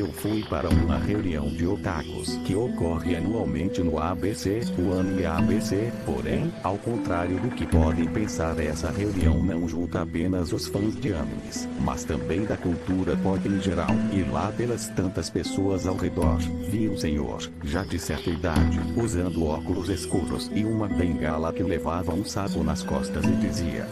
Eu 0.00 0.10
fui 0.14 0.42
para 0.42 0.66
uma 0.66 0.96
reunião 0.96 1.46
de 1.50 1.66
otakus 1.66 2.34
que 2.46 2.54
ocorre 2.54 3.16
anualmente 3.16 3.82
no 3.82 3.98
ABC, 3.98 4.62
o 4.78 4.98
anime 4.98 5.26
ABC, 5.26 5.92
porém, 6.06 6.50
ao 6.62 6.78
contrário 6.78 7.38
do 7.38 7.50
que 7.50 7.66
podem 7.66 8.08
pensar 8.08 8.58
essa 8.58 8.90
reunião 8.90 9.42
não 9.42 9.68
junta 9.68 10.00
apenas 10.00 10.54
os 10.54 10.68
fãs 10.68 10.98
de 10.98 11.12
animes, 11.12 11.68
mas 11.82 12.02
também 12.04 12.46
da 12.46 12.56
cultura 12.56 13.14
pop 13.18 13.46
em 13.46 13.60
geral, 13.60 13.90
e 14.10 14.22
lá 14.22 14.50
pelas 14.50 14.88
tantas 14.88 15.28
pessoas 15.28 15.86
ao 15.86 15.96
redor, 15.96 16.38
vi 16.70 16.88
um 16.88 16.96
senhor, 16.96 17.42
já 17.62 17.84
de 17.84 17.98
certa 17.98 18.30
idade, 18.30 18.80
usando 18.96 19.44
óculos 19.44 19.90
escuros 19.90 20.50
e 20.54 20.64
uma 20.64 20.88
bengala 20.88 21.52
que 21.52 21.62
levava 21.62 22.14
um 22.14 22.24
saco 22.24 22.64
nas 22.64 22.82
costas 22.82 23.22
e 23.26 23.32
dizia 23.32 23.86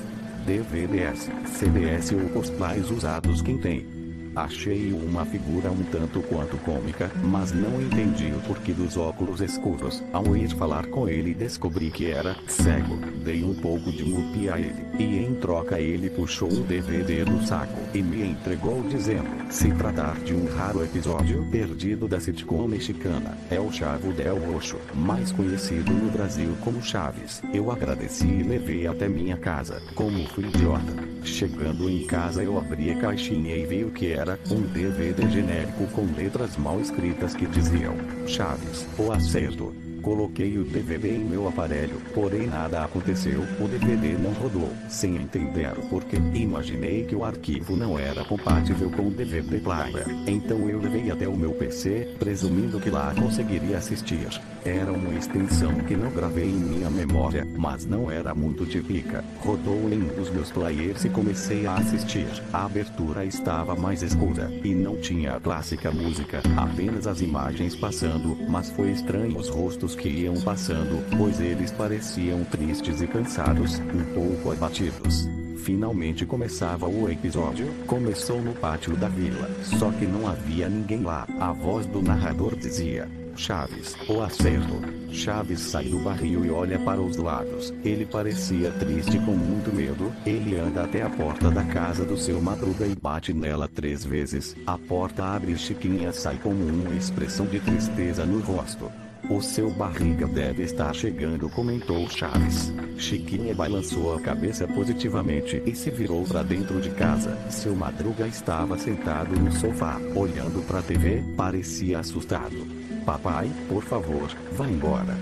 DVDs, 0.46 1.28
CDS 1.52 2.12
ou 2.12 2.30
cosplays 2.30 2.90
usados 2.90 3.42
quem 3.42 3.58
tem. 3.58 3.97
Achei 4.34 4.92
uma 4.92 5.24
figura 5.24 5.70
um 5.70 5.82
tanto 5.84 6.20
quanto 6.22 6.56
cômica, 6.58 7.10
mas 7.24 7.52
não 7.52 7.80
entendi 7.80 8.32
o 8.32 8.40
porquê 8.46 8.72
dos 8.72 8.96
óculos 8.96 9.40
escuros. 9.40 10.02
Ao 10.12 10.36
ir 10.36 10.48
falar 10.50 10.86
com 10.86 11.08
ele 11.08 11.34
descobri 11.34 11.90
que 11.90 12.10
era 12.10 12.36
cego. 12.46 12.96
Dei 13.24 13.42
um 13.44 13.54
pouco 13.54 13.90
de 13.90 14.04
mupi 14.04 14.48
a 14.48 14.58
ele, 14.58 14.84
e 14.98 15.18
em 15.18 15.34
troca 15.34 15.80
ele 15.80 16.10
puxou 16.10 16.52
um 16.52 16.62
DVD 16.62 17.24
do 17.24 17.44
saco 17.46 17.78
e 17.94 18.02
me 18.02 18.22
entregou 18.22 18.82
dizendo, 18.88 19.28
se 19.50 19.70
tratar 19.72 20.16
de 20.20 20.34
um 20.34 20.46
raro 20.46 20.82
episódio 20.82 21.46
perdido 21.50 22.06
da 22.06 22.20
sitcom 22.20 22.66
mexicana, 22.66 23.36
é 23.50 23.58
o 23.58 23.72
Chavo 23.72 24.12
Del 24.12 24.38
Roxo, 24.38 24.78
mais 24.94 25.32
conhecido 25.32 25.92
no 25.92 26.10
Brasil 26.10 26.56
como 26.62 26.82
Chaves. 26.82 27.42
Eu 27.52 27.70
agradeci 27.70 28.26
e 28.26 28.42
levei 28.42 28.86
até 28.86 29.08
minha 29.08 29.36
casa, 29.36 29.82
como 29.94 30.26
fui 30.28 30.44
idiota. 30.44 30.92
Chegando 31.24 31.88
em 31.88 32.06
casa 32.06 32.42
eu 32.42 32.58
abri 32.58 32.90
a 32.90 32.98
caixinha 32.98 33.56
e 33.56 33.66
vi 33.66 33.84
o 33.84 33.90
que 33.90 34.12
era, 34.12 34.17
um 34.50 34.62
DVD 34.62 35.28
genérico 35.30 35.86
com 35.92 36.04
letras 36.16 36.56
mal 36.56 36.80
escritas 36.80 37.34
que 37.34 37.46
diziam, 37.46 37.94
Chaves, 38.26 38.86
o 38.98 39.12
acerto. 39.12 39.87
Coloquei 40.08 40.56
o 40.56 40.64
DVD 40.64 41.16
em 41.16 41.24
meu 41.24 41.46
aparelho, 41.46 42.00
porém 42.14 42.46
nada 42.46 42.82
aconteceu, 42.82 43.42
o 43.60 43.68
DVD 43.68 44.16
não 44.16 44.32
rodou, 44.32 44.72
sem 44.88 45.16
entender 45.16 45.70
o 45.76 45.86
porquê. 45.86 46.16
Imaginei 46.16 47.04
que 47.04 47.14
o 47.14 47.26
arquivo 47.26 47.76
não 47.76 47.98
era 47.98 48.24
compatível 48.24 48.90
com 48.90 49.08
o 49.08 49.10
DVD 49.10 49.58
player. 49.58 50.06
Então 50.26 50.66
eu 50.66 50.80
levei 50.80 51.10
até 51.10 51.28
o 51.28 51.36
meu 51.36 51.52
PC, 51.52 52.16
presumindo 52.18 52.80
que 52.80 52.88
lá 52.88 53.14
conseguiria 53.20 53.76
assistir. 53.76 54.28
Era 54.64 54.90
uma 54.90 55.12
extensão 55.14 55.74
que 55.74 55.94
não 55.94 56.10
gravei 56.10 56.46
em 56.46 56.58
minha 56.58 56.88
memória, 56.88 57.46
mas 57.58 57.84
não 57.84 58.10
era 58.10 58.34
muito 58.34 58.64
típica. 58.64 59.22
Rodou 59.40 59.90
em 59.92 60.02
um 60.02 60.16
dos 60.16 60.30
meus 60.30 60.50
players 60.50 61.04
e 61.04 61.10
comecei 61.10 61.66
a 61.66 61.74
assistir. 61.74 62.28
A 62.50 62.64
abertura 62.64 63.26
estava 63.26 63.76
mais 63.76 64.02
escura, 64.02 64.50
e 64.64 64.74
não 64.74 64.96
tinha 64.96 65.36
a 65.36 65.40
clássica 65.40 65.90
música, 65.90 66.40
apenas 66.56 67.06
as 67.06 67.20
imagens 67.20 67.76
passando, 67.76 68.36
mas 68.48 68.70
foi 68.70 68.90
estranho 68.90 69.38
os 69.38 69.50
rostos 69.50 69.97
que 69.98 70.08
iam 70.08 70.40
passando, 70.40 71.04
pois 71.16 71.40
eles 71.40 71.72
pareciam 71.72 72.44
tristes 72.44 73.02
e 73.02 73.06
cansados, 73.06 73.80
um 73.80 74.14
pouco 74.14 74.52
abatidos. 74.52 75.28
Finalmente 75.64 76.24
começava 76.24 76.88
o 76.88 77.10
episódio. 77.10 77.66
Começou 77.86 78.40
no 78.40 78.54
pátio 78.54 78.96
da 78.96 79.08
vila, 79.08 79.50
só 79.62 79.90
que 79.90 80.06
não 80.06 80.26
havia 80.26 80.68
ninguém 80.68 81.02
lá. 81.02 81.26
A 81.38 81.52
voz 81.52 81.84
do 81.84 82.00
narrador 82.00 82.56
dizia: 82.56 83.06
Chaves, 83.36 83.94
o 84.08 84.22
acerto. 84.22 84.80
Chaves 85.12 85.60
sai 85.60 85.84
do 85.84 85.98
barril 85.98 86.44
e 86.44 86.50
olha 86.50 86.78
para 86.78 87.00
os 87.00 87.16
lados. 87.16 87.74
Ele 87.84 88.06
parecia 88.06 88.70
triste 88.72 89.18
com 89.18 89.32
muito 89.32 89.74
medo. 89.74 90.12
Ele 90.24 90.56
anda 90.56 90.84
até 90.84 91.02
a 91.02 91.10
porta 91.10 91.50
da 91.50 91.64
casa 91.64 92.04
do 92.04 92.16
seu 92.16 92.40
madruga 92.40 92.86
e 92.86 92.94
bate 92.94 93.32
nela 93.32 93.68
três 93.68 94.04
vezes. 94.04 94.56
A 94.66 94.78
porta 94.78 95.24
abre 95.24 95.52
e 95.52 95.58
Chiquinha 95.58 96.12
sai 96.12 96.36
com 96.38 96.50
uma 96.50 96.94
expressão 96.94 97.46
de 97.46 97.60
tristeza 97.60 98.24
no 98.24 98.40
rosto. 98.40 98.90
O 99.28 99.42
seu 99.42 99.68
barriga 99.70 100.26
deve 100.26 100.62
estar 100.62 100.94
chegando, 100.94 101.50
comentou 101.50 102.08
Chaves. 102.08 102.72
Chiquinha 102.96 103.54
balançou 103.54 104.14
a 104.14 104.20
cabeça 104.20 104.66
positivamente 104.66 105.62
e 105.66 105.74
se 105.74 105.90
virou 105.90 106.24
para 106.24 106.42
dentro 106.42 106.80
de 106.80 106.90
casa. 106.90 107.36
Seu 107.50 107.74
madruga 107.74 108.26
estava 108.26 108.78
sentado 108.78 109.38
no 109.38 109.52
sofá, 109.52 110.00
olhando 110.14 110.64
para 110.66 110.78
a 110.78 110.82
TV, 110.82 111.22
parecia 111.36 111.98
assustado. 111.98 112.66
Papai, 113.04 113.50
por 113.68 113.82
favor, 113.82 114.30
vá 114.52 114.66
embora. 114.66 115.16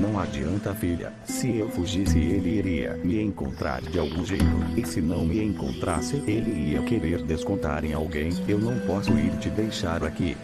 Não 0.00 0.18
adianta, 0.18 0.74
filha. 0.74 1.12
Se 1.24 1.58
eu 1.58 1.68
fugisse, 1.68 2.18
ele 2.18 2.58
iria 2.58 2.94
me 3.04 3.20
encontrar 3.20 3.82
de 3.82 3.98
algum 3.98 4.24
jeito. 4.24 4.44
E 4.76 4.84
se 4.84 5.00
não 5.00 5.24
me 5.24 5.42
encontrasse, 5.44 6.16
ele 6.26 6.72
ia 6.72 6.82
querer 6.82 7.22
descontar 7.22 7.84
em 7.84 7.92
alguém. 7.92 8.30
Eu 8.48 8.58
não 8.58 8.78
posso 8.80 9.12
ir 9.12 9.30
te 9.38 9.50
deixar 9.50 10.02
aqui. 10.02 10.36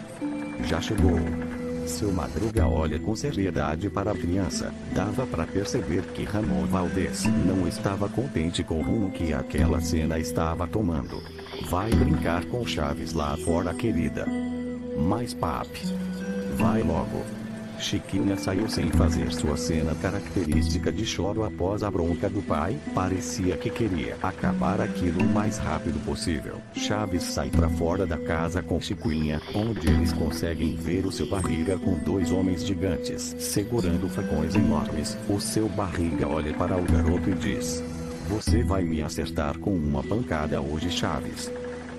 Já 0.65 0.79
chegou. 0.79 1.19
Seu 1.85 2.11
Madruga 2.11 2.67
olha 2.67 2.99
com 2.99 3.15
seriedade 3.15 3.89
para 3.89 4.11
a 4.11 4.17
criança. 4.17 4.73
Dava 4.93 5.25
para 5.27 5.45
perceber 5.45 6.01
que 6.13 6.23
Ramon 6.23 6.65
Valdez 6.65 7.25
não 7.25 7.67
estava 7.67 8.09
contente 8.09 8.63
com 8.63 8.79
o 8.79 8.83
rumo 8.83 9.11
que 9.11 9.33
aquela 9.33 9.79
cena 9.79 10.17
estava 10.17 10.67
tomando. 10.67 11.21
Vai 11.69 11.91
brincar 11.91 12.45
com 12.45 12.65
Chaves 12.65 13.13
lá 13.13 13.37
fora, 13.37 13.73
querida. 13.73 14.25
Mais 14.97 15.33
papi. 15.33 15.81
Vai 16.57 16.81
logo. 16.81 17.34
Chiquinha 17.79 18.37
saiu 18.37 18.67
sem 18.69 18.89
fazer 18.89 19.31
sua 19.31 19.57
cena 19.57 19.93
característica 19.95 20.91
de 20.91 21.05
choro 21.05 21.43
após 21.43 21.83
a 21.83 21.91
bronca 21.91 22.29
do 22.29 22.41
pai. 22.41 22.77
Parecia 22.93 23.57
que 23.57 23.69
queria 23.69 24.17
acabar 24.21 24.81
aquilo 24.81 25.21
o 25.21 25.27
mais 25.27 25.57
rápido 25.57 26.03
possível. 26.05 26.61
Chaves 26.73 27.23
sai 27.23 27.49
para 27.49 27.69
fora 27.69 28.05
da 28.05 28.17
casa 28.17 28.61
com 28.61 28.79
Chiquinha, 28.79 29.41
onde 29.53 29.87
eles 29.87 30.13
conseguem 30.13 30.75
ver 30.75 31.05
o 31.05 31.11
seu 31.11 31.27
barriga 31.27 31.77
com 31.77 31.95
dois 31.99 32.31
homens 32.31 32.65
gigantes 32.65 33.35
segurando 33.39 34.09
facões 34.09 34.55
enormes. 34.55 35.17
O 35.29 35.39
seu 35.39 35.67
barriga 35.69 36.27
olha 36.27 36.53
para 36.53 36.77
o 36.77 36.83
garoto 36.83 37.29
e 37.29 37.33
diz: 37.33 37.83
Você 38.29 38.63
vai 38.63 38.83
me 38.83 39.01
acertar 39.01 39.57
com 39.59 39.71
uma 39.71 40.03
pancada 40.03 40.61
hoje, 40.61 40.89
Chaves. 40.89 41.51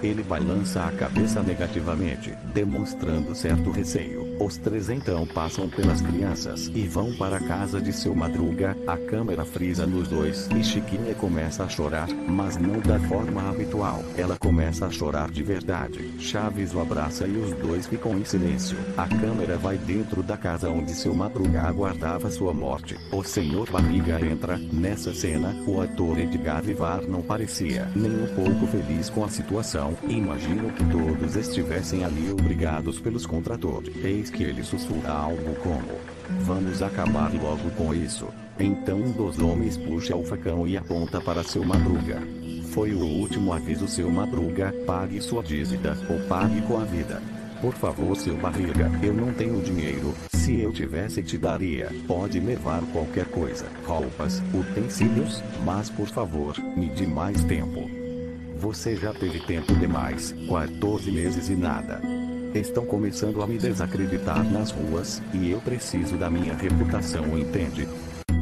Ele 0.03 0.23
balança 0.23 0.85
a 0.85 0.93
cabeça 0.93 1.43
negativamente, 1.43 2.35
demonstrando 2.53 3.35
certo 3.35 3.71
receio. 3.71 4.26
Os 4.39 4.59
três 4.59 4.91
então 4.91 5.27
passam 5.27 5.69
pelas 5.69 6.01
crianças 6.03 6.71
e 6.75 6.87
vão 6.87 7.13
para 7.15 7.39
a 7.39 7.41
casa 7.41 7.81
de 7.81 7.93
seu 7.93 8.15
madruga. 8.15 8.77
A 8.87 8.97
câmera 8.97 9.45
frisa 9.45 9.87
nos 9.87 10.09
dois 10.09 10.47
e 10.55 10.63
Chiquinha 10.63 11.15
começa 11.15 11.65
a 11.65 11.69
chorar, 11.69 12.07
mas 12.09 12.57
não 12.57 12.79
da 12.81 13.01
forma 13.01 13.49
habitual. 13.49 14.05
Ela 14.17 14.37
começa 14.39 14.87
a 14.87 14.91
chorar 14.91 15.31
de 15.31 15.43
verdade. 15.43 16.13
Chaves 16.19 16.75
o 16.75 16.81
abraça 16.81 17.27
e 17.27 17.37
os 17.37 17.55
dois 17.55 17.87
ficam 17.87 18.19
em 18.19 18.25
silêncio. 18.25 18.77
A 18.97 19.09
câmera 19.09 19.57
vai 19.57 19.79
dentro 19.79 20.23
da 20.23 20.37
casa 20.37 20.69
onde 20.69 20.93
seu 20.93 21.15
madruga 21.15 21.63
aguardava 21.63 22.31
sua 22.31 22.53
morte. 22.53 22.97
O 23.11 23.25
senhor 23.25 23.71
Barriga 23.71 24.21
entra. 24.21 24.59
Nessa 24.71 25.15
cena, 25.15 25.57
o 25.67 25.81
ator 25.81 26.19
Edgar 26.19 26.63
Vivar 26.63 27.03
não 27.03 27.23
parecia 27.23 27.91
nem 27.97 28.11
um 28.11 28.27
pouco 28.35 28.67
feliz 28.67 29.09
com 29.09 29.25
a 29.25 29.29
situação. 29.29 29.97
Imagino 30.07 30.71
que 30.73 30.85
todos 30.85 31.37
estivessem 31.37 32.05
ali 32.05 32.31
obrigados 32.31 33.01
pelos 33.01 33.25
contratores. 33.25 34.26
Eis 34.27 34.31
que 34.31 34.43
ele 34.43 34.65
sussurra 34.65 35.13
algo 35.13 35.55
como: 35.63 35.87
Vamos 36.43 36.83
acabar 36.83 37.33
logo 37.33 37.71
com 37.77 37.95
isso. 37.95 38.27
Então 38.59 38.99
um 38.99 39.13
dos 39.13 39.39
homens 39.39 39.77
puxa 39.77 40.17
o 40.17 40.25
facão 40.25 40.67
e 40.67 40.77
aponta 40.77 41.21
para 41.21 41.45
seu 41.45 41.65
madruga. 41.65 42.21
Foi 42.73 42.93
o 42.93 43.05
último 43.05 43.53
aviso, 43.53 43.87
seu 43.87 44.11
madruga. 44.11 44.75
Pague 44.85 45.21
sua 45.21 45.43
dívida 45.43 45.97
ou 46.11 46.19
pague 46.27 46.61
com 46.63 46.79
a 46.79 46.85
vida. 46.85 47.23
Por 47.61 47.73
favor, 47.75 48.17
seu 48.17 48.37
barriga, 48.37 48.91
eu 49.03 49.15
não 49.15 49.33
tenho 49.33 49.63
dinheiro. 49.63 50.13
Se 50.33 50.61
eu 50.61 50.73
tivesse, 50.73 51.23
te 51.23 51.39
daria. 51.39 51.91
Pode 52.09 52.41
levar 52.41 52.83
qualquer 52.93 53.27
coisa: 53.27 53.67
roupas, 53.85 54.43
utensílios, 54.53 55.43
mas 55.65 55.89
por 55.89 56.09
favor, 56.09 56.59
me 56.77 56.89
dê 56.91 57.07
mais 57.07 57.45
tempo. 57.45 57.89
Você 58.59 58.97
já 58.97 59.13
teve 59.13 59.39
tempo 59.41 59.73
demais 59.77 60.35
14 60.49 61.13
meses 61.13 61.49
e 61.49 61.55
nada. 61.55 62.16
Estão 62.57 62.87
começando 62.87 63.43
a 63.43 63.47
me 63.47 63.59
desacreditar 63.59 64.43
nas 64.51 64.71
ruas, 64.71 65.21
e 65.35 65.51
eu 65.51 65.61
preciso 65.61 66.17
da 66.17 66.31
minha 66.31 66.55
reputação, 66.55 67.39
entende? 67.39 67.87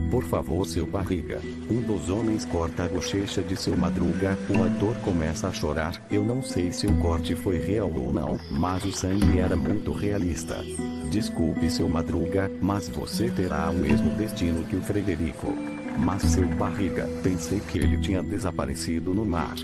Por 0.09 0.23
favor, 0.23 0.65
seu 0.65 0.87
barriga. 0.87 1.41
Um 1.69 1.81
dos 1.81 2.09
homens 2.09 2.45
corta 2.45 2.85
a 2.85 2.89
bochecha 2.89 3.43
de 3.43 3.57
seu 3.57 3.77
madruga. 3.77 4.39
O 4.49 4.63
ator 4.63 4.95
começa 4.99 5.49
a 5.49 5.53
chorar. 5.53 6.01
Eu 6.09 6.25
não 6.25 6.45
sei 6.45 6.71
se 6.71 6.87
o 6.87 6.97
corte 6.99 7.35
foi 7.35 7.59
real 7.59 7.91
ou 7.93 8.13
não, 8.13 8.39
mas 8.53 8.85
o 8.85 8.93
sangue 8.93 9.41
era 9.41 9.57
muito 9.57 9.91
realista. 9.91 10.63
Desculpe, 11.11 11.69
seu 11.69 11.89
madruga, 11.89 12.49
mas 12.63 12.89
você 12.89 13.29
terá 13.31 13.69
o 13.69 13.75
mesmo 13.75 14.11
destino 14.11 14.65
que 14.65 14.77
o 14.77 14.83
Frederico. 14.83 15.53
Mas 15.99 16.23
seu 16.23 16.47
barriga, 16.47 17.09
pensei 17.25 17.59
que 17.59 17.79
ele 17.79 17.97
tinha 17.99 18.23
desaparecido 18.23 19.13
no 19.13 19.25
mar. 19.25 19.57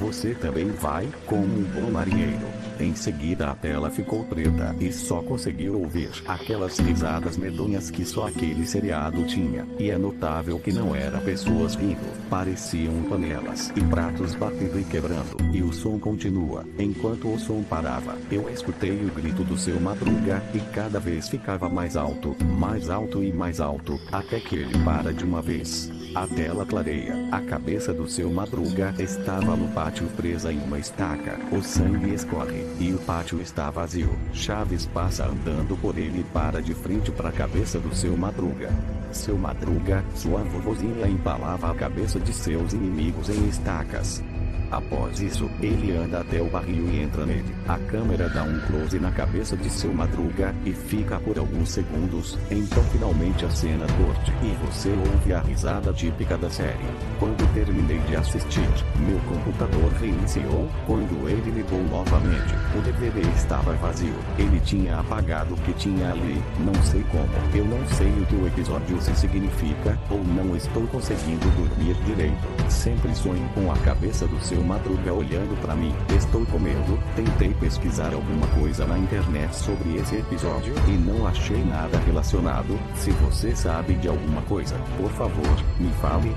Você 0.00 0.34
também 0.34 0.70
vai, 0.70 1.06
como 1.26 1.44
um 1.44 1.62
bom 1.62 1.90
marinheiro. 1.90 2.65
Em 2.78 2.94
seguida 2.94 3.50
a 3.50 3.54
tela 3.54 3.90
ficou 3.90 4.24
preta 4.24 4.74
e 4.78 4.92
só 4.92 5.22
conseguiu 5.22 5.80
ouvir 5.80 6.10
aquelas 6.26 6.78
risadas 6.78 7.36
medonhas 7.36 7.90
que 7.90 8.04
só 8.04 8.26
aquele 8.26 8.66
seriado 8.66 9.24
tinha. 9.24 9.66
E 9.78 9.90
é 9.90 9.96
notável 9.96 10.58
que 10.58 10.72
não 10.72 10.94
era 10.94 11.18
pessoas 11.20 11.74
rindo, 11.74 12.06
pareciam 12.28 13.02
panelas 13.04 13.72
e 13.74 13.80
pratos 13.80 14.34
batendo 14.34 14.78
e 14.78 14.84
quebrando. 14.84 15.36
E 15.54 15.62
o 15.62 15.72
som 15.72 15.98
continua. 15.98 16.64
Enquanto 16.78 17.32
o 17.32 17.38
som 17.38 17.62
parava, 17.62 18.16
eu 18.30 18.48
escutei 18.50 19.04
o 19.04 19.10
grito 19.10 19.42
do 19.42 19.56
seu 19.56 19.80
madruga 19.80 20.42
e 20.54 20.60
cada 20.74 21.00
vez 21.00 21.28
ficava 21.28 21.68
mais 21.68 21.96
alto, 21.96 22.36
mais 22.44 22.90
alto 22.90 23.22
e 23.22 23.32
mais 23.32 23.60
alto, 23.60 23.98
até 24.12 24.38
que 24.38 24.56
ele 24.56 24.78
para 24.84 25.12
de 25.12 25.24
uma 25.24 25.40
vez. 25.40 25.90
A 26.16 26.26
tela 26.26 26.64
clareia. 26.64 27.28
A 27.30 27.42
cabeça 27.42 27.92
do 27.92 28.08
seu 28.08 28.30
madruga 28.30 28.94
estava 28.98 29.54
no 29.54 29.68
pátio 29.74 30.06
presa 30.16 30.50
em 30.50 30.58
uma 30.60 30.78
estaca. 30.78 31.38
O 31.54 31.62
sangue 31.62 32.14
escorre 32.14 32.64
e 32.80 32.94
o 32.94 32.98
pátio 33.00 33.38
está 33.38 33.70
vazio. 33.70 34.18
Chaves 34.32 34.86
passa 34.86 35.26
andando 35.26 35.76
por 35.76 35.98
ele 35.98 36.20
e 36.20 36.24
para 36.24 36.62
de 36.62 36.72
frente 36.72 37.10
para 37.10 37.28
a 37.28 37.32
cabeça 37.32 37.78
do 37.78 37.94
seu 37.94 38.16
madruga. 38.16 38.70
Seu 39.12 39.36
madruga, 39.36 40.02
sua 40.14 40.42
vovozinha 40.42 41.06
empalava 41.06 41.70
a 41.70 41.74
cabeça 41.74 42.18
de 42.18 42.32
seus 42.32 42.72
inimigos 42.72 43.28
em 43.28 43.46
estacas. 43.46 44.24
Após 44.70 45.20
isso, 45.20 45.48
ele 45.62 45.96
anda 45.96 46.20
até 46.20 46.40
o 46.40 46.50
barril 46.50 46.88
e 46.88 47.00
entra 47.00 47.24
nele. 47.24 47.54
A 47.68 47.78
câmera 47.78 48.28
dá 48.28 48.42
um 48.42 48.58
close 48.60 48.98
na 48.98 49.10
cabeça 49.10 49.56
de 49.56 49.70
seu 49.70 49.92
madruga 49.92 50.54
e 50.64 50.72
fica 50.72 51.18
por 51.20 51.38
alguns 51.38 51.70
segundos. 51.70 52.38
Então 52.50 52.82
finalmente 52.84 53.44
a 53.44 53.50
cena 53.50 53.86
corte 53.86 54.32
e 54.42 54.56
você 54.66 54.90
ouve 54.90 55.32
a 55.32 55.40
risada 55.40 55.92
típica 55.92 56.36
da 56.36 56.50
série. 56.50 56.84
Quando 57.18 57.54
terminei 57.54 57.98
de 58.00 58.16
assistir, 58.16 58.68
meu 58.98 59.18
computador 59.20 59.92
reiniciou. 60.00 60.68
Quando 60.86 61.28
ele 61.28 61.50
ligou 61.50 61.82
novamente, 61.84 62.54
o 62.76 62.82
DVD 62.82 63.20
estava 63.36 63.72
vazio. 63.74 64.14
Ele 64.38 64.60
tinha 64.60 64.98
apagado 64.98 65.54
o 65.54 65.56
que 65.58 65.72
tinha 65.74 66.10
ali. 66.10 66.42
Não 66.60 66.74
sei 66.82 67.04
como. 67.10 67.28
Eu 67.54 67.64
não 67.64 67.86
sei 67.88 68.08
o 68.08 68.26
que 68.26 68.34
o 68.34 68.46
episódio 68.46 69.00
se 69.00 69.14
significa, 69.14 69.98
ou 70.10 70.22
não 70.22 70.56
estou 70.56 70.86
conseguindo 70.88 71.46
dormir 71.56 71.94
direito. 72.04 72.70
Sempre 72.70 73.14
sonho 73.14 73.48
com 73.54 73.70
a 73.70 73.76
cabeça 73.78 74.26
do 74.26 74.40
seu 74.44 74.62
madruga 74.66 75.12
olhando 75.12 75.58
para 75.60 75.74
mim. 75.74 75.94
Estou 76.16 76.44
com 76.46 76.58
medo. 76.58 76.98
Tentei 77.14 77.54
pesquisar 77.54 78.12
alguma 78.12 78.46
coisa 78.48 78.86
na 78.86 78.98
internet 78.98 79.54
sobre 79.54 79.96
esse 79.96 80.16
episódio 80.16 80.74
e 80.88 80.92
não 80.92 81.26
achei 81.26 81.64
nada 81.64 81.98
relacionado. 82.00 82.78
Se 82.94 83.10
você 83.12 83.54
sabe 83.54 83.94
de 83.94 84.08
alguma 84.08 84.42
coisa, 84.42 84.76
por 84.98 85.10
favor, 85.10 85.64
me 85.78 85.90
fale. 86.00 86.34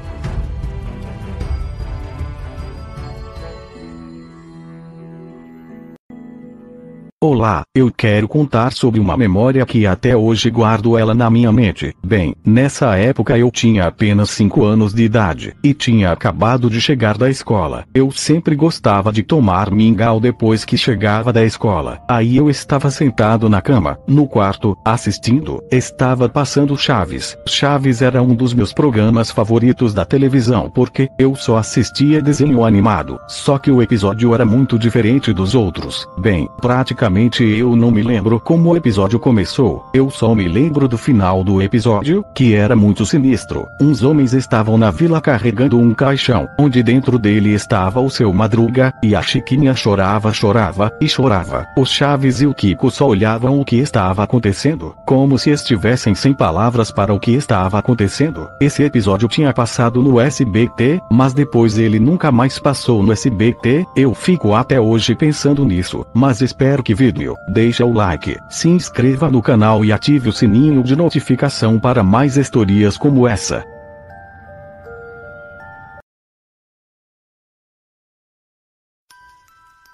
Olá, 7.21 7.63
eu 7.75 7.91
quero 7.91 8.29
contar 8.29 8.71
sobre 8.71 8.97
uma 8.97 9.17
memória 9.17 9.65
que 9.65 9.85
até 9.85 10.15
hoje 10.15 10.49
guardo 10.49 10.97
ela 10.97 11.13
na 11.13 11.29
minha 11.29 11.51
mente. 11.51 11.93
Bem, 12.01 12.33
nessa 12.45 12.95
época 12.95 13.37
eu 13.37 13.51
tinha 13.51 13.87
apenas 13.87 14.29
5 14.29 14.63
anos 14.63 14.93
de 14.93 15.03
idade 15.03 15.53
e 15.61 15.73
tinha 15.73 16.13
acabado 16.13 16.69
de 16.69 16.79
chegar 16.79 17.17
da 17.17 17.29
escola. 17.29 17.83
Eu 17.93 18.09
sempre 18.09 18.55
gostava 18.55 19.11
de 19.11 19.21
tomar 19.21 19.69
mingau 19.69 20.17
depois 20.17 20.63
que 20.63 20.77
chegava 20.77 21.33
da 21.33 21.43
escola. 21.43 21.99
Aí 22.07 22.37
eu 22.37 22.49
estava 22.49 22.89
sentado 22.89 23.49
na 23.49 23.61
cama, 23.61 23.99
no 24.07 24.25
quarto, 24.25 24.77
assistindo. 24.85 25.61
Estava 25.69 26.29
passando 26.29 26.77
Chaves. 26.77 27.37
Chaves 27.45 28.01
era 28.01 28.21
um 28.21 28.33
dos 28.33 28.53
meus 28.53 28.71
programas 28.71 29.29
favoritos 29.29 29.93
da 29.93 30.05
televisão 30.05 30.71
porque 30.73 31.09
eu 31.19 31.35
só 31.35 31.57
assistia 31.57 32.21
desenho 32.21 32.63
animado. 32.63 33.19
Só 33.27 33.57
que 33.57 33.69
o 33.69 33.81
episódio 33.81 34.33
era 34.33 34.45
muito 34.45 34.79
diferente 34.79 35.33
dos 35.33 35.53
outros. 35.53 36.07
Bem, 36.17 36.47
praticamente 36.61 37.08
Sinceramente 37.09 37.43
eu 37.43 37.75
não 37.75 37.89
me 37.89 38.03
lembro 38.03 38.39
como 38.39 38.69
o 38.69 38.77
episódio 38.77 39.19
começou, 39.19 39.83
eu 39.95 40.11
só 40.11 40.35
me 40.35 40.47
lembro 40.47 40.87
do 40.87 40.95
final 40.95 41.43
do 41.43 41.59
episódio, 41.59 42.23
que 42.35 42.53
era 42.53 42.75
muito 42.75 43.03
sinistro. 43.03 43.65
Uns 43.81 44.03
homens 44.03 44.33
estavam 44.33 44.77
na 44.77 44.91
vila 44.91 45.19
carregando 45.19 45.79
um 45.79 45.91
caixão, 45.91 46.47
onde 46.59 46.83
dentro 46.83 47.17
dele 47.17 47.51
estava 47.51 47.99
o 47.99 48.11
seu 48.11 48.31
madruga, 48.31 48.93
e 49.01 49.15
a 49.15 49.23
Chiquinha 49.23 49.73
chorava, 49.73 50.31
chorava, 50.31 50.91
e 51.01 51.09
chorava. 51.09 51.65
Os 51.75 51.89
Chaves 51.89 52.41
e 52.41 52.45
o 52.45 52.53
Kiko 52.53 52.91
só 52.91 53.07
olhavam 53.07 53.59
o 53.59 53.65
que 53.65 53.77
estava 53.77 54.21
acontecendo, 54.21 54.95
como 55.03 55.39
se 55.39 55.49
estivessem 55.49 56.13
sem 56.13 56.31
palavras 56.31 56.91
para 56.91 57.11
o 57.11 57.19
que 57.19 57.31
estava 57.31 57.79
acontecendo. 57.79 58.47
Esse 58.61 58.83
episódio 58.83 59.27
tinha 59.27 59.51
passado 59.51 59.99
no 60.03 60.19
SBT, 60.19 60.99
mas 61.11 61.33
depois 61.33 61.79
ele 61.79 61.99
nunca 61.99 62.31
mais 62.31 62.59
passou 62.59 63.01
no 63.01 63.11
SBT, 63.11 63.83
eu 63.95 64.13
fico 64.13 64.53
até 64.53 64.79
hoje 64.79 65.15
pensando 65.15 65.65
nisso, 65.65 66.05
mas 66.13 66.41
espero 66.41 66.83
que 66.83 66.98
vídeo, 66.99 67.37
deixa 67.47 67.85
o 67.85 67.93
like, 67.93 68.37
se 68.49 68.67
inscreva 68.67 69.31
no 69.31 69.41
canal 69.41 69.85
e 69.85 69.93
ative 69.93 70.27
o 70.27 70.33
sininho 70.33 70.83
de 70.83 70.97
notificação 70.97 71.79
para 71.79 72.03
mais 72.03 72.35
histórias 72.35 72.97
como 72.97 73.25
essa. 73.25 73.63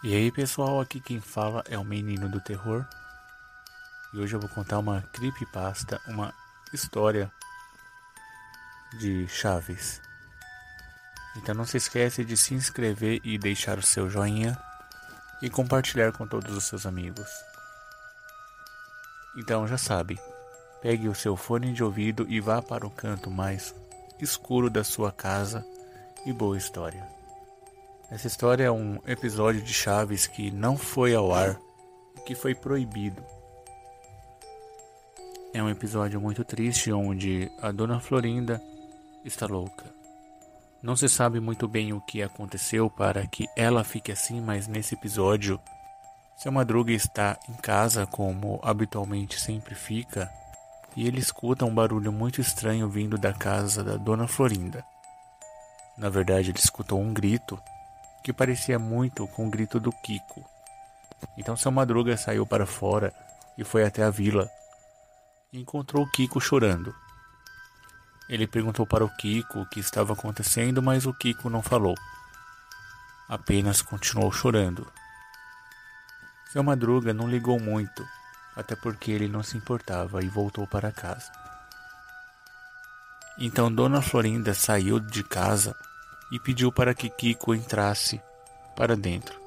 E 0.03 0.15
aí 0.15 0.31
pessoal, 0.31 0.81
aqui 0.81 0.99
quem 0.99 1.21
fala 1.21 1.63
é 1.69 1.77
o 1.77 1.85
Menino 1.85 2.27
do 2.27 2.41
Terror. 2.41 2.83
E 4.11 4.17
hoje 4.17 4.35
eu 4.35 4.39
vou 4.39 4.49
contar 4.49 4.79
uma 4.79 5.03
creepypasta, 5.13 6.01
uma 6.07 6.33
história 6.73 7.31
de 8.99 9.27
Chaves. 9.27 10.01
Então 11.37 11.53
não 11.53 11.65
se 11.65 11.77
esquece 11.77 12.25
de 12.25 12.35
se 12.35 12.55
inscrever 12.55 13.21
e 13.23 13.37
deixar 13.37 13.77
o 13.77 13.83
seu 13.83 14.09
joinha 14.09 14.57
e 15.41 15.49
compartilhar 15.49 16.11
com 16.11 16.27
todos 16.27 16.55
os 16.55 16.63
seus 16.63 16.85
amigos. 16.85 17.29
Então 19.37 19.67
já 19.67 19.77
sabe, 19.77 20.19
pegue 20.81 21.07
o 21.07 21.15
seu 21.15 21.35
fone 21.35 21.73
de 21.73 21.83
ouvido 21.83 22.25
e 22.29 22.39
vá 22.39 22.61
para 22.61 22.87
o 22.87 22.91
canto 22.91 23.29
mais 23.29 23.75
escuro 24.19 24.69
da 24.69 24.83
sua 24.83 25.11
casa 25.11 25.65
e 26.25 26.31
boa 26.31 26.57
história. 26.57 27.05
Essa 28.09 28.27
história 28.27 28.65
é 28.65 28.71
um 28.71 28.99
episódio 29.07 29.61
de 29.61 29.73
Chaves 29.73 30.27
que 30.27 30.51
não 30.51 30.77
foi 30.77 31.13
ao 31.15 31.33
ar 31.33 31.59
e 32.15 32.21
que 32.21 32.35
foi 32.35 32.53
proibido. 32.53 33.23
É 35.53 35.63
um 35.63 35.69
episódio 35.69 36.19
muito 36.21 36.43
triste 36.43 36.91
onde 36.91 37.51
a 37.61 37.71
dona 37.71 37.99
Florinda 37.99 38.61
está 39.23 39.47
louca. 39.47 39.94
Não 40.85 40.95
se 40.95 41.09
sabe 41.09 41.39
muito 41.39 41.67
bem 41.67 41.93
o 41.93 41.99
que 41.99 42.21
aconteceu 42.21 42.91
para 42.91 43.25
que 43.25 43.49
ela 43.57 43.83
fique 43.83 44.11
assim, 44.11 44.39
mas 44.39 44.67
nesse 44.67 44.93
episódio, 44.93 45.59
seu 46.37 46.51
Madruga 46.51 46.91
está 46.91 47.39
em 47.49 47.53
casa 47.53 48.05
como 48.05 48.59
habitualmente 48.61 49.41
sempre 49.41 49.73
fica, 49.73 50.31
e 50.95 51.07
ele 51.07 51.19
escuta 51.19 51.65
um 51.65 51.73
barulho 51.73 52.11
muito 52.11 52.39
estranho 52.39 52.87
vindo 52.87 53.17
da 53.17 53.33
casa 53.33 53.83
da 53.83 53.97
Dona 53.97 54.27
Florinda. 54.27 54.85
Na 55.97 56.07
verdade, 56.07 56.51
ele 56.51 56.59
escutou 56.59 57.01
um 57.01 57.11
grito 57.11 57.59
que 58.23 58.31
parecia 58.31 58.77
muito 58.77 59.25
com 59.29 59.47
o 59.47 59.49
grito 59.49 59.79
do 59.79 59.91
Kiko. 59.91 60.45
Então 61.35 61.57
seu 61.57 61.71
Madruga 61.71 62.15
saiu 62.15 62.45
para 62.45 62.67
fora 62.67 63.11
e 63.57 63.63
foi 63.63 63.83
até 63.83 64.03
a 64.03 64.11
vila 64.11 64.47
e 65.51 65.59
encontrou 65.59 66.03
o 66.03 66.11
Kiko 66.11 66.39
chorando. 66.39 66.93
Ele 68.27 68.47
perguntou 68.47 68.85
para 68.85 69.05
o 69.05 69.09
Kiko 69.09 69.61
o 69.61 69.65
que 69.65 69.79
estava 69.79 70.13
acontecendo, 70.13 70.81
mas 70.81 71.05
o 71.05 71.13
Kiko 71.13 71.49
não 71.49 71.61
falou. 71.61 71.95
Apenas 73.29 73.81
continuou 73.81 74.31
chorando. 74.31 74.87
Seu 76.51 76.63
Madruga 76.63 77.13
não 77.13 77.29
ligou 77.29 77.59
muito, 77.59 78.07
até 78.55 78.75
porque 78.75 79.11
ele 79.11 79.27
não 79.27 79.43
se 79.43 79.57
importava 79.57 80.23
e 80.23 80.27
voltou 80.27 80.65
para 80.65 80.91
casa. 80.91 81.31
Então 83.37 83.71
Dona 83.71 84.01
Florinda 84.01 84.53
saiu 84.53 84.99
de 84.99 85.23
casa 85.23 85.75
e 86.31 86.39
pediu 86.39 86.71
para 86.71 86.95
que 86.95 87.09
Kiko 87.09 87.53
entrasse 87.53 88.21
para 88.75 88.95
dentro. 88.95 89.39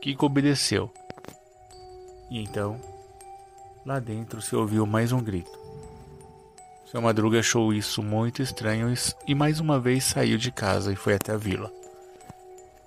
Kiko 0.00 0.26
obedeceu. 0.26 0.92
E 2.30 2.38
então, 2.38 2.78
lá 3.86 3.98
dentro 3.98 4.42
se 4.42 4.54
ouviu 4.54 4.86
mais 4.86 5.12
um 5.12 5.22
grito. 5.22 5.63
Seu 6.94 7.02
Madruga 7.02 7.40
achou 7.40 7.74
isso 7.74 8.04
muito 8.04 8.40
estranho 8.40 8.94
e 9.26 9.34
mais 9.34 9.58
uma 9.58 9.80
vez 9.80 10.04
saiu 10.04 10.38
de 10.38 10.52
casa 10.52 10.92
e 10.92 10.94
foi 10.94 11.14
até 11.14 11.32
a 11.32 11.36
vila. 11.36 11.68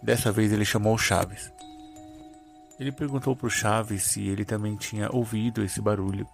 Dessa 0.01 0.31
vez 0.31 0.53
ele 0.53 0.63
chamou 0.63 0.97
Chaves. 0.97 1.51
Ele 2.79 2.89
perguntou 2.93 3.35
para 3.35 3.47
o 3.47 3.49
Chaves 3.49 4.03
se 4.03 4.25
ele 4.25 4.45
também 4.45 4.77
tinha 4.77 5.13
ouvido 5.13 5.61
esse 5.61 5.81
barulho. 5.81 6.25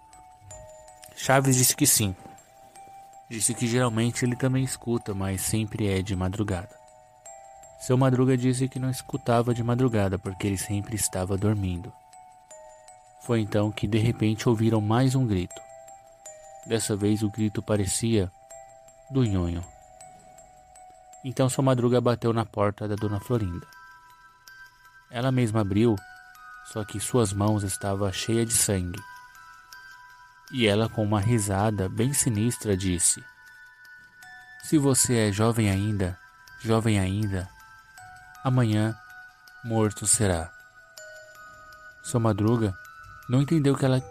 Chaves 1.16 1.56
disse 1.56 1.74
que 1.74 1.84
sim. 1.84 2.14
Disse 3.28 3.52
que 3.52 3.66
geralmente 3.66 4.24
ele 4.24 4.36
também 4.36 4.62
escuta, 4.62 5.12
mas 5.12 5.40
sempre 5.40 5.88
é 5.88 6.00
de 6.00 6.14
madrugada. 6.14 6.70
Seu 7.80 7.98
Madruga 7.98 8.36
disse 8.36 8.68
que 8.68 8.78
não 8.78 8.88
escutava 8.88 9.52
de 9.52 9.64
madrugada 9.64 10.16
porque 10.16 10.46
ele 10.46 10.58
sempre 10.58 10.94
estava 10.94 11.36
dormindo. 11.36 11.92
Foi 13.22 13.40
então 13.40 13.72
que 13.72 13.88
de 13.88 13.98
repente 13.98 14.48
ouviram 14.48 14.80
mais 14.80 15.16
um 15.16 15.26
grito. 15.26 15.60
Dessa 16.66 16.96
vez 16.96 17.22
o 17.22 17.30
grito 17.30 17.62
parecia 17.62 18.30
do 19.10 19.24
nhonho. 19.24 19.64
Então 21.24 21.48
sua 21.48 21.64
madruga 21.64 22.00
bateu 22.00 22.32
na 22.32 22.44
porta 22.44 22.86
da 22.86 22.94
dona 22.94 23.20
Florinda. 23.20 23.66
Ela 25.10 25.30
mesma 25.30 25.60
abriu, 25.60 25.96
só 26.72 26.84
que 26.84 26.98
suas 26.98 27.32
mãos 27.32 27.62
estavam 27.62 28.12
cheias 28.12 28.48
de 28.48 28.54
sangue. 28.54 29.00
E 30.52 30.66
ela, 30.66 30.88
com 30.88 31.02
uma 31.02 31.20
risada 31.20 31.88
bem 31.88 32.12
sinistra, 32.12 32.76
disse: 32.76 33.24
Se 34.64 34.76
você 34.78 35.28
é 35.28 35.32
jovem 35.32 35.70
ainda, 35.70 36.18
jovem 36.60 36.98
ainda, 36.98 37.48
amanhã 38.42 38.96
morto 39.64 40.06
será. 40.06 40.52
Sua 42.02 42.20
madruga 42.20 42.76
não 43.28 43.40
entendeu 43.40 43.72
o 43.72 43.76
que 43.78 43.84
ela 43.84 44.02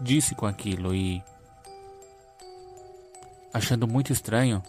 disse 0.00 0.34
com 0.34 0.46
aquilo 0.46 0.94
e, 0.94 1.22
achando 3.56 3.88
muito 3.88 4.12
estranho, 4.12 4.62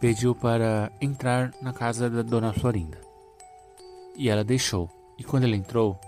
pediu 0.00 0.34
para 0.34 0.90
entrar 0.98 1.52
na 1.60 1.74
casa 1.74 2.08
da 2.08 2.22
dona 2.22 2.54
Florinda. 2.54 2.98
E 4.16 4.30
ela 4.30 4.42
deixou. 4.42 4.90
E 5.18 5.24
quando 5.24 5.44
ele 5.44 5.56
entrou, 5.56 6.00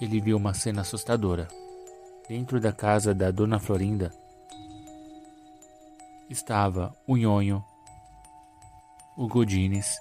ele 0.00 0.20
viu 0.20 0.36
uma 0.36 0.54
cena 0.54 0.80
assustadora. 0.80 1.46
Dentro 2.28 2.60
da 2.60 2.72
casa 2.72 3.14
da 3.14 3.30
dona 3.30 3.60
Florinda 3.60 4.12
estava 6.28 6.92
o 7.06 7.16
Nhonho, 7.16 7.64
o 9.16 9.28
Godines 9.28 9.96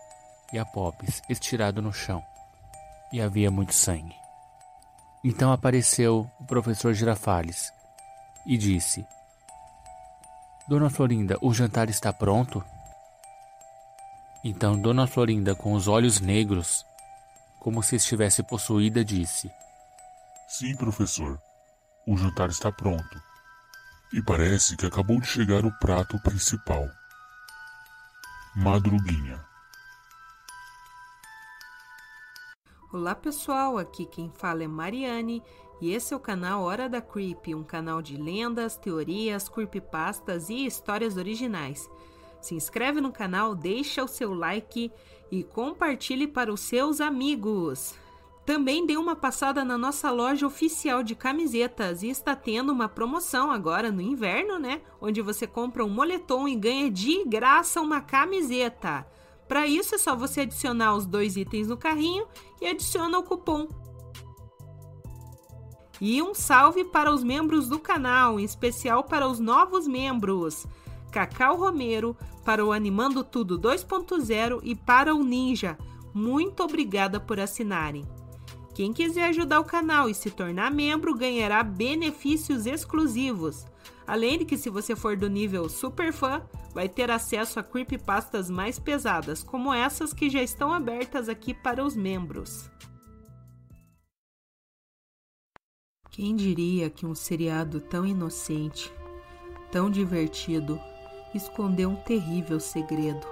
e 0.52 0.58
a 0.58 0.66
Popes 0.66 1.22
estirado 1.30 1.80
no 1.80 1.94
chão. 1.94 2.24
E 3.14 3.22
havia 3.22 3.52
muito 3.52 3.76
sangue. 3.76 4.16
Então 5.24 5.52
apareceu 5.52 6.28
o 6.40 6.44
professor 6.44 6.92
Girafales 6.92 7.72
e 8.48 8.58
disse: 8.58 9.06
Dona 10.68 10.90
Florinda, 10.90 11.38
o 11.42 11.54
jantar 11.54 11.90
está 11.90 12.12
pronto? 12.12 12.64
Então 14.44 14.80
Dona 14.80 15.06
Florinda, 15.06 15.54
com 15.54 15.74
os 15.74 15.88
olhos 15.88 16.20
negros, 16.20 16.84
como 17.60 17.84
se 17.84 17.98
estivesse 17.98 18.42
possuída, 18.42 19.06
disse: 19.06 19.52
Sim, 20.48 20.76
professor. 20.76 21.40
O 22.08 22.18
jantar 22.18 22.50
está 22.50 22.72
pronto. 22.72 23.22
E 24.12 24.24
parece 24.24 24.76
que 24.76 24.88
acabou 24.88 25.22
de 25.22 25.28
chegar 25.28 25.64
o 25.66 25.80
prato 25.80 26.20
principal. 26.24 26.88
Madruguinha. 28.56 29.44
Olá 32.92 33.14
pessoal, 33.14 33.78
aqui 33.78 34.06
quem 34.08 34.32
fala 34.32 34.64
é 34.64 34.68
Mariane 34.68 35.44
e 35.82 35.92
esse 35.92 36.14
é 36.14 36.18
o 36.18 36.20
canal 36.20 36.64
Hora 36.64 36.88
da 36.88 37.02
Creep, 37.02 37.54
um 37.54 37.64
canal 37.64 38.02
de 38.02 38.18
lendas, 38.18 38.78
teorias, 38.78 39.50
creepypastas 39.50 40.50
e 40.50 40.66
histórias 40.66 41.18
originais. 41.18 41.90
Se 42.42 42.56
inscreve 42.56 43.02
no 43.02 43.12
canal, 43.12 43.56
deixa 43.56 44.04
o 44.04 44.08
seu 44.08 44.34
like 44.34 44.92
e 45.32 45.44
compartilhe 45.44 46.28
para 46.28 46.54
os 46.54 46.62
seus 46.62 47.02
amigos. 47.02 47.96
Também 48.46 48.86
dê 48.86 48.96
uma 48.96 49.16
passada 49.16 49.66
na 49.66 49.76
nossa 49.78 50.12
loja 50.12 50.46
oficial 50.46 51.02
de 51.02 51.16
camisetas 51.16 52.04
e 52.04 52.10
está 52.10 52.36
tendo 52.36 52.72
uma 52.72 52.88
promoção 52.88 53.52
agora 53.52 53.92
no 53.92 54.00
inverno, 54.00 54.60
né? 54.60 54.82
Onde 55.02 55.20
você 55.22 55.48
compra 55.48 55.84
um 55.84 55.90
moletom 55.90 56.48
e 56.48 56.56
ganha 56.56 56.92
de 56.92 57.24
graça 57.26 57.82
uma 57.82 58.02
camiseta. 58.02 59.08
Para 59.48 59.66
isso 59.66 59.96
é 59.96 59.98
só 59.98 60.16
você 60.16 60.42
adicionar 60.42 60.96
os 60.96 61.08
dois 61.08 61.36
itens 61.36 61.68
no 61.68 61.78
carrinho 61.78 62.28
e 62.62 62.68
adiciona 62.68 63.18
o 63.18 63.24
cupom. 63.24 63.68
E 66.02 66.22
um 66.22 66.34
salve 66.34 66.84
para 66.84 67.14
os 67.14 67.24
membros 67.24 67.68
do 67.68 67.80
canal, 67.80 68.40
em 68.40 68.44
especial 68.44 69.04
para 69.04 69.28
os 69.28 69.40
novos 69.40 69.88
membros. 69.88 70.66
Cacau 71.12 71.58
Romero, 71.58 72.18
para 72.44 72.66
o 72.66 72.72
Animando 72.72 73.24
Tudo 73.24 73.60
2.0 73.60 74.60
e 74.64 74.76
para 74.76 75.16
o 75.16 75.24
Ninja. 75.24 75.78
Muito 76.14 76.64
obrigada 76.64 77.20
por 77.20 77.40
assinarem. 77.40 78.06
Quem 78.74 78.92
quiser 78.92 79.30
ajudar 79.30 79.62
o 79.62 79.66
canal 79.66 80.10
e 80.10 80.14
se 80.14 80.30
tornar 80.30 80.70
membro 80.70 81.16
ganhará 81.16 81.64
benefícios 81.64 82.66
exclusivos. 82.66 83.66
Além 84.06 84.40
de 84.40 84.46
que, 84.46 84.58
se 84.58 84.70
você 84.70 84.96
for 84.96 85.16
do 85.16 85.30
nível 85.30 85.70
super 85.70 86.12
fã, 86.12 86.42
vai 86.74 86.90
ter 86.90 87.10
acesso 87.10 87.60
a 87.60 87.64
creepypastas 87.64 88.50
mais 88.50 88.78
pesadas, 88.78 89.42
como 89.42 89.74
essas 89.74 90.14
que 90.14 90.30
já 90.30 90.44
estão 90.44 90.74
abertas 90.74 91.30
aqui 91.30 91.54
para 91.54 91.84
os 91.84 91.96
membros. 91.96 92.70
Quem 96.16 96.34
diria 96.34 96.90
que 96.90 97.06
um 97.06 97.14
seriado 97.14 97.82
tão 97.82 98.06
inocente, 98.06 98.90
tão 99.70 99.92
divertido, 99.92 100.80
escondeu 101.34 101.90
um 101.90 101.96
terrível 101.98 102.58
segredo. 102.58 103.28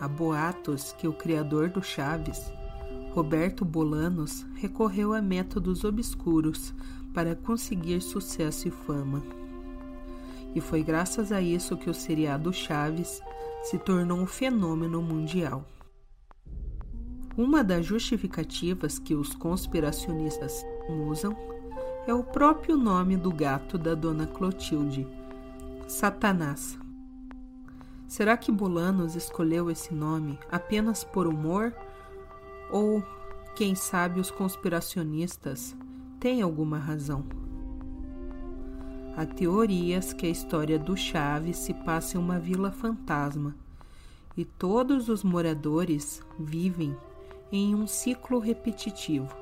Há 0.00 0.06
boatos 0.06 0.92
que 0.92 1.08
o 1.08 1.12
criador 1.12 1.68
do 1.68 1.82
Chaves, 1.82 2.52
Roberto 3.12 3.64
Bolanos, 3.64 4.46
recorreu 4.54 5.12
a 5.12 5.20
métodos 5.20 5.82
obscuros 5.82 6.72
para 7.12 7.34
conseguir 7.34 8.00
sucesso 8.00 8.68
e 8.68 8.70
fama. 8.70 9.20
E 10.54 10.60
foi 10.60 10.84
graças 10.84 11.32
a 11.32 11.42
isso 11.42 11.76
que 11.76 11.90
o 11.90 11.94
seriado 11.94 12.52
Chaves 12.52 13.20
se 13.64 13.80
tornou 13.80 14.20
um 14.20 14.26
fenômeno 14.26 15.02
mundial. 15.02 15.66
Uma 17.36 17.64
das 17.64 17.84
justificativas 17.84 18.96
que 18.96 19.16
os 19.16 19.34
conspiracionistas 19.34 20.64
usam 20.88 21.50
é 22.06 22.14
o 22.14 22.24
próprio 22.24 22.76
nome 22.76 23.16
do 23.16 23.30
gato 23.30 23.76
da 23.76 23.94
dona 23.94 24.26
Clotilde, 24.26 25.06
Satanás. 25.86 26.78
Será 28.08 28.36
que 28.36 28.50
Bolanos 28.50 29.14
escolheu 29.14 29.70
esse 29.70 29.94
nome 29.94 30.38
apenas 30.50 31.04
por 31.04 31.26
humor? 31.26 31.74
Ou, 32.70 33.02
quem 33.54 33.74
sabe, 33.74 34.18
os 34.18 34.30
conspiracionistas 34.30 35.76
têm 36.18 36.42
alguma 36.42 36.78
razão? 36.78 37.24
Há 39.16 39.26
teorias 39.26 40.12
que 40.12 40.26
a 40.26 40.30
história 40.30 40.78
do 40.78 40.96
Chaves 40.96 41.58
se 41.58 41.74
passa 41.74 42.16
em 42.16 42.20
uma 42.20 42.38
vila 42.38 42.72
fantasma 42.72 43.54
e 44.36 44.44
todos 44.44 45.08
os 45.08 45.22
moradores 45.22 46.22
vivem 46.38 46.96
em 47.52 47.74
um 47.74 47.86
ciclo 47.86 48.38
repetitivo, 48.38 49.39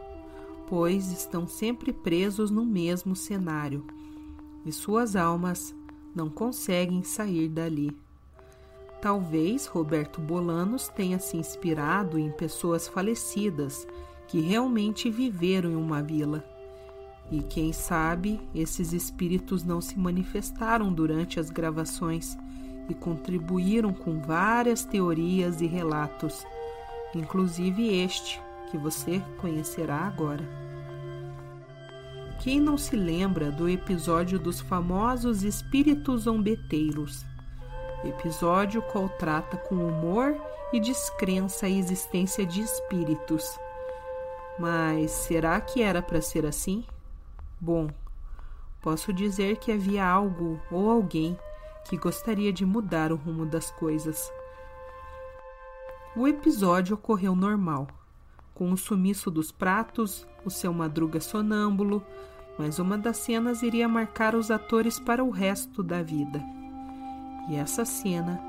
pois 0.68 1.10
estão 1.10 1.48
sempre 1.48 1.92
presos 1.92 2.50
no 2.50 2.64
mesmo 2.64 3.16
cenário 3.16 3.86
e 4.66 4.72
suas 4.72 5.16
almas 5.16 5.74
não 6.14 6.28
conseguem 6.28 7.02
sair 7.02 7.48
dali. 7.48 7.96
Talvez 9.00 9.66
Roberto 9.66 10.20
Bolanos 10.20 10.88
tenha 10.88 11.18
se 11.18 11.36
inspirado 11.36 12.18
em 12.18 12.30
pessoas 12.30 12.86
falecidas 12.86 13.86
que 14.26 14.40
realmente 14.40 15.08
viveram 15.08 15.70
em 15.70 15.76
uma 15.76 16.02
vila. 16.02 16.44
E 17.30 17.40
quem 17.42 17.72
sabe 17.72 18.40
esses 18.54 18.92
espíritos 18.92 19.62
não 19.62 19.80
se 19.80 19.98
manifestaram 19.98 20.92
durante 20.92 21.38
as 21.38 21.48
gravações 21.48 22.36
e 22.88 22.94
contribuíram 22.94 23.92
com 23.92 24.20
várias 24.20 24.84
teorias 24.84 25.60
e 25.60 25.66
relatos, 25.66 26.44
inclusive 27.14 27.94
este 28.02 28.40
que 28.70 28.78
você 28.78 29.22
conhecerá 29.40 29.96
agora. 29.96 30.44
Quem 32.40 32.60
não 32.60 32.78
se 32.78 32.96
lembra 32.96 33.50
do 33.50 33.68
episódio 33.68 34.38
dos 34.38 34.60
famosos 34.60 35.42
espíritos 35.42 36.22
zombeteiros? 36.22 37.24
episódio 38.04 38.80
qual 38.82 39.08
trata 39.08 39.56
com 39.56 39.74
humor 39.74 40.36
e 40.72 40.78
descrença 40.78 41.66
a 41.66 41.70
existência 41.70 42.44
de 42.44 42.60
espíritos. 42.60 43.58
Mas 44.58 45.10
será 45.10 45.60
que 45.60 45.82
era 45.82 46.02
para 46.02 46.20
ser 46.20 46.44
assim? 46.46 46.84
Bom, 47.60 47.88
posso 48.80 49.12
dizer 49.12 49.56
que 49.56 49.72
havia 49.72 50.06
algo 50.06 50.60
ou 50.70 50.90
alguém 50.90 51.38
que 51.84 51.96
gostaria 51.96 52.52
de 52.52 52.64
mudar 52.64 53.12
o 53.12 53.16
rumo 53.16 53.46
das 53.46 53.70
coisas. 53.70 54.30
O 56.14 56.26
episódio 56.26 56.94
ocorreu 56.94 57.34
normal, 57.34 57.86
com 58.58 58.72
o 58.72 58.76
sumiço 58.76 59.30
dos 59.30 59.52
pratos, 59.52 60.26
o 60.44 60.50
seu 60.50 60.72
madruga 60.72 61.20
sonâmbulo, 61.20 62.04
mas 62.58 62.80
uma 62.80 62.98
das 62.98 63.18
cenas 63.18 63.62
iria 63.62 63.88
marcar 63.88 64.34
os 64.34 64.50
atores 64.50 64.98
para 64.98 65.22
o 65.22 65.30
resto 65.30 65.80
da 65.80 66.02
vida. 66.02 66.42
E 67.48 67.54
essa 67.54 67.84
cena 67.84 68.42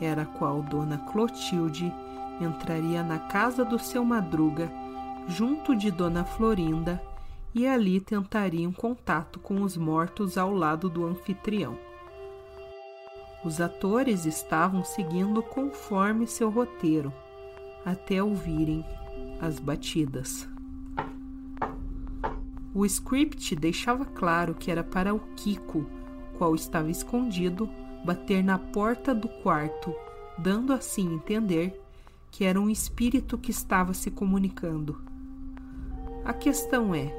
era 0.00 0.22
a 0.22 0.26
qual 0.26 0.62
Dona 0.62 0.96
Clotilde 1.12 1.92
entraria 2.40 3.02
na 3.02 3.18
casa 3.18 3.62
do 3.62 3.78
seu 3.78 4.02
Madruga, 4.02 4.72
junto 5.28 5.76
de 5.76 5.90
Dona 5.90 6.24
Florinda, 6.24 7.02
e 7.54 7.66
ali 7.66 8.00
tentaria 8.00 8.66
um 8.66 8.72
contato 8.72 9.38
com 9.38 9.60
os 9.60 9.76
mortos 9.76 10.38
ao 10.38 10.50
lado 10.50 10.88
do 10.88 11.06
anfitrião. 11.06 11.76
Os 13.44 13.60
atores 13.60 14.24
estavam 14.24 14.82
seguindo 14.82 15.42
conforme 15.42 16.26
seu 16.26 16.48
roteiro, 16.48 17.12
até 17.84 18.22
ouvirem 18.22 18.84
as 19.40 19.58
batidas. 19.58 20.48
O 22.74 22.84
script 22.84 23.56
deixava 23.56 24.04
claro 24.04 24.54
que 24.54 24.70
era 24.70 24.84
para 24.84 25.14
o 25.14 25.20
Kiko, 25.34 25.86
qual 26.36 26.54
estava 26.54 26.90
escondido 26.90 27.68
bater 28.04 28.44
na 28.44 28.58
porta 28.58 29.14
do 29.14 29.28
quarto, 29.28 29.94
dando 30.38 30.72
assim 30.72 31.14
entender 31.14 31.80
que 32.30 32.44
era 32.44 32.60
um 32.60 32.68
espírito 32.68 33.38
que 33.38 33.50
estava 33.50 33.94
se 33.94 34.10
comunicando. 34.10 35.00
A 36.24 36.32
questão 36.32 36.94
é 36.94 37.10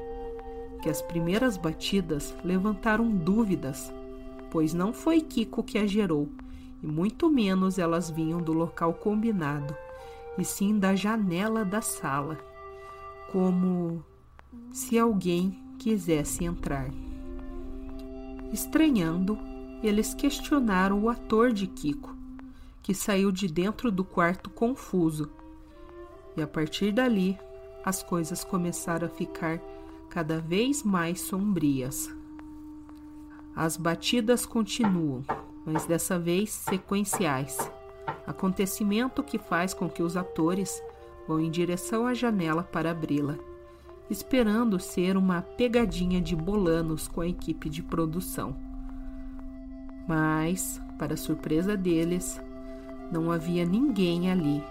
que 0.80 0.88
as 0.88 1.02
primeiras 1.02 1.56
batidas 1.56 2.34
levantaram 2.44 3.10
dúvidas, 3.10 3.92
pois 4.50 4.72
não 4.72 4.92
foi 4.92 5.20
Kiko 5.20 5.62
que 5.62 5.78
a 5.78 5.86
gerou, 5.86 6.28
e 6.82 6.86
muito 6.86 7.28
menos 7.28 7.78
elas 7.78 8.08
vinham 8.08 8.40
do 8.40 8.52
local 8.52 8.94
combinado, 8.94 9.74
e 10.38 10.44
sim 10.44 10.78
da 10.78 10.94
janela 10.94 11.64
da 11.64 11.82
sala, 11.82 12.38
como 13.32 14.04
se 14.70 14.96
alguém 14.96 15.60
quisesse 15.78 16.44
entrar. 16.44 16.88
Estranhando, 18.52 19.36
eles 19.82 20.14
questionaram 20.14 21.02
o 21.02 21.10
ator 21.10 21.52
de 21.52 21.66
Kiko, 21.66 22.16
que 22.82 22.94
saiu 22.94 23.32
de 23.32 23.48
dentro 23.48 23.90
do 23.90 24.04
quarto 24.04 24.48
confuso. 24.48 25.28
E 26.36 26.42
a 26.42 26.46
partir 26.46 26.92
dali, 26.92 27.36
as 27.84 28.02
coisas 28.02 28.44
começaram 28.44 29.06
a 29.06 29.10
ficar 29.10 29.60
cada 30.08 30.40
vez 30.40 30.82
mais 30.82 31.20
sombrias. 31.20 32.08
As 33.54 33.76
batidas 33.76 34.46
continuam, 34.46 35.22
mas 35.66 35.84
dessa 35.84 36.18
vez 36.18 36.50
sequenciais. 36.50 37.58
Acontecimento 38.26 39.22
que 39.22 39.38
faz 39.38 39.72
com 39.74 39.88
que 39.88 40.02
os 40.02 40.16
atores 40.16 40.82
vão 41.26 41.40
em 41.40 41.50
direção 41.50 42.06
à 42.06 42.14
janela 42.14 42.62
para 42.62 42.90
abri-la, 42.90 43.36
esperando 44.08 44.80
ser 44.80 45.16
uma 45.16 45.42
pegadinha 45.42 46.20
de 46.20 46.34
bolanos 46.34 47.06
com 47.06 47.20
a 47.20 47.28
equipe 47.28 47.68
de 47.68 47.82
produção. 47.82 48.56
Mas, 50.06 50.80
para 50.98 51.16
surpresa 51.16 51.76
deles, 51.76 52.40
não 53.12 53.30
havia 53.30 53.64
ninguém 53.64 54.30
ali, 54.30 54.62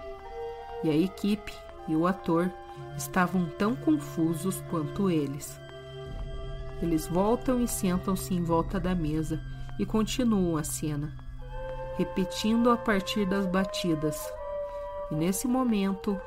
e 0.82 0.90
a 0.90 0.96
equipe 0.96 1.52
e 1.88 1.94
o 1.94 2.06
ator 2.06 2.50
estavam 2.96 3.46
tão 3.58 3.74
confusos 3.74 4.62
quanto 4.68 5.10
eles. 5.10 5.58
Eles 6.82 7.06
voltam 7.06 7.60
e 7.60 7.66
sentam-se 7.66 8.34
em 8.34 8.42
volta 8.42 8.78
da 8.78 8.94
mesa 8.94 9.40
e 9.78 9.86
continuam 9.86 10.56
a 10.56 10.62
cena, 10.62 11.12
repetindo 11.98 12.70
a 12.70 12.76
partir 12.76 13.26
das 13.26 13.44
batidas. 13.44 14.32
E 15.10 15.16
nesse 15.16 15.48
momento, 15.48 16.18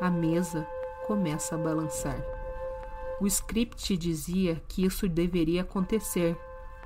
a 0.00 0.10
mesa 0.10 0.66
começa 1.06 1.54
a 1.54 1.58
balançar. 1.58 2.18
O 3.20 3.26
script 3.26 3.94
dizia 3.96 4.60
que 4.66 4.84
isso 4.84 5.06
deveria 5.06 5.60
acontecer, 5.60 6.36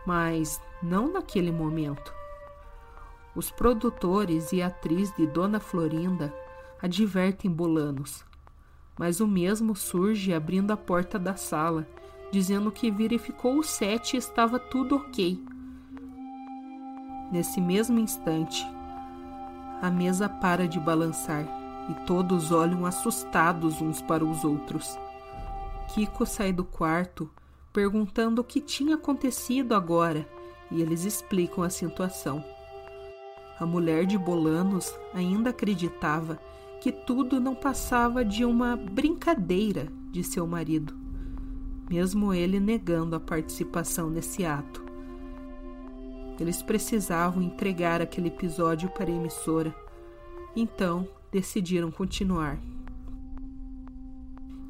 mas 0.05 0.61
não 0.83 1.11
naquele 1.13 1.53
momento. 1.53 2.13
Os 3.35 3.51
produtores 3.51 4.51
e 4.53 4.61
a 4.61 4.67
atriz 4.67 5.15
de 5.15 5.27
Dona 5.27 5.61
Florinda 5.61 6.35
advertem 6.83 7.51
Bolanos, 7.51 8.25
mas 8.99 9.21
o 9.21 9.27
mesmo 9.27 9.77
surge 9.77 10.35
abrindo 10.35 10.73
a 10.73 10.77
porta 10.77 11.19
da 11.19 11.37
sala, 11.37 11.87
dizendo 12.33 12.73
que 12.73 12.91
verificou 12.91 13.59
o 13.59 13.63
set 13.63 14.15
e 14.15 14.17
estava 14.17 14.59
tudo 14.59 14.97
ok. 14.97 15.56
Nesse 17.31 17.61
mesmo 17.61 17.99
instante, 17.99 18.65
a 19.83 19.91
mesa 19.91 20.29
para 20.29 20.69
de 20.69 20.79
balançar 20.79 21.45
e 21.91 22.07
todos 22.07 22.53
olham 22.53 22.87
assustados 22.87 23.81
uns 23.81 24.01
para 24.01 24.25
os 24.25 24.45
outros. 24.45 24.99
Kiko 25.89 26.25
sai 26.25 26.53
do 26.53 26.65
quarto 26.65 27.31
perguntando 27.73 28.41
o 28.41 28.45
que 28.45 28.61
tinha 28.61 28.95
acontecido 28.95 29.75
agora 29.75 30.27
e 30.71 30.81
eles 30.81 31.05
explicam 31.05 31.63
a 31.63 31.69
situação. 31.69 32.43
A 33.61 33.67
mulher 33.67 34.07
de 34.07 34.17
Bolanos 34.17 34.95
ainda 35.13 35.51
acreditava 35.51 36.39
que 36.81 36.91
tudo 36.91 37.41
não 37.41 37.55
passava 37.55 38.25
de 38.25 38.45
uma 38.45 38.77
brincadeira 38.77 39.89
de 40.11 40.23
seu 40.25 40.47
marido, 40.47 40.97
mesmo 41.91 42.33
ele 42.33 42.61
negando 42.61 43.17
a 43.17 43.21
participação 43.21 44.09
nesse 44.09 44.47
ato. 44.47 44.86
Eles 46.39 46.63
precisavam 46.63 47.43
entregar 47.43 48.03
aquele 48.03 48.29
episódio 48.29 48.91
para 48.91 49.11
a 49.11 49.15
emissora, 49.15 49.75
então 50.55 51.09
decidiram 51.33 51.91
continuar. 51.91 52.59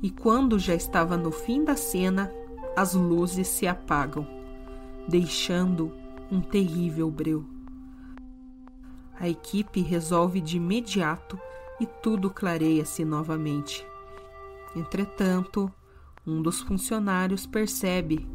E 0.03 0.11
quando 0.11 0.59
já 0.59 0.75
estava 0.75 1.17
no 1.17 1.33
fim 1.33 1.65
da 1.65 1.75
cena, 1.75 2.31
as 2.77 2.95
luzes 2.95 3.49
se 3.49 3.67
apagam, 3.67 4.27
deixando 5.09 5.93
um 6.31 6.41
terrível 6.41 7.11
breu. 7.11 7.45
A 9.19 9.29
equipe 9.29 9.81
resolve 9.81 10.41
de 10.41 10.59
imediato 10.59 11.39
e 11.81 11.87
tudo 11.87 12.31
clareia-se 12.31 13.05
novamente. 13.05 13.85
Entretanto, 14.77 15.73
um 16.27 16.43
dos 16.43 16.61
funcionários 16.61 17.47
percebe 17.47 18.29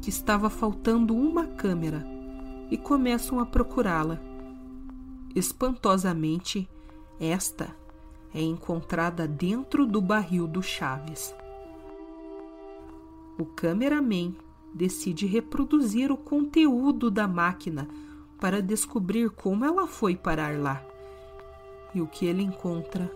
que 0.00 0.10
estava 0.10 0.48
faltando 0.48 1.16
uma 1.16 1.46
câmera 1.46 2.17
e 2.70 2.76
começam 2.76 3.40
a 3.40 3.46
procurá-la. 3.46 4.20
Espantosamente, 5.34 6.68
esta 7.20 7.74
é 8.34 8.40
encontrada 8.40 9.26
dentro 9.26 9.86
do 9.86 10.00
barril 10.00 10.46
do 10.46 10.62
Chaves. 10.62 11.34
O 13.38 13.44
cameraman 13.44 14.34
decide 14.74 15.26
reproduzir 15.26 16.10
o 16.10 16.16
conteúdo 16.16 17.10
da 17.10 17.26
máquina 17.26 17.88
para 18.40 18.62
descobrir 18.62 19.30
como 19.30 19.64
ela 19.64 19.86
foi 19.86 20.16
parar 20.16 20.58
lá. 20.58 20.82
E 21.94 22.00
o 22.00 22.06
que 22.06 22.26
ele 22.26 22.42
encontra 22.42 23.10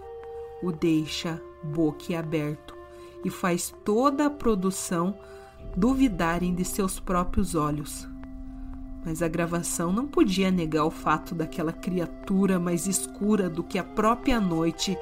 o 0.63 0.73
deixa 0.73 1.43
boquiaberto 1.63 2.77
e 3.25 3.31
faz 3.31 3.75
toda 3.85 4.27
a 4.27 4.31
produção 4.31 5.17
duvidarem 5.77 6.55
de 6.55 6.65
seus 6.65 6.99
próprios 6.99 7.55
olhos. 7.55 8.12
Mas 9.05 9.23
a 9.23 9.29
gravação 9.29 9.93
não 9.93 10.07
podia 10.07 10.51
negar 10.51 10.85
o 10.85 10.91
fato 10.91 11.35
daquela 11.35 11.73
criatura 11.73 12.59
mais 12.59 12.87
escura 12.87 13.51
do 13.51 13.63
que 13.63 13.79
a 13.79 13.85
própria 13.85 14.41
noite 14.41 14.97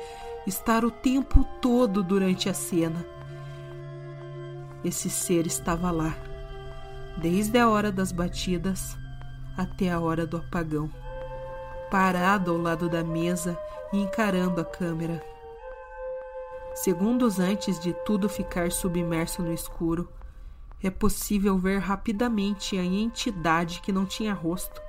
estar 0.46 0.84
o 0.84 0.90
tempo 0.90 1.44
todo 1.60 2.02
durante 2.02 2.48
a 2.48 2.54
cena. 2.54 3.04
Esse 4.82 5.10
ser 5.10 5.46
estava 5.46 5.90
lá, 5.90 6.16
desde 7.18 7.58
a 7.58 7.68
hora 7.68 7.92
das 7.92 8.10
batidas 8.12 8.96
até 9.56 9.90
a 9.90 10.00
hora 10.00 10.26
do 10.26 10.38
apagão, 10.38 10.90
parado 11.90 12.52
ao 12.52 12.56
lado 12.56 12.88
da 12.88 13.04
mesa 13.04 13.58
e 13.92 13.98
encarando 13.98 14.60
a 14.60 14.64
câmera. 14.64 15.22
Segundos 16.74 17.38
antes 17.38 17.78
de 17.78 17.92
tudo 18.06 18.28
ficar 18.28 18.72
submerso 18.72 19.42
no 19.42 19.52
escuro, 19.52 20.08
é 20.82 20.90
possível 20.90 21.58
ver 21.58 21.78
rapidamente 21.78 22.78
a 22.78 22.84
entidade 22.84 23.80
que 23.80 23.92
não 23.92 24.06
tinha 24.06 24.32
rosto 24.32 24.80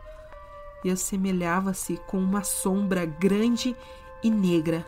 e 0.84 0.90
assemelhava-se 0.90 1.98
com 2.08 2.18
uma 2.18 2.44
sombra 2.44 3.06
grande 3.06 3.76
e 4.24 4.30
negra 4.30 4.86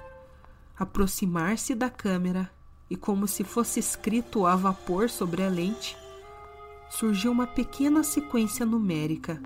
aproximar-se 0.78 1.76
da 1.76 1.90
câmera 1.90 2.50
e, 2.90 2.96
como 2.96 3.28
se 3.28 3.44
fosse 3.44 3.80
escrito 3.80 4.46
a 4.46 4.56
vapor 4.56 5.10
sobre 5.10 5.44
a 5.44 5.50
lente, 5.50 5.98
surgiu 6.90 7.32
uma 7.32 7.48
pequena 7.48 8.04
sequência 8.04 8.66
numérica 8.66 9.42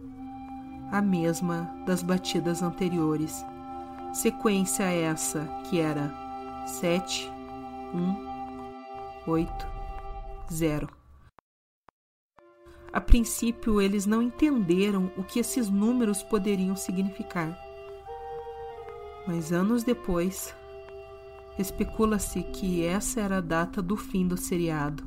a 0.92 1.02
mesma 1.02 1.70
das 1.86 2.02
batidas 2.02 2.62
anteriores. 2.62 3.44
Sequência 4.14 4.84
essa 4.84 5.46
que 5.70 5.80
era 5.80 6.14
7, 6.66 7.30
1, 7.94 9.28
8, 9.28 9.68
0. 10.52 10.97
A 12.92 13.02
princípio, 13.02 13.82
eles 13.82 14.06
não 14.06 14.22
entenderam 14.22 15.12
o 15.18 15.24
que 15.24 15.40
esses 15.40 15.70
números 15.70 16.24
poderiam 16.24 16.76
significar. 16.76 17.58
Mas 19.28 19.52
anos 19.52 19.84
depois, 19.84 20.56
especula-se 21.60 22.42
que 22.44 22.86
essa 22.86 23.20
era 23.20 23.38
a 23.38 23.42
data 23.42 23.82
do 23.82 23.98
fim 23.98 24.26
do 24.26 24.38
seriado. 24.38 25.04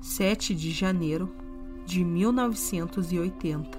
7 0.00 0.54
de 0.54 0.70
janeiro 0.70 1.28
de 1.84 2.04
1980. 2.04 3.78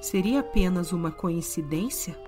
Seria 0.00 0.40
apenas 0.40 0.92
uma 0.92 1.10
coincidência? 1.10 2.18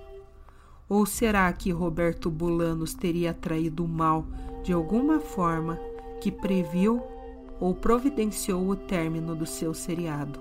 Ou 0.87 1.05
será 1.05 1.51
que 1.51 1.71
Roberto 1.71 2.29
Bulanos 2.29 2.93
teria 2.93 3.31
atraído 3.31 3.83
o 3.83 3.87
mal 3.87 4.25
de 4.63 4.71
alguma 4.71 5.19
forma 5.19 5.79
que 6.21 6.31
previu 6.31 7.01
ou 7.59 7.73
providenciou 7.73 8.67
o 8.69 8.75
término 8.75 9.35
do 9.35 9.45
seu 9.45 9.73
seriado? 9.73 10.39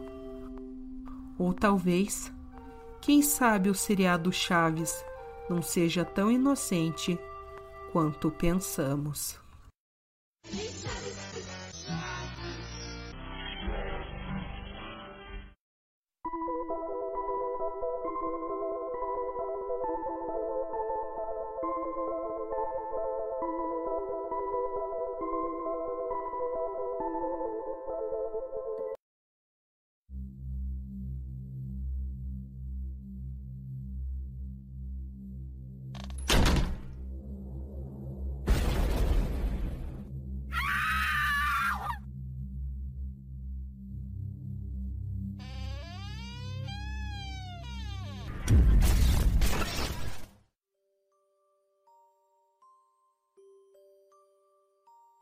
Ou 1.39 1.53
talvez, 1.53 2.33
quem 3.01 3.23
sabe 3.23 3.71
o 3.71 3.75
seriado 3.75 4.33
Chaves 4.33 5.05
não 5.49 5.63
seja 5.63 6.05
tão 6.05 6.31
inocente 6.31 7.19
quanto 7.93 8.31
pensamos. 8.31 9.39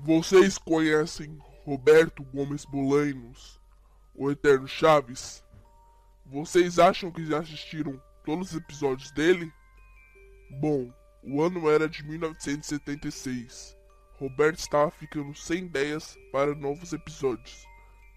Vocês 0.07 0.59
conhecem 0.59 1.39
Roberto 1.65 2.23
Gomes 2.25 2.67
Bolainos, 2.67 3.59
o 4.15 4.31
Eterno 4.31 4.69
Chaves? 4.69 5.43
Vocês 6.27 6.79
acham 6.79 7.11
que 7.11 7.25
já 7.25 7.39
assistiram 7.39 7.99
todos 8.23 8.51
os 8.51 8.59
episódios 8.59 9.11
dele? 9.13 9.51
Bom, 10.61 10.93
o 11.23 11.41
ano 11.41 11.71
era 11.71 11.89
de 11.89 12.05
1976. 12.05 13.75
Roberto 14.19 14.59
estava 14.59 14.91
ficando 14.91 15.35
sem 15.35 15.65
ideias 15.65 16.19
para 16.31 16.55
novos 16.55 16.93
episódios 16.93 17.67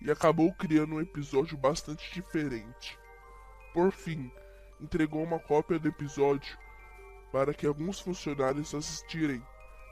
e 0.01 0.11
acabou 0.11 0.51
criando 0.55 0.95
um 0.95 1.01
episódio 1.01 1.57
bastante 1.57 2.13
diferente. 2.13 2.99
Por 3.73 3.93
fim, 3.93 4.29
entregou 4.81 5.23
uma 5.23 5.39
cópia 5.39 5.79
do 5.79 5.87
episódio 5.87 6.57
para 7.31 7.53
que 7.53 7.65
alguns 7.65 8.01
funcionários 8.01 8.75
assistirem 8.75 9.41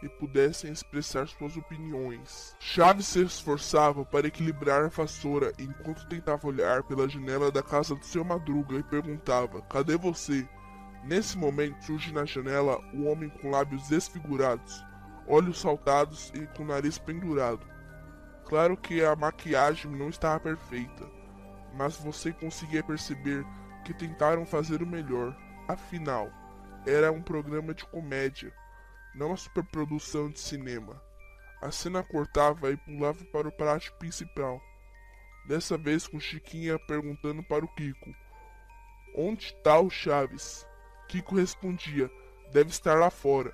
e 0.02 0.10
pudessem 0.10 0.72
expressar 0.72 1.28
suas 1.28 1.56
opiniões. 1.58 2.56
Chaves 2.60 3.08
se 3.08 3.24
esforçava 3.24 4.06
para 4.06 4.28
equilibrar 4.28 4.84
a 4.84 4.90
vassoura 4.90 5.52
enquanto 5.58 6.08
tentava 6.08 6.48
olhar 6.48 6.84
pela 6.84 7.08
janela 7.08 7.52
da 7.52 7.64
casa 7.64 7.96
do 7.96 8.06
seu 8.06 8.24
Madruga 8.24 8.78
e 8.78 8.84
perguntava: 8.84 9.62
Cadê 9.64 9.98
você? 9.98 10.48
Nesse 11.04 11.38
momento 11.38 11.84
surge 11.84 12.12
na 12.12 12.26
janela 12.26 12.80
um 12.94 13.08
homem 13.08 13.30
com 13.30 13.52
lábios 13.52 13.88
desfigurados, 13.90 14.84
olhos 15.28 15.60
saltados 15.60 16.32
e 16.34 16.48
com 16.48 16.64
o 16.64 16.68
nariz 16.68 16.98
pendurado. 16.98 17.66
Claro 18.46 18.76
que 18.76 19.04
a 19.04 19.16
maquiagem 19.16 19.92
não 19.92 20.10
estava 20.10 20.40
perfeita, 20.40 21.10
mas 21.76 21.96
você 21.98 22.32
conseguia 22.32 22.84
perceber 22.84 23.46
que 23.84 23.94
tentaram 23.94 24.46
fazer 24.46 24.82
o 24.82 24.88
melhor. 24.88 25.36
Afinal, 25.68 26.30
era 26.86 27.12
um 27.12 27.22
programa 27.22 27.74
de 27.74 27.86
comédia 27.86 28.54
não 29.16 29.28
uma 29.28 29.38
superprodução 29.38 30.30
de 30.30 30.40
cinema. 30.40 31.02
A 31.62 31.72
cena 31.72 32.04
cortava 32.04 32.70
e 32.70 32.78
pulava 32.78 33.24
para 33.26 33.48
o 33.48 33.52
prato 33.52 33.94
principal. 33.98 34.62
Dessa 35.48 35.78
vez 35.78 36.08
com 36.08 36.20
Chiquinha 36.20 36.78
perguntando 36.78 37.42
para 37.44 37.64
o 37.64 37.68
Kiko: 37.76 38.14
Onde 39.16 39.46
está 39.46 39.80
o 39.80 39.90
Chaves? 39.90 40.68
Kiko 41.08 41.36
respondia: 41.36 42.12
Deve 42.52 42.70
estar 42.70 42.96
lá 42.96 43.10
fora. 43.10 43.54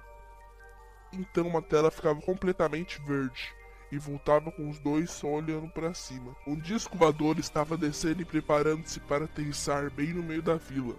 Então 1.13 1.55
a 1.57 1.61
tela 1.61 1.91
ficava 1.91 2.19
completamente 2.21 3.01
verde 3.01 3.53
e 3.91 3.97
voltava 3.97 4.51
com 4.51 4.69
os 4.69 4.79
dois 4.79 5.11
só 5.11 5.27
olhando 5.27 5.69
para 5.69 5.93
cima. 5.93 6.35
Um 6.47 6.55
disco 6.55 6.97
voador 6.97 7.37
estava 7.37 7.77
descendo 7.77 8.21
e 8.21 8.25
preparando-se 8.25 8.99
para 9.01 9.25
aterrissar 9.25 9.91
bem 9.91 10.13
no 10.13 10.23
meio 10.23 10.41
da 10.41 10.55
vila. 10.55 10.95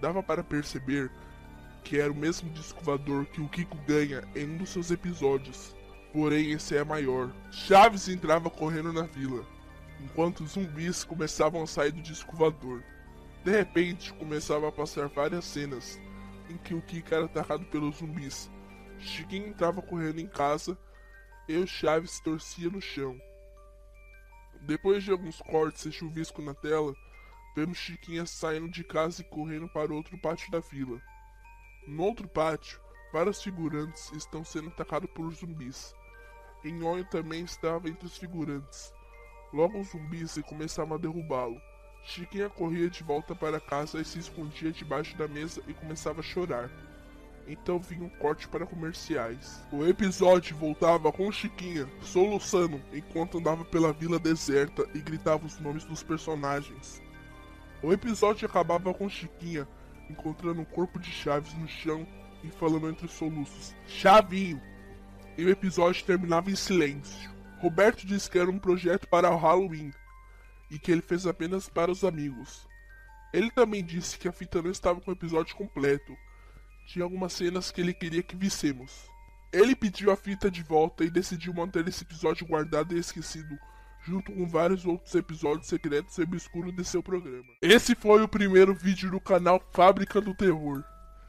Dava 0.00 0.22
para 0.22 0.44
perceber 0.44 1.10
que 1.82 1.98
era 1.98 2.12
o 2.12 2.16
mesmo 2.16 2.50
disco 2.50 2.82
voador 2.82 3.26
que 3.26 3.40
o 3.40 3.48
Kiko 3.48 3.76
ganha 3.86 4.22
em 4.34 4.44
um 4.44 4.56
dos 4.58 4.70
seus 4.70 4.90
episódios, 4.90 5.74
porém 6.12 6.52
esse 6.52 6.76
é 6.76 6.84
maior. 6.84 7.32
Chaves 7.50 8.08
entrava 8.08 8.50
correndo 8.50 8.92
na 8.92 9.02
vila, 9.02 9.44
enquanto 10.02 10.40
os 10.40 10.52
zumbis 10.52 11.04
começavam 11.04 11.62
a 11.62 11.66
sair 11.66 11.92
do 11.92 12.02
disco 12.02 12.36
voador. 12.36 12.82
De 13.44 13.50
repente, 13.50 14.12
começava 14.14 14.68
a 14.68 14.72
passar 14.72 15.08
várias 15.08 15.44
cenas 15.44 15.98
em 16.50 16.56
que 16.58 16.74
o 16.74 16.82
Kiko 16.82 17.14
era 17.14 17.24
atacado 17.24 17.64
pelos 17.66 17.96
zumbis. 17.96 18.50
Chiquinho 18.98 19.48
entrava 19.48 19.80
correndo 19.80 20.20
em 20.20 20.26
casa 20.26 20.76
e 21.48 21.56
o 21.56 21.66
Chaves 21.66 22.20
torcia 22.20 22.68
no 22.68 22.80
chão. 22.80 23.18
Depois 24.62 25.02
de 25.02 25.10
alguns 25.10 25.40
cortes 25.40 25.86
e 25.86 25.92
chuvisco 25.92 26.42
na 26.42 26.52
tela, 26.52 26.94
vemos 27.56 27.78
Chiquinha 27.78 28.26
saindo 28.26 28.68
de 28.68 28.84
casa 28.84 29.22
e 29.22 29.24
correndo 29.24 29.68
para 29.68 29.92
outro 29.92 30.18
pátio 30.18 30.50
da 30.50 30.60
vila. 30.60 31.00
No 31.90 32.04
outro 32.04 32.28
pátio, 32.28 32.80
vários 33.12 33.42
figurantes 33.42 34.12
estão 34.12 34.44
sendo 34.44 34.68
atacados 34.68 35.10
por 35.10 35.28
zumbis. 35.34 35.92
Enhonho 36.64 37.04
também 37.04 37.42
estava 37.42 37.88
entre 37.88 38.06
os 38.06 38.16
figurantes. 38.16 38.94
Logo 39.52 39.80
os 39.80 39.88
zumbis 39.88 40.38
começavam 40.46 40.96
a 40.96 41.00
derrubá-lo. 41.00 41.60
Chiquinha 42.04 42.48
corria 42.48 42.88
de 42.88 43.02
volta 43.02 43.34
para 43.34 43.58
casa 43.58 44.00
e 44.00 44.04
se 44.04 44.20
escondia 44.20 44.70
debaixo 44.70 45.16
da 45.16 45.26
mesa 45.26 45.60
e 45.66 45.74
começava 45.74 46.20
a 46.20 46.22
chorar. 46.22 46.70
Então 47.44 47.80
vinha 47.80 48.04
um 48.04 48.18
corte 48.20 48.46
para 48.46 48.64
comerciais. 48.64 49.60
O 49.72 49.84
episódio 49.84 50.56
voltava 50.56 51.10
com 51.10 51.32
Chiquinha 51.32 51.90
soluçando 52.02 52.80
enquanto 52.92 53.38
andava 53.38 53.64
pela 53.64 53.92
vila 53.92 54.20
deserta 54.20 54.88
e 54.94 55.00
gritava 55.00 55.44
os 55.44 55.58
nomes 55.58 55.84
dos 55.84 56.04
personagens. 56.04 57.02
O 57.82 57.92
episódio 57.92 58.46
acabava 58.46 58.94
com 58.94 59.08
Chiquinha 59.08 59.66
encontrando 60.10 60.60
um 60.60 60.64
corpo 60.64 60.98
de 60.98 61.10
Chaves 61.10 61.54
no 61.54 61.68
chão 61.68 62.06
e 62.42 62.48
falando 62.48 62.88
entre 62.88 63.08
soluços: 63.08 63.74
Chavinho! 63.86 64.60
E 65.38 65.44
o 65.44 65.48
episódio 65.48 66.04
terminava 66.04 66.50
em 66.50 66.56
silêncio. 66.56 67.30
Roberto 67.58 68.06
disse 68.06 68.30
que 68.30 68.38
era 68.38 68.50
um 68.50 68.58
projeto 68.58 69.06
para 69.08 69.30
o 69.30 69.36
Halloween 69.36 69.92
e 70.70 70.78
que 70.78 70.90
ele 70.90 71.02
fez 71.02 71.26
apenas 71.26 71.68
para 71.68 71.90
os 71.90 72.04
amigos. 72.04 72.68
Ele 73.32 73.50
também 73.50 73.84
disse 73.84 74.18
que 74.18 74.28
a 74.28 74.32
fita 74.32 74.60
não 74.60 74.70
estava 74.70 75.00
com 75.00 75.10
o 75.10 75.14
episódio 75.14 75.54
completo. 75.56 76.16
Tinha 76.86 77.04
algumas 77.04 77.32
cenas 77.32 77.70
que 77.70 77.80
ele 77.80 77.94
queria 77.94 78.22
que 78.22 78.36
vissemos. 78.36 79.08
Ele 79.52 79.74
pediu 79.76 80.10
a 80.10 80.16
fita 80.16 80.50
de 80.50 80.62
volta 80.62 81.04
e 81.04 81.10
decidiu 81.10 81.54
manter 81.54 81.86
esse 81.86 82.02
episódio 82.02 82.46
guardado 82.46 82.96
e 82.96 82.98
esquecido 82.98 83.58
junto 84.02 84.32
com 84.32 84.48
vários 84.48 84.86
outros 84.86 85.14
episódios 85.14 85.66
secretos 85.66 86.16
e 86.18 86.22
obscuros 86.22 86.74
de 86.74 86.84
seu 86.84 87.02
programa. 87.02 87.52
Esse 87.60 87.94
foi 87.94 88.22
o 88.22 88.28
primeiro 88.28 88.74
vídeo 88.74 89.10
do 89.10 89.20
canal 89.20 89.62
Fábrica 89.72 90.20
do 90.20 90.34
Terror. 90.34 90.82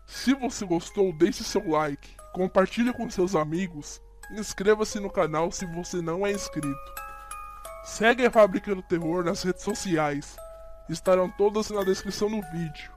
Se 0.05 0.33
você 0.33 0.65
gostou, 0.65 1.13
deixe 1.13 1.43
seu 1.43 1.67
like, 1.69 2.15
compartilhe 2.33 2.93
com 2.93 3.09
seus 3.09 3.35
amigos, 3.35 4.01
inscreva-se 4.31 4.99
no 4.99 5.09
canal 5.09 5.51
se 5.51 5.65
você 5.65 6.01
não 6.01 6.25
é 6.25 6.31
inscrito. 6.31 6.75
Segue 7.83 8.25
a 8.25 8.31
Fábrica 8.31 8.75
do 8.75 8.83
Terror 8.83 9.23
nas 9.23 9.43
redes 9.43 9.63
sociais, 9.63 10.35
estarão 10.89 11.29
todas 11.29 11.69
na 11.69 11.83
descrição 11.83 12.29
do 12.29 12.41
vídeo. 12.51 12.91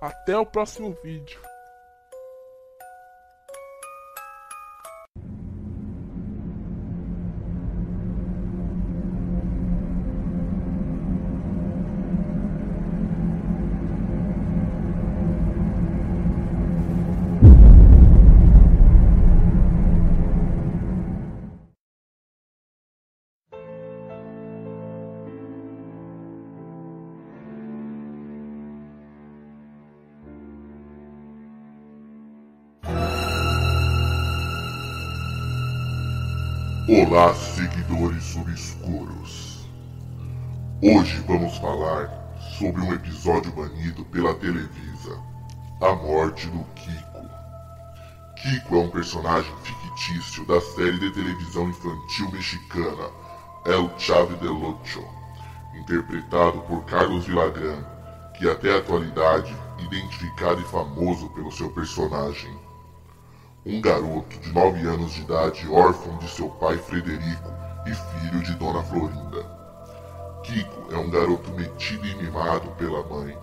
Até 0.00 0.36
o 0.36 0.46
próximo 0.46 0.96
vídeo. 1.02 1.40
Falar 41.60 42.10
sobre 42.58 42.80
um 42.80 42.92
episódio 42.92 43.52
banido 43.52 44.04
pela 44.06 44.34
Televisa: 44.34 45.18
A 45.80 45.94
Morte 45.94 46.46
do 46.48 46.64
Kiko. 46.74 47.28
Kiko 48.36 48.76
é 48.76 48.78
um 48.78 48.90
personagem 48.90 49.54
fictício 49.62 50.46
da 50.46 50.60
série 50.60 50.98
de 50.98 51.10
televisão 51.12 51.68
infantil 51.68 52.30
mexicana 52.32 53.10
El 53.66 53.90
Chave 53.98 54.34
del 54.36 54.56
Ocho, 54.56 55.04
interpretado 55.74 56.60
por 56.62 56.84
Carlos 56.86 57.26
Villagrán, 57.26 57.84
que 58.38 58.48
até 58.48 58.74
a 58.74 58.78
atualidade 58.78 59.54
identificado 59.78 60.60
e 60.60 60.64
famoso 60.64 61.28
pelo 61.30 61.52
seu 61.52 61.70
personagem 61.70 62.58
um 63.66 63.78
garoto 63.78 64.38
de 64.38 64.50
9 64.52 64.88
anos 64.88 65.12
de 65.12 65.20
idade, 65.20 65.68
órfão 65.70 66.16
de 66.16 66.28
seu 66.30 66.48
pai 66.48 66.78
Frederico 66.78 67.52
e 67.86 67.94
filho 67.94 68.42
de 68.42 68.54
Dona 68.54 68.82
Florinda. 68.82 69.59
Kiko 70.42 70.92
é 70.92 70.96
um 70.96 71.10
garoto 71.10 71.50
metido 71.52 72.06
e 72.06 72.14
mimado 72.14 72.68
pela 72.72 73.02
mãe, 73.04 73.36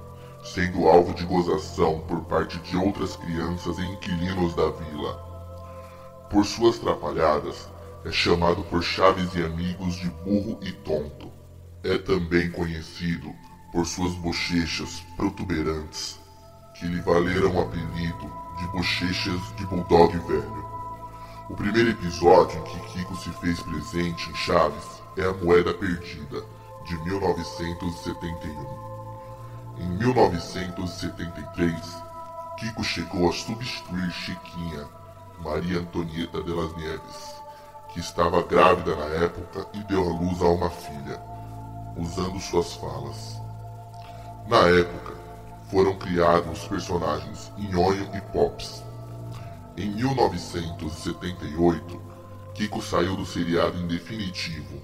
sendo 0.44 0.88
alvo 0.88 1.14
de 1.14 1.26
gozação 1.26 2.00
por 2.08 2.22
parte 2.26 2.58
de 2.60 2.76
outras 2.76 3.16
crianças 3.16 3.78
e 3.78 3.86
inquilinos 3.86 4.56
da 4.56 4.70
vila. 4.70 5.28
Por 6.30 6.46
suas 6.46 6.80
trapalhadas, 6.80 7.70
é 8.04 8.12
chamado 8.12 8.64
por 8.64 8.82
Chaves 8.82 9.36
e 9.36 9.44
amigos 9.44 9.96
de 9.96 10.10
burro 10.10 10.60
e 10.62 10.72
tonto. 10.72 11.32
É 11.84 11.98
também 11.98 12.50
conhecido 12.52 13.34
por 13.72 13.86
suas 13.86 14.14
bochechas 14.14 15.04
protuberantes, 15.16 16.20
que 16.74 16.88
lhe 16.88 17.00
valeram 17.02 17.56
o 17.56 17.62
apelido 17.62 18.32
de 18.58 18.68
bochechas 18.70 19.40
de 19.56 19.66
bulldog 19.66 20.18
velho. 20.20 20.66
O 21.50 21.56
primeiro 21.56 21.92
episódio 21.92 22.60
em 22.60 22.64
que 22.64 22.80
Kiko 22.94 23.16
se 23.16 23.30
fez 23.40 23.62
presente 23.62 24.30
em 24.30 24.36
Chaves 24.36 25.02
é 25.16 25.24
a 25.24 25.34
Moeda 25.34 25.74
Perdida, 25.74 26.44
de 26.88 26.98
1971. 27.04 28.66
Em 29.78 29.88
1973, 29.98 32.04
Kiko 32.58 32.84
chegou 32.84 33.30
a 33.30 33.34
substituir 33.34 34.10
Chiquinha, 34.10 34.88
Maria 35.40 35.78
Antonieta 35.80 36.42
de 36.42 36.52
las 36.52 36.76
Nieves, 36.78 37.36
que 37.90 38.00
estava 38.00 38.42
grávida 38.42 38.96
na 38.96 39.06
época 39.24 39.68
e 39.74 39.84
deu 39.84 40.02
à 40.02 40.14
luz 40.14 40.42
a 40.42 40.48
uma 40.48 40.70
filha, 40.70 41.22
usando 41.98 42.40
suas 42.40 42.76
falas. 42.76 43.36
Na 44.48 44.60
época, 44.60 45.14
foram 45.70 45.98
criados 45.98 46.62
os 46.62 46.70
personagens 46.70 47.52
Nhonho 47.58 48.10
e 48.16 48.22
Pops. 48.32 48.82
Em 49.76 49.90
1978, 49.90 52.02
Kiko 52.54 52.82
saiu 52.82 53.18
do 53.18 53.26
seriado 53.26 53.78
em 53.78 53.88
definitivo. 53.88 54.82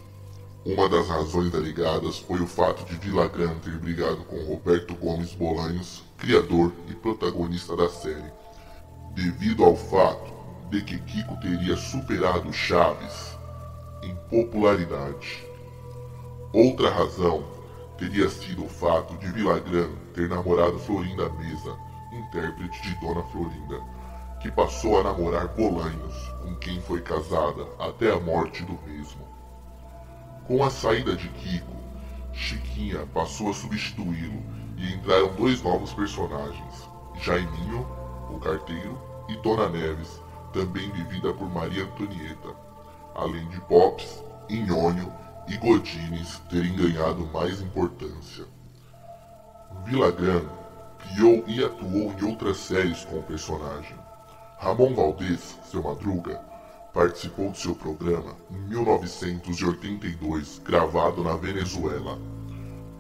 Uma 0.66 0.88
das 0.88 1.10
razões 1.10 1.54
alegadas 1.54 2.20
foi 2.20 2.40
o 2.40 2.48
fato 2.48 2.86
de 2.86 2.96
Villagrán 2.96 3.54
ter 3.56 3.78
brigado 3.80 4.24
com 4.24 4.46
Roberto 4.46 4.96
Gomes 4.96 5.36
Bolanhos, 5.36 6.06
criador 6.18 6.72
e 6.88 6.94
protagonista 6.94 7.76
da 7.76 7.90
série, 7.90 8.32
devido 9.14 9.66
ao 9.66 9.76
fato 9.76 10.32
de 10.70 10.82
que 10.82 10.98
Kiko 11.00 11.36
teria 11.42 11.76
superado 11.76 12.54
Chaves 12.54 13.38
em 14.04 14.16
popularidade. 14.30 15.46
Outra 16.54 16.90
razão 16.90 17.44
teria 17.98 18.30
sido 18.30 18.64
o 18.64 18.70
fato 18.70 19.18
de 19.18 19.28
Villagrán 19.34 19.90
ter 20.14 20.30
namorado 20.30 20.80
Florinda 20.80 21.28
Mesa, 21.32 21.78
intérprete 22.14 22.82
de 22.84 22.96
Dona 23.02 23.24
Florinda, 23.24 23.82
que 24.42 24.50
passou 24.50 24.98
a 24.98 25.04
namorar 25.04 25.50
Bolanhos, 25.50 26.16
com 26.42 26.56
quem 26.56 26.80
foi 26.80 27.02
casada 27.02 27.68
até 27.78 28.14
a 28.14 28.20
morte 28.22 28.64
do 28.64 28.80
mesmo. 28.88 29.33
Com 30.48 30.62
a 30.62 30.70
saída 30.70 31.16
de 31.16 31.30
Kiko, 31.30 31.74
Chiquinha 32.34 33.08
passou 33.14 33.52
a 33.52 33.54
substituí-lo 33.54 34.44
e 34.78 34.94
entraram 34.94 35.34
dois 35.36 35.62
novos 35.62 35.94
personagens, 35.94 36.90
Jaiminho, 37.22 37.88
o 38.30 38.38
carteiro, 38.40 39.00
e 39.30 39.38
Dona 39.38 39.70
Neves, 39.70 40.22
também 40.52 40.92
vivida 40.92 41.34
por 41.34 41.50
Maria 41.50 41.86
Antonieta, 41.86 42.50
além 43.16 43.48
de 43.48 43.62
Pops, 43.62 44.22
Inhônio 44.50 45.10
e 45.48 45.56
Godines 45.56 46.40
terem 46.50 46.76
ganhado 46.76 47.26
mais 47.28 47.62
importância. 47.62 48.46
Villagrán 49.86 50.42
criou 51.00 51.44
e 51.48 51.64
atuou 51.64 52.14
em 52.20 52.24
outras 52.26 52.58
séries 52.58 53.06
com 53.06 53.20
o 53.20 53.24
personagem. 53.24 53.96
Ramon 54.58 54.94
Valdez, 54.94 55.58
seu 55.72 55.84
Madruga, 55.84 56.42
participou 56.94 57.52
de 57.52 57.60
seu 57.60 57.74
programa 57.74 58.38
em 58.52 58.60
1982, 58.70 60.62
gravado 60.64 61.24
na 61.24 61.36
Venezuela. 61.36 62.22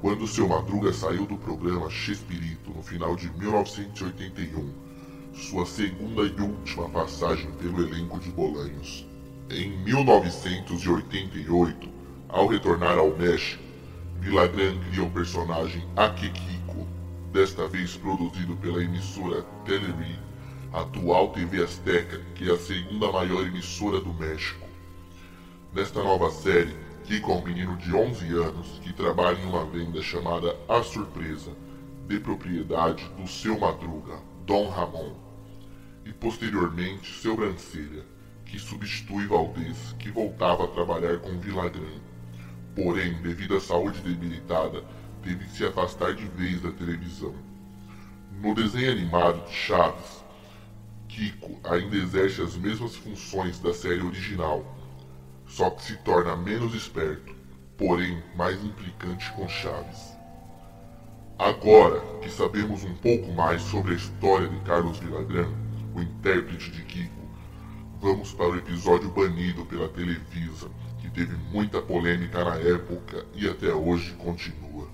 Quando 0.01 0.27
seu 0.27 0.47
Madruga 0.47 0.91
saiu 0.91 1.27
do 1.27 1.38
programa 1.38 1.91
Chespirito 1.91 2.71
no 2.71 2.82
final 2.82 3.15
de 3.15 3.29
1981, 3.38 4.73
sua 5.34 5.63
segunda 5.65 6.23
e 6.23 6.41
última 6.41 6.89
passagem 6.89 7.49
pelo 7.51 7.84
elenco 7.84 8.19
de 8.19 8.29
Bolanhos. 8.32 9.08
Em 9.49 9.69
1988, 9.84 11.89
ao 12.29 12.47
retornar 12.47 12.97
ao 12.97 13.15
México, 13.15 13.62
Villagrán 14.19 14.79
cria 14.89 15.03
o 15.03 15.06
um 15.06 15.12
personagem 15.12 15.84
Akekiko, 15.95 16.88
desta 17.32 17.67
vez 17.67 17.95
produzido 17.95 18.56
pela 18.58 18.84
emissora 18.84 19.43
Televisa, 19.65 20.32
atual 20.73 21.29
TV 21.29 21.63
Azteca, 21.63 22.19
que 22.33 22.49
é 22.49 22.53
a 22.53 22.57
segunda 22.57 23.12
maior 23.12 23.45
emissora 23.45 24.01
do 24.01 24.12
México. 24.12 24.67
Nesta 25.71 26.01
nova 26.03 26.31
série, 26.31 26.75
Kiko 27.03 27.31
é 27.31 27.36
um 27.36 27.45
menino 27.45 27.77
de 27.77 27.93
11 27.93 28.25
anos 28.33 28.79
que 28.83 28.91
trabalha 28.91 29.39
em 29.39 29.45
uma 29.45 29.65
venda 29.65 30.01
chamada 30.01 30.57
A 30.67 30.81
Surpresa, 30.81 31.51
de 32.07 32.19
propriedade 32.19 33.07
do 33.09 33.27
seu 33.27 33.59
madruga, 33.59 34.17
Dom 34.45 34.67
Ramon 34.69 35.13
e 36.05 36.12
posteriormente 36.12 37.21
seu 37.21 37.36
Brancelha, 37.36 38.03
que 38.45 38.57
substitui 38.57 39.27
Valdez, 39.27 39.95
que 39.99 40.09
voltava 40.09 40.65
a 40.65 40.67
trabalhar 40.67 41.19
com 41.19 41.39
Villagrán. 41.39 42.01
Porém, 42.75 43.13
devido 43.21 43.55
à 43.55 43.62
saúde 43.62 44.01
debilitada, 44.01 44.83
teve 45.21 45.45
que 45.45 45.51
se 45.51 45.65
afastar 45.65 46.13
de 46.13 46.25
vez 46.25 46.62
da 46.62 46.71
televisão. 46.71 47.33
No 48.41 48.53
desenho 48.55 48.91
animado 48.91 49.45
de 49.47 49.53
Chaves, 49.53 50.22
Kiko 51.13 51.60
ainda 51.63 51.95
exerce 51.95 52.41
as 52.41 52.56
mesmas 52.56 52.95
funções 52.95 53.60
da 53.60 53.71
série 53.71 54.02
original, 54.02 54.65
só 55.45 55.69
que 55.69 55.84
se 55.84 55.95
torna 55.97 56.36
menos 56.36 56.73
esperto, 56.73 57.36
porém 57.78 58.19
mais 58.36 58.63
implicante 58.65 59.32
com 59.34 59.47
Chaves. 59.47 60.12
Agora 61.38 62.02
que 62.19 62.32
sabemos 62.32 62.84
um 62.84 62.95
pouco 62.95 63.32
mais 63.32 63.62
sobre 63.62 63.93
a 63.93 63.95
história 63.95 64.49
de 64.49 64.60
Carlos 64.62 64.97
Villagrán, 64.97 65.52
o 65.93 66.02
intérprete 66.02 66.71
de 66.71 66.82
Kiko, 66.82 67.30
vamos 68.02 68.34
para 68.34 68.49
o 68.49 68.58
episódio 68.58 69.12
banido 69.12 69.63
pela 69.67 69.89
Televisa, 69.89 70.67
que 70.99 71.12
teve 71.12 71.36
muita 71.52 71.80
polêmica 71.80 72.43
na 72.43 72.56
época 72.56 73.23
e 73.36 73.47
até 73.47 73.71
hoje 73.71 74.13
continua. 74.13 74.92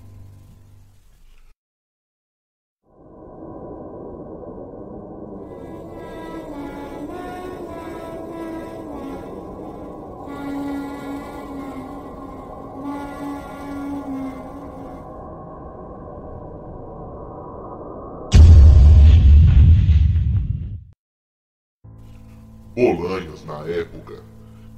Bolanhos, 22.80 23.44
na 23.44 23.58
época, 23.66 24.22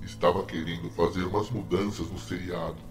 estava 0.03 0.43
querendo 0.43 0.91
fazer 0.91 1.23
umas 1.23 1.49
mudanças 1.51 2.11
no 2.11 2.19
seriado 2.19 2.83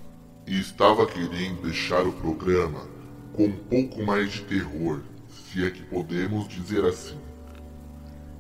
e 0.47 0.57
estava 0.57 1.05
querendo 1.05 1.63
deixar 1.63 2.07
o 2.07 2.13
programa 2.13 2.87
com 3.33 3.43
um 3.43 3.51
pouco 3.51 4.01
mais 4.05 4.31
de 4.31 4.43
terror, 4.43 5.01
se 5.27 5.65
é 5.65 5.69
que 5.69 5.83
podemos 5.83 6.47
dizer 6.47 6.85
assim. 6.85 7.17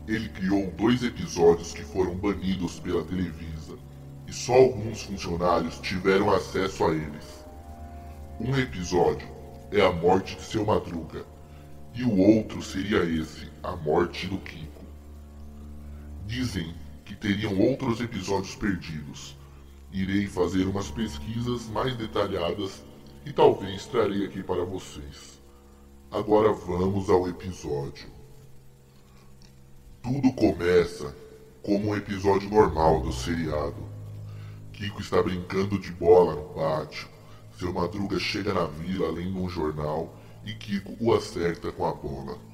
Ele 0.07 0.29
criou 0.29 0.71
dois 0.77 1.03
episódios 1.03 1.73
que 1.73 1.83
foram 1.83 2.15
banidos 2.15 2.79
pela 2.79 3.03
Televisa 3.03 3.77
e 4.25 4.31
só 4.31 4.53
alguns 4.53 5.01
funcionários 5.01 5.77
tiveram 5.79 6.31
acesso 6.31 6.85
a 6.85 6.93
eles. 6.93 7.45
Um 8.39 8.57
episódio 8.57 9.27
é 9.73 9.85
a 9.85 9.91
morte 9.91 10.37
de 10.37 10.43
seu 10.43 10.65
Madruga 10.65 11.25
e 11.93 12.05
o 12.05 12.17
outro 12.17 12.61
seria 12.61 13.03
esse, 13.03 13.51
a 13.61 13.75
morte 13.75 14.25
do 14.27 14.37
Kiko. 14.37 14.70
Dizem 16.31 16.73
que 17.03 17.13
teriam 17.13 17.59
outros 17.59 17.99
episódios 17.99 18.55
perdidos. 18.55 19.35
Irei 19.91 20.27
fazer 20.27 20.65
umas 20.65 20.89
pesquisas 20.89 21.67
mais 21.67 21.93
detalhadas 21.97 22.85
e 23.25 23.33
talvez 23.33 23.85
trarei 23.87 24.25
aqui 24.25 24.41
para 24.41 24.63
vocês. 24.63 25.41
Agora 26.09 26.53
vamos 26.53 27.09
ao 27.09 27.27
episódio. 27.27 28.07
Tudo 30.01 30.31
começa 30.31 31.13
como 31.61 31.89
um 31.89 31.97
episódio 31.97 32.49
normal 32.49 33.01
do 33.01 33.11
seriado. 33.11 33.83
Kiko 34.71 35.01
está 35.01 35.21
brincando 35.21 35.77
de 35.77 35.91
bola 35.91 36.35
no 36.35 36.53
pátio. 36.53 37.09
Seu 37.59 37.73
Madruga 37.73 38.17
chega 38.17 38.53
na 38.53 38.67
vila 38.67 39.11
lendo 39.11 39.37
um 39.37 39.49
jornal 39.49 40.17
e 40.45 40.53
Kiko 40.53 40.95
o 40.97 41.13
acerta 41.13 41.73
com 41.73 41.85
a 41.85 41.93
bola. 41.93 42.50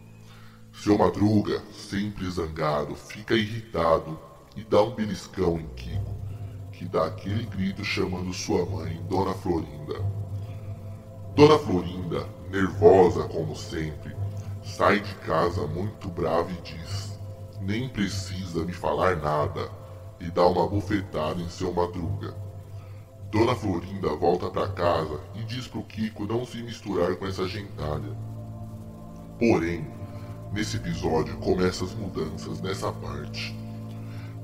Seu 0.83 0.95
Madruga, 0.95 1.59
sempre 1.73 2.29
zangado, 2.29 2.95
fica 2.95 3.33
irritado 3.33 4.17
e 4.55 4.63
dá 4.63 4.83
um 4.83 4.93
beliscão 4.93 5.59
em 5.59 5.67
Kiko, 5.69 6.15
que 6.71 6.85
dá 6.85 7.07
aquele 7.07 7.47
grito 7.47 7.83
chamando 7.83 8.31
sua 8.31 8.63
mãe, 8.63 9.03
Dona 9.09 9.33
Florinda. 9.33 9.95
Dona 11.35 11.57
Florinda, 11.57 12.27
nervosa 12.51 13.23
como 13.23 13.55
sempre, 13.55 14.15
sai 14.63 14.99
de 14.99 15.15
casa 15.15 15.65
muito 15.65 16.07
brava 16.09 16.51
e 16.51 16.61
diz: 16.61 17.19
Nem 17.59 17.89
precisa 17.89 18.63
me 18.63 18.71
falar 18.71 19.15
nada, 19.15 19.71
e 20.19 20.29
dá 20.29 20.45
uma 20.45 20.67
bufetada 20.67 21.41
em 21.41 21.49
seu 21.49 21.73
Madruga. 21.73 22.35
Dona 23.31 23.55
Florinda 23.55 24.15
volta 24.15 24.47
para 24.51 24.67
casa 24.69 25.19
e 25.33 25.43
diz 25.43 25.67
pro 25.67 25.81
Kiko 25.83 26.25
não 26.25 26.45
se 26.45 26.61
misturar 26.61 27.15
com 27.15 27.25
essa 27.25 27.47
gentalha. 27.47 28.15
Porém, 29.39 29.96
Nesse 30.53 30.77
episódio 30.77 31.37
começam 31.37 31.85
as 31.85 31.93
mudanças 31.93 32.61
nessa 32.61 32.91
parte. 32.91 33.55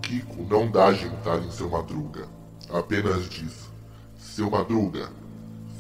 Kiko 0.02 0.44
não 0.44 0.70
dá 0.70 0.94
jantar 0.94 1.42
em 1.42 1.50
seu 1.50 1.70
Madruga, 1.70 2.28
apenas 2.70 3.30
diz: 3.30 3.70
Seu 4.18 4.50
Madruga, 4.52 5.10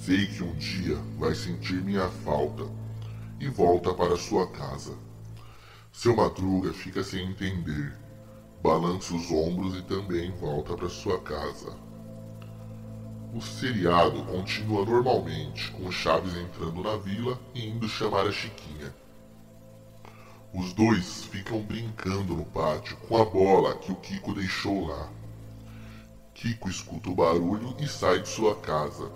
sei 0.01 0.25
que 0.27 0.43
um 0.43 0.53
dia 0.55 0.97
vai 1.19 1.35
sentir 1.35 1.83
minha 1.83 2.07
falta 2.09 2.63
e 3.39 3.49
volta 3.49 3.93
para 3.93 4.15
sua 4.15 4.47
casa. 4.47 4.93
Seu 5.91 6.15
Madruga 6.15 6.73
fica 6.73 7.03
sem 7.03 7.29
entender, 7.29 7.93
balança 8.63 9.13
os 9.13 9.29
ombros 9.29 9.77
e 9.77 9.81
também 9.83 10.31
volta 10.31 10.75
para 10.75 10.89
sua 10.89 11.19
casa. 11.19 11.75
O 13.35 13.41
seriado 13.41 14.23
continua 14.23 14.85
normalmente, 14.85 15.69
com 15.71 15.91
Chaves 15.91 16.35
entrando 16.35 16.81
na 16.81 16.95
vila 16.95 17.37
e 17.53 17.67
indo 17.67 17.89
chamar 17.89 18.25
a 18.25 18.31
Chiquinha. 18.31 19.02
Os 20.53 20.71
dois 20.71 21.23
ficam 21.25 21.63
brincando 21.63 22.35
no 22.35 22.45
pátio 22.45 22.95
com 23.07 23.19
a 23.19 23.25
bola 23.25 23.75
que 23.75 23.91
o 23.91 23.95
Kiko 23.95 24.35
deixou 24.35 24.85
lá. 24.85 25.09
Kiko 26.35 26.69
escuta 26.69 27.09
o 27.09 27.15
barulho 27.15 27.75
e 27.79 27.87
sai 27.87 28.19
de 28.21 28.29
sua 28.29 28.55
casa. 28.57 29.11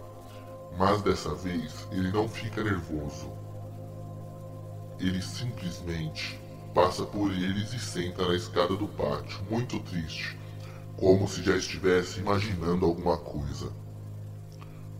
Mas 0.79 1.03
dessa 1.03 1.35
vez 1.35 1.87
ele 1.91 2.11
não 2.11 2.27
fica 2.27 2.63
nervoso. 2.63 3.31
Ele 4.99 5.21
simplesmente 5.21 6.39
passa 6.73 7.05
por 7.05 7.31
eles 7.31 7.71
e 7.71 7.79
senta 7.79 8.27
na 8.27 8.35
escada 8.35 8.75
do 8.75 8.87
pátio, 8.87 9.39
muito 9.47 9.79
triste, 9.81 10.35
como 10.95 11.27
se 11.27 11.43
já 11.43 11.55
estivesse 11.55 12.19
imaginando 12.19 12.83
alguma 12.83 13.17
coisa. 13.17 13.71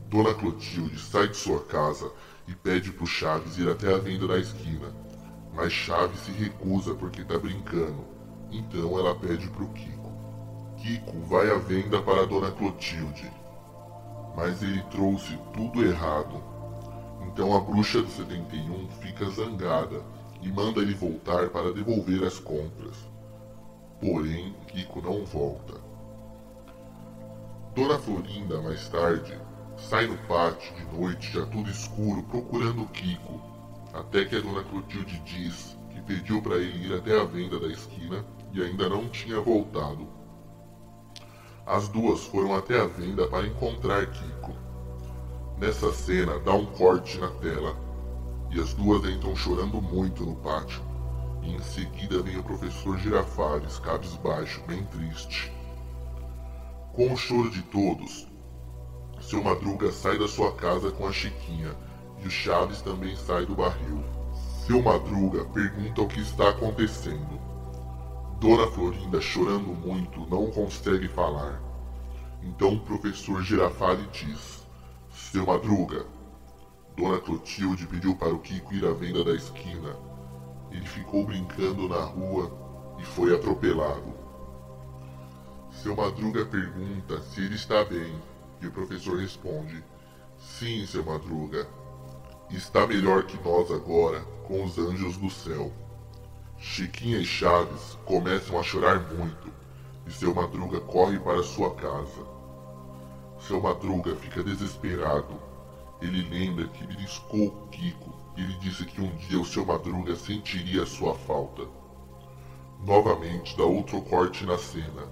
Dona 0.08 0.36
Clotilde 0.36 1.00
sai 1.00 1.30
de 1.30 1.38
sua 1.38 1.64
casa 1.66 2.12
e 2.48 2.54
pede 2.54 2.92
pro 2.92 3.08
Chaves 3.08 3.58
ir 3.58 3.68
até 3.68 3.92
a 3.92 3.98
venda 3.98 4.28
da 4.28 4.38
esquina, 4.38 4.94
mas 5.58 5.74
Chaves 5.74 6.20
se 6.20 6.32
recusa 6.32 6.94
porque 6.94 7.24
tá 7.24 7.36
brincando, 7.40 8.06
então 8.52 9.00
ela 9.00 9.16
pede 9.16 9.50
pro 9.50 9.68
Kiko. 9.70 10.12
Kiko 10.78 11.20
vai 11.22 11.50
à 11.50 11.56
venda 11.56 12.00
para 12.00 12.28
Dona 12.28 12.52
Clotilde, 12.52 13.32
mas 14.36 14.62
ele 14.62 14.84
trouxe 14.92 15.36
tudo 15.56 15.84
errado. 15.84 16.44
Então 17.26 17.58
a 17.58 17.60
bruxa 17.60 18.04
do 18.04 18.08
71 18.08 18.88
fica 19.02 19.28
zangada 19.32 20.04
e 20.44 20.52
manda 20.52 20.80
ele 20.80 20.94
voltar 20.94 21.50
para 21.50 21.74
devolver 21.74 22.24
as 22.24 22.38
compras. 22.38 22.96
Porém, 24.00 24.54
Kiko 24.68 25.02
não 25.02 25.26
volta. 25.26 25.74
Dona 27.76 27.98
Florinda, 27.98 28.62
mais 28.62 28.88
tarde, 28.90 29.36
sai 29.76 30.06
no 30.06 30.18
pátio 30.28 30.72
de 30.76 30.96
noite, 30.96 31.34
já 31.34 31.48
tudo 31.48 31.68
escuro, 31.68 32.22
procurando 32.24 32.86
Kiko, 32.90 33.47
até 33.98 34.26
que 34.26 34.36
a 34.36 34.40
Dona 34.40 34.64
Clotilde 34.64 35.20
diz 35.26 35.76
que 35.90 36.00
pediu 36.02 36.42
para 36.42 36.58
ele 36.58 36.88
ir 36.88 36.94
até 36.94 37.20
a 37.20 37.24
venda 37.24 37.60
da 37.60 37.68
esquina 37.68 38.24
e 38.54 38.62
ainda 38.62 38.88
não 38.88 39.10
tinha 39.10 39.42
voltado. 39.42 40.08
As 41.66 41.88
duas 41.88 42.24
foram 42.26 42.56
até 42.56 42.80
a 42.80 42.86
venda 42.86 43.28
para 43.28 43.48
encontrar 43.48 44.06
Kiko. 44.12 44.54
Nessa 45.58 45.92
cena, 45.92 46.40
dá 46.40 46.54
um 46.54 46.68
corte 46.68 47.18
na 47.18 47.30
tela 47.32 47.76
e 48.52 48.62
as 48.62 48.74
duas 48.76 49.04
entram 49.10 49.36
chorando 49.36 49.82
muito 49.82 50.24
no 50.24 50.36
pátio. 50.36 50.82
E 51.42 51.54
em 51.54 51.60
seguida 51.60 52.22
vem 52.22 52.38
o 52.38 52.44
professor 52.44 52.98
Girafales, 53.00 53.80
cabisbaixo, 53.80 54.62
bem 54.68 54.84
triste. 54.86 55.52
Com 56.94 57.14
o 57.14 57.18
choro 57.18 57.50
de 57.50 57.64
todos, 57.64 58.28
seu 59.20 59.44
Madruga 59.44 59.92
sai 59.92 60.20
da 60.20 60.28
sua 60.28 60.54
casa 60.54 60.92
com 60.92 61.08
a 61.08 61.12
Chiquinha 61.12 61.76
e 62.20 62.28
o 62.28 62.32
Chaves 62.32 62.82
também 62.82 63.16
sai 63.16 63.46
do 63.46 63.56
barril. 63.56 64.04
Seu 64.66 64.82
Madruga 64.82 65.46
pergunta 65.46 66.02
o 66.02 66.08
que 66.08 66.20
está 66.20 66.50
acontecendo. 66.50 67.40
Dona 68.40 68.68
Florinda, 68.68 69.20
chorando 69.22 69.74
muito, 69.74 70.20
não 70.30 70.52
consegue 70.52 71.08
falar. 71.08 71.62
Então 72.44 72.74
o 72.74 72.80
professor 72.80 73.42
Girafale 73.42 74.08
diz: 74.12 74.66
Seu 75.10 75.46
Madruga, 75.46 76.06
Dona 76.96 77.20
Clotilde 77.20 77.88
pediu 77.88 78.16
para 78.16 78.34
o 78.34 78.40
Kiko 78.40 78.74
ir 78.74 78.86
à 78.86 78.92
venda 78.92 79.24
da 79.24 79.34
esquina. 79.34 79.96
Ele 80.72 80.86
ficou 80.86 81.26
brincando 81.26 81.88
na 81.88 82.04
rua 82.04 82.52
e 83.00 83.04
foi 83.04 83.34
atropelado. 83.34 84.14
Seu 85.72 85.96
Madruga 85.96 86.46
pergunta 86.46 87.22
se 87.22 87.42
ele 87.42 87.56
está 87.56 87.84
bem 87.86 88.14
e 88.62 88.68
o 88.68 88.72
professor 88.72 89.20
responde: 89.20 89.84
Sim, 90.38 90.86
seu 90.86 91.04
Madruga. 91.04 91.68
Está 92.50 92.88
melhor 92.88 93.24
que 93.24 93.38
nós 93.44 93.72
agora, 93.72 94.22
com 94.48 94.64
os 94.64 94.78
anjos 94.78 95.18
do 95.18 95.30
céu. 95.30 95.72
Chiquinha 96.58 97.18
e 97.18 97.26
Chaves 97.26 97.98
começam 98.06 98.60
a 98.60 98.64
chorar 98.64 99.00
muito 99.14 99.52
e 100.06 100.12
seu 100.12 100.34
Madruga 100.34 100.80
corre 100.80 101.20
para 101.20 101.44
sua 101.44 101.76
casa. 101.76 102.26
Seu 103.40 103.62
Madruga 103.62 104.16
fica 104.16 104.44
desesperado 104.44 105.48
ele 106.00 106.22
lembra 106.30 106.68
que 106.68 106.86
beliscou 106.86 107.68
Kiko 107.72 108.14
e 108.36 108.42
ele 108.42 108.54
disse 108.60 108.86
que 108.86 109.02
um 109.02 109.16
dia 109.16 109.40
o 109.40 109.46
seu 109.46 109.66
Madruga 109.66 110.16
sentiria 110.16 110.86
sua 110.86 111.16
falta. 111.16 111.64
Novamente 112.86 113.58
dá 113.58 113.64
outro 113.64 114.00
corte 114.02 114.46
na 114.46 114.60
cena, 114.60 115.08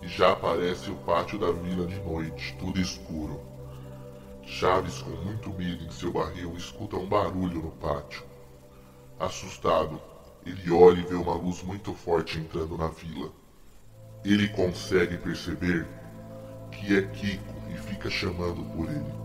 e 0.00 0.06
já 0.06 0.30
aparece 0.30 0.90
o 0.90 0.94
pátio 0.96 1.40
da 1.40 1.50
vila 1.50 1.86
de 1.86 1.98
noite, 2.00 2.56
tudo 2.60 2.80
escuro. 2.80 3.40
Chaves, 4.44 5.02
com 5.02 5.10
muito 5.10 5.50
medo 5.50 5.84
em 5.84 5.90
seu 5.90 6.12
barril, 6.12 6.54
escuta 6.56 6.96
um 6.96 7.08
barulho 7.08 7.62
no 7.62 7.70
pátio. 7.72 8.22
Assustado, 9.18 10.00
ele 10.44 10.70
olha 10.70 11.00
e 11.00 11.06
vê 11.06 11.14
uma 11.14 11.34
luz 11.34 11.62
muito 11.62 11.94
forte 11.94 12.38
entrando 12.38 12.76
na 12.76 12.88
vila. 12.88 13.30
Ele 14.24 14.48
consegue 14.48 15.16
perceber 15.18 15.86
que 16.70 16.96
é 16.96 17.02
Kiko 17.02 17.54
e 17.70 17.76
fica 17.76 18.10
chamando 18.10 18.64
por 18.74 18.88
ele 18.88 19.22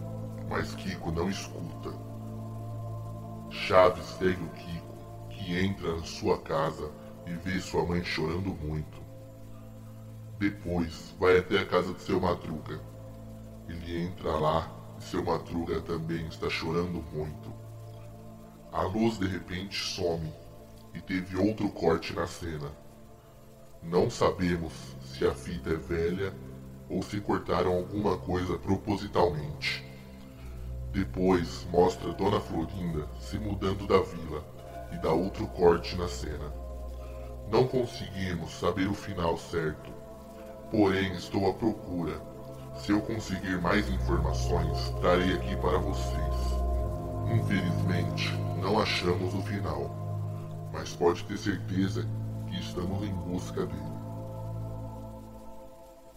mas 0.50 0.74
Kiko 0.76 1.12
não 1.12 1.30
escuta. 1.30 1.94
Chaves 3.50 4.06
segue 4.18 4.44
o 4.44 4.50
Kiko, 4.50 5.28
que 5.30 5.58
entra 5.58 5.96
na 5.96 6.04
sua 6.04 6.38
casa 6.40 6.90
e 7.26 7.34
vê 7.34 7.60
sua 7.60 7.86
mãe 7.86 8.04
chorando 8.04 8.50
muito. 8.50 8.98
Depois 10.40 11.16
vai 11.20 11.40
até 11.40 11.60
a 11.60 11.66
casa 11.66 11.94
de 11.94 12.02
seu 12.02 12.20
Madruga. 12.20 12.80
Ele 13.68 14.04
entra 14.04 14.32
lá 14.32 14.72
seu 15.08 15.24
Madruga 15.24 15.80
também 15.80 16.28
está 16.28 16.50
chorando 16.50 17.02
muito. 17.14 17.54
A 18.74 18.82
luz 18.84 19.18
de 19.18 19.26
repente 19.26 19.82
some 19.82 20.30
e 20.94 21.00
teve 21.00 21.38
outro 21.38 21.70
corte 21.70 22.14
na 22.14 22.28
cena. 22.28 22.70
Não 23.82 24.10
sabemos 24.10 24.74
se 25.02 25.26
a 25.26 25.34
fita 25.34 25.70
é 25.70 25.76
velha 25.76 26.34
ou 26.90 27.02
se 27.02 27.22
cortaram 27.22 27.74
alguma 27.78 28.18
coisa 28.18 28.58
propositalmente. 28.58 29.86
Depois 30.92 31.66
mostra 31.72 32.12
Dona 32.12 32.42
Florinda 32.42 33.08
se 33.22 33.40
mudando 33.40 33.88
da 33.88 34.02
vila 34.02 34.44
e 34.92 34.98
dá 34.98 35.14
outro 35.14 35.48
corte 35.48 35.96
na 35.96 36.10
cena. 36.10 36.54
Não 37.50 37.66
conseguimos 37.66 38.52
saber 38.60 38.90
o 38.90 38.94
final 38.94 39.38
certo, 39.38 39.90
porém 40.70 41.14
estou 41.14 41.50
à 41.50 41.54
procura. 41.54 42.37
Se 42.78 42.92
eu 42.92 43.02
conseguir 43.02 43.60
mais 43.62 43.90
informações, 43.90 44.90
trarei 45.02 45.34
aqui 45.34 45.56
para 45.58 45.78
vocês. 45.80 46.36
Infelizmente, 47.34 48.32
não 48.62 48.80
achamos 48.80 49.34
o 49.34 49.42
final, 49.42 50.70
mas 50.72 50.94
pode 50.94 51.24
ter 51.26 51.38
certeza 51.38 52.08
que 52.48 52.60
estamos 52.60 53.04
em 53.04 53.14
busca 53.14 53.66
dele. 53.66 53.98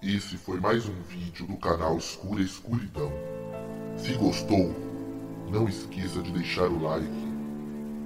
Esse 0.03 0.37
foi 0.37 0.61
mais 0.61 0.87
um 0.87 1.03
vídeo 1.09 1.47
do 1.47 1.57
canal 1.57 1.97
Escura 1.97 2.43
Escuridão. 2.43 3.11
Se 3.97 4.13
gostou, 4.15 4.75
não 5.51 5.69
esqueça 5.69 6.23
de 6.23 6.31
deixar 6.31 6.69
o 6.69 6.83
like. 6.83 7.31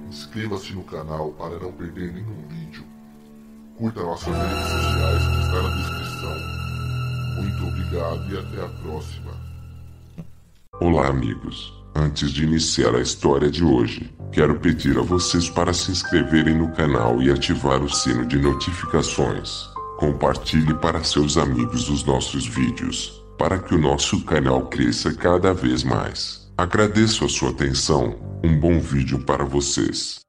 Inscreva-se 0.09 0.73
no 0.73 0.83
canal 0.83 1.31
para 1.33 1.59
não 1.59 1.71
perder 1.71 2.13
nenhum 2.13 2.47
vídeo. 2.47 2.85
Curta 3.77 4.01
nossas 4.01 4.33
redes 4.33 4.69
sociais 4.69 5.27
que 5.27 5.43
está 5.43 5.61
na 5.61 5.75
descrição. 5.75 6.64
Muito 7.35 7.67
obrigado 7.67 8.33
e 8.33 8.37
até 8.37 8.65
a 8.65 8.69
próxima. 8.81 9.31
Olá, 10.79 11.07
amigos. 11.07 11.73
Antes 11.95 12.31
de 12.31 12.43
iniciar 12.43 12.93
a 12.95 13.01
história 13.01 13.49
de 13.49 13.63
hoje, 13.63 14.13
quero 14.31 14.59
pedir 14.59 14.97
a 14.97 15.01
vocês 15.01 15.49
para 15.49 15.73
se 15.73 15.91
inscreverem 15.91 16.57
no 16.57 16.71
canal 16.73 17.21
e 17.21 17.31
ativar 17.31 17.81
o 17.81 17.89
sino 17.89 18.25
de 18.25 18.37
notificações. 18.37 19.69
Compartilhe 19.97 20.73
para 20.73 21.03
seus 21.03 21.37
amigos 21.37 21.89
os 21.89 22.03
nossos 22.03 22.45
vídeos 22.45 23.25
para 23.37 23.59
que 23.59 23.75
o 23.75 23.77
nosso 23.77 24.21
canal 24.21 24.67
cresça 24.67 25.13
cada 25.13 25.53
vez 25.53 25.83
mais. 25.83 26.49
Agradeço 26.57 27.25
a 27.25 27.29
sua 27.29 27.49
atenção, 27.49 28.15
um 28.43 28.57
bom 28.57 28.79
vídeo 28.79 29.19
para 29.19 29.43
vocês. 29.43 30.24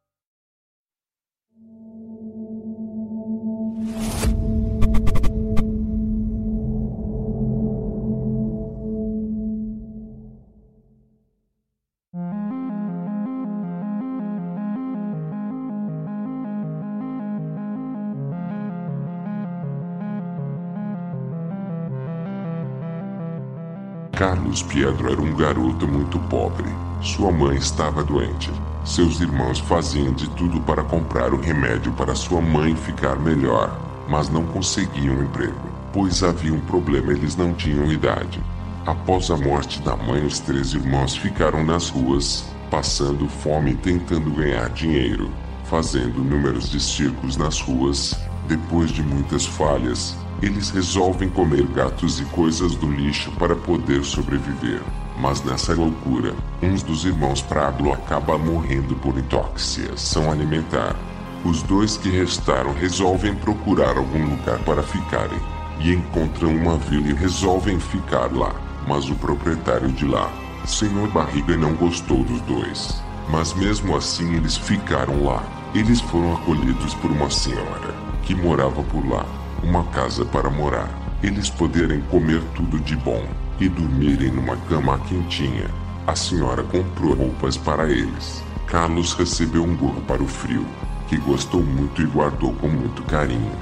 Carlos 24.17 24.63
Pietro 24.63 25.13
era 25.13 25.21
um 25.21 25.37
garoto 25.37 25.87
muito 25.87 26.19
pobre. 26.21 26.65
Sua 27.03 27.31
mãe 27.31 27.59
estava 27.59 28.03
doente. 28.03 28.51
Seus 28.83 29.21
irmãos 29.21 29.59
faziam 29.59 30.11
de 30.15 30.27
tudo 30.31 30.59
para 30.63 30.83
comprar 30.83 31.35
um 31.35 31.39
remédio 31.39 31.93
para 31.93 32.15
sua 32.15 32.41
mãe 32.41 32.75
ficar 32.75 33.17
melhor, 33.17 33.79
mas 34.09 34.31
não 34.31 34.47
conseguiam 34.47 35.23
emprego, 35.23 35.61
pois 35.93 36.23
havia 36.23 36.55
um 36.55 36.61
problema, 36.61 37.13
eles 37.13 37.37
não 37.37 37.53
tinham 37.53 37.93
idade. 37.93 38.43
Após 38.87 39.31
a 39.31 39.37
morte 39.37 39.83
da 39.83 39.95
mãe, 39.95 40.25
os 40.25 40.41
três 40.41 40.73
irmãos 40.73 41.15
ficaram 41.15 41.63
nas 41.63 41.91
ruas, 41.91 42.47
passando 42.71 43.29
fome 43.29 43.73
e 43.73 43.77
tentando 43.77 44.31
ganhar 44.31 44.71
dinheiro, 44.71 45.31
fazendo 45.65 46.25
números 46.25 46.71
de 46.71 46.81
circos 46.81 47.37
nas 47.37 47.61
ruas, 47.61 48.19
Depois 48.49 48.93
de 48.93 49.03
muitas 49.03 49.45
falhas, 49.45 50.17
eles 50.43 50.69
resolvem 50.69 51.31
comer 51.31 51.67
gatos 51.69 52.21
e 52.21 52.25
coisas 52.27 52.75
do 52.75 52.91
lixo 52.91 53.31
para 53.33 53.57
poder 53.57 54.05
sobreviver. 54.05 54.83
Mas 55.19 55.43
nessa 55.43 55.75
loucura, 55.75 56.35
um 56.63 56.75
dos 56.75 57.07
irmãos 57.07 57.41
Pablo 57.41 57.93
acaba 57.93 58.37
morrendo 58.37 58.95
por 58.97 59.17
intoxicação 59.17 60.31
alimentar. 60.31 60.95
Os 61.43 61.63
dois 61.63 61.97
que 61.97 62.11
restaram 62.11 62.75
resolvem 62.75 63.35
procurar 63.35 63.97
algum 63.97 64.27
lugar 64.27 64.59
para 64.59 64.83
ficarem. 64.83 65.39
E 65.81 65.93
encontram 65.93 66.55
uma 66.55 66.77
vila 66.77 67.09
e 67.09 67.15
resolvem 67.15 67.81
ficar 67.81 68.31
lá. 68.33 68.55
Mas 68.87 69.09
o 69.09 69.15
proprietário 69.15 69.89
de 69.89 70.07
lá, 70.07 70.31
Senhor 70.67 71.09
Barriga, 71.09 71.57
não 71.57 71.75
gostou 71.75 72.23
dos 72.25 72.41
dois. 72.43 73.03
Mas 73.31 73.55
mesmo 73.55 73.97
assim 73.97 74.35
eles 74.35 74.57
ficaram 74.57 75.25
lá. 75.25 75.43
Eles 75.75 76.01
foram 76.01 76.35
acolhidos 76.35 76.95
por 76.95 77.11
uma 77.11 77.31
senhora 77.31 77.95
que 78.23 78.35
morava 78.35 78.83
por 78.83 79.07
lá 79.09 79.25
uma 79.63 79.85
casa 79.85 80.25
para 80.25 80.51
morar, 80.51 80.89
eles 81.23 81.49
poderem 81.49 82.01
comer 82.03 82.43
tudo 82.55 82.79
de 82.81 82.97
bom 82.97 83.25
e 83.59 83.69
dormirem 83.69 84.31
numa 84.31 84.57
cama 84.57 84.99
quentinha. 85.01 85.71
A 86.07 86.15
senhora 86.15 86.63
comprou 86.63 87.15
roupas 87.15 87.57
para 87.57 87.91
eles. 87.91 88.43
Carlos 88.67 89.15
recebeu 89.15 89.65
um 89.65 89.77
gorro 89.77 90.01
para 90.03 90.23
o 90.23 90.27
frio, 90.27 90.67
que 91.09 91.17
gostou 91.17 91.63
muito 91.63 92.03
e 92.03 92.07
guardou 92.07 92.53
com 92.55 92.69
muito 92.69 93.03
carinho. 93.05 93.53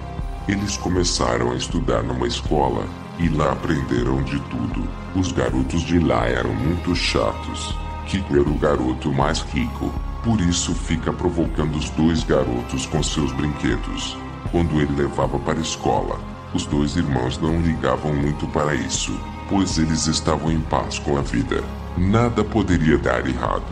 Eles 0.48 0.76
começaram 0.76 1.52
a 1.52 1.54
estudar 1.54 2.02
numa 2.02 2.26
escola 2.26 2.86
e 3.18 3.28
lá 3.28 3.52
aprenderam 3.52 4.22
de 4.22 4.38
tudo. 4.40 4.86
Os 5.14 5.32
garotos 5.32 5.82
de 5.82 5.98
lá 5.98 6.26
eram 6.26 6.52
muito 6.54 6.94
chatos. 6.94 7.74
Kiko 8.06 8.34
era 8.34 8.48
o 8.48 8.58
garoto 8.58 9.12
mais 9.12 9.40
rico, 9.40 9.90
por 10.22 10.40
isso 10.40 10.74
fica 10.74 11.12
provocando 11.12 11.76
os 11.76 11.88
dois 11.90 12.24
garotos 12.24 12.84
com 12.86 13.02
seus 13.02 13.32
brinquedos 13.32 14.23
quando 14.50 14.80
ele 14.80 14.94
levava 14.94 15.38
para 15.38 15.58
a 15.58 15.62
escola. 15.62 16.18
Os 16.52 16.66
dois 16.66 16.96
irmãos 16.96 17.38
não 17.38 17.60
ligavam 17.60 18.14
muito 18.14 18.46
para 18.46 18.74
isso, 18.74 19.18
pois 19.48 19.78
eles 19.78 20.06
estavam 20.06 20.50
em 20.52 20.60
paz 20.60 20.98
com 20.98 21.18
a 21.18 21.20
vida. 21.20 21.62
Nada 21.96 22.44
poderia 22.44 22.98
dar 22.98 23.26
errado. 23.26 23.64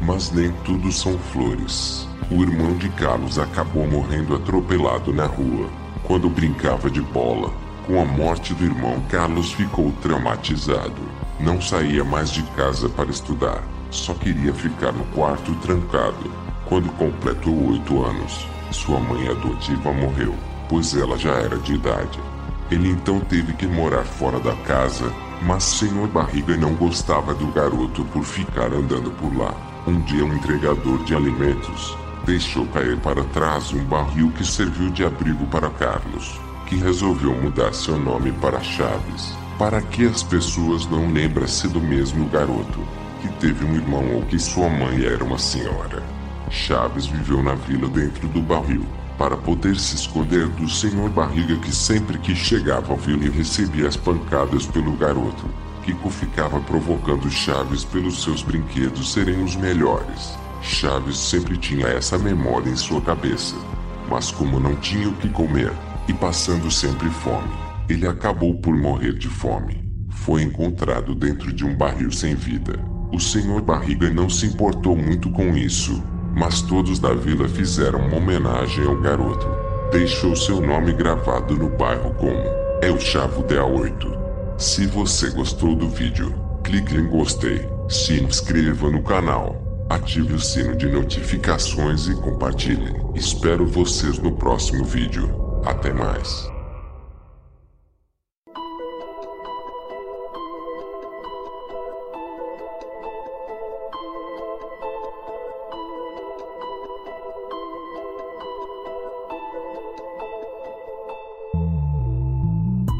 Mas 0.00 0.30
nem 0.30 0.50
tudo 0.64 0.90
são 0.90 1.18
flores. 1.18 2.08
O 2.30 2.42
irmão 2.42 2.76
de 2.76 2.88
Carlos 2.90 3.38
acabou 3.38 3.86
morrendo 3.86 4.34
atropelado 4.34 5.12
na 5.12 5.26
rua, 5.26 5.68
quando 6.04 6.28
brincava 6.28 6.88
de 6.88 7.00
bola. 7.00 7.52
Com 7.86 8.00
a 8.00 8.04
morte 8.04 8.54
do 8.54 8.64
irmão, 8.64 9.02
Carlos 9.08 9.52
ficou 9.52 9.92
traumatizado. 10.00 11.02
Não 11.40 11.60
saía 11.60 12.04
mais 12.04 12.30
de 12.30 12.42
casa 12.54 12.88
para 12.88 13.10
estudar, 13.10 13.62
só 13.90 14.14
queria 14.14 14.54
ficar 14.54 14.92
no 14.92 15.04
quarto 15.06 15.54
trancado. 15.56 16.30
Quando 16.66 16.88
completou 16.92 17.72
oito 17.72 18.04
anos, 18.04 18.46
sua 18.72 19.00
mãe 19.00 19.28
adotiva 19.28 19.92
morreu, 19.92 20.34
pois 20.68 20.94
ela 20.96 21.18
já 21.18 21.32
era 21.32 21.58
de 21.58 21.74
idade. 21.74 22.20
Ele 22.70 22.90
então 22.90 23.20
teve 23.20 23.52
que 23.54 23.66
morar 23.66 24.04
fora 24.04 24.38
da 24.38 24.54
casa, 24.56 25.12
mas 25.42 25.64
Senhor 25.64 26.06
Barriga 26.08 26.56
não 26.56 26.74
gostava 26.74 27.34
do 27.34 27.46
garoto 27.48 28.04
por 28.06 28.24
ficar 28.24 28.72
andando 28.72 29.10
por 29.12 29.36
lá. 29.36 29.54
Um 29.86 30.00
dia, 30.00 30.24
um 30.24 30.34
entregador 30.34 31.02
de 31.04 31.14
alimentos 31.14 31.96
deixou 32.24 32.66
cair 32.66 32.96
para 32.98 33.24
trás 33.24 33.72
um 33.72 33.82
barril 33.84 34.30
que 34.30 34.44
serviu 34.44 34.90
de 34.90 35.04
abrigo 35.04 35.46
para 35.46 35.70
Carlos, 35.70 36.38
que 36.66 36.76
resolveu 36.76 37.34
mudar 37.34 37.72
seu 37.72 37.98
nome 37.98 38.30
para 38.32 38.60
Chaves, 38.60 39.32
para 39.58 39.80
que 39.82 40.06
as 40.06 40.22
pessoas 40.22 40.86
não 40.86 41.10
lembrassem 41.10 41.70
do 41.70 41.80
mesmo 41.80 42.26
garoto, 42.26 42.80
que 43.20 43.28
teve 43.40 43.64
um 43.64 43.74
irmão 43.74 44.14
ou 44.14 44.22
que 44.22 44.38
sua 44.38 44.68
mãe 44.68 45.04
era 45.04 45.24
uma 45.24 45.38
senhora. 45.38 46.02
Chaves 46.50 47.06
viveu 47.06 47.42
na 47.42 47.54
vila 47.54 47.88
dentro 47.88 48.26
do 48.26 48.42
barril, 48.42 48.84
para 49.16 49.36
poder 49.36 49.76
se 49.76 49.94
esconder 49.94 50.48
do 50.48 50.68
senhor 50.68 51.08
Barriga 51.08 51.56
que 51.58 51.72
sempre 51.72 52.18
que 52.18 52.34
chegava 52.34 52.92
ao 52.92 52.98
vila 52.98 53.30
recebia 53.30 53.86
as 53.86 53.96
pancadas 53.96 54.66
pelo 54.66 54.92
garoto. 54.96 55.48
Kiko 55.84 56.10
ficava 56.10 56.60
provocando 56.60 57.30
Chaves 57.30 57.84
pelos 57.84 58.22
seus 58.22 58.42
brinquedos 58.42 59.12
serem 59.12 59.42
os 59.44 59.54
melhores. 59.54 60.36
Chaves 60.60 61.18
sempre 61.18 61.56
tinha 61.56 61.86
essa 61.86 62.18
memória 62.18 62.68
em 62.68 62.76
sua 62.76 63.00
cabeça. 63.00 63.54
Mas 64.08 64.32
como 64.32 64.58
não 64.58 64.74
tinha 64.74 65.08
o 65.08 65.14
que 65.14 65.28
comer, 65.28 65.72
e 66.08 66.12
passando 66.12 66.68
sempre 66.68 67.08
fome, 67.10 67.48
ele 67.88 68.08
acabou 68.08 68.54
por 68.56 68.76
morrer 68.76 69.12
de 69.12 69.28
fome. 69.28 69.84
Foi 70.10 70.42
encontrado 70.42 71.14
dentro 71.14 71.52
de 71.52 71.64
um 71.64 71.76
barril 71.76 72.10
sem 72.10 72.34
vida. 72.34 72.78
O 73.12 73.20
senhor 73.20 73.62
Barriga 73.62 74.10
não 74.10 74.28
se 74.28 74.46
importou 74.46 74.96
muito 74.96 75.30
com 75.30 75.56
isso 75.56 76.02
mas 76.34 76.62
todos 76.62 76.98
da 76.98 77.12
vila 77.14 77.48
fizeram 77.48 77.98
uma 78.00 78.16
homenagem 78.16 78.86
ao 78.86 78.96
garoto. 79.00 79.46
Deixou 79.90 80.36
seu 80.36 80.60
nome 80.60 80.92
gravado 80.92 81.56
no 81.56 81.68
bairro 81.68 82.14
como 82.14 82.38
El 82.82 82.98
Chavo 82.98 83.42
de 83.42 83.56
A8. 83.56 84.18
Se 84.56 84.86
você 84.86 85.30
gostou 85.30 85.74
do 85.74 85.88
vídeo, 85.88 86.34
clique 86.62 86.94
em 86.94 87.08
gostei, 87.08 87.68
se 87.88 88.22
inscreva 88.22 88.90
no 88.90 89.02
canal, 89.02 89.86
ative 89.88 90.34
o 90.34 90.40
sino 90.40 90.76
de 90.76 90.86
notificações 90.86 92.06
e 92.06 92.14
compartilhe. 92.14 92.94
Espero 93.14 93.66
vocês 93.66 94.18
no 94.18 94.32
próximo 94.32 94.84
vídeo. 94.84 95.34
Até 95.64 95.92
mais. 95.92 96.59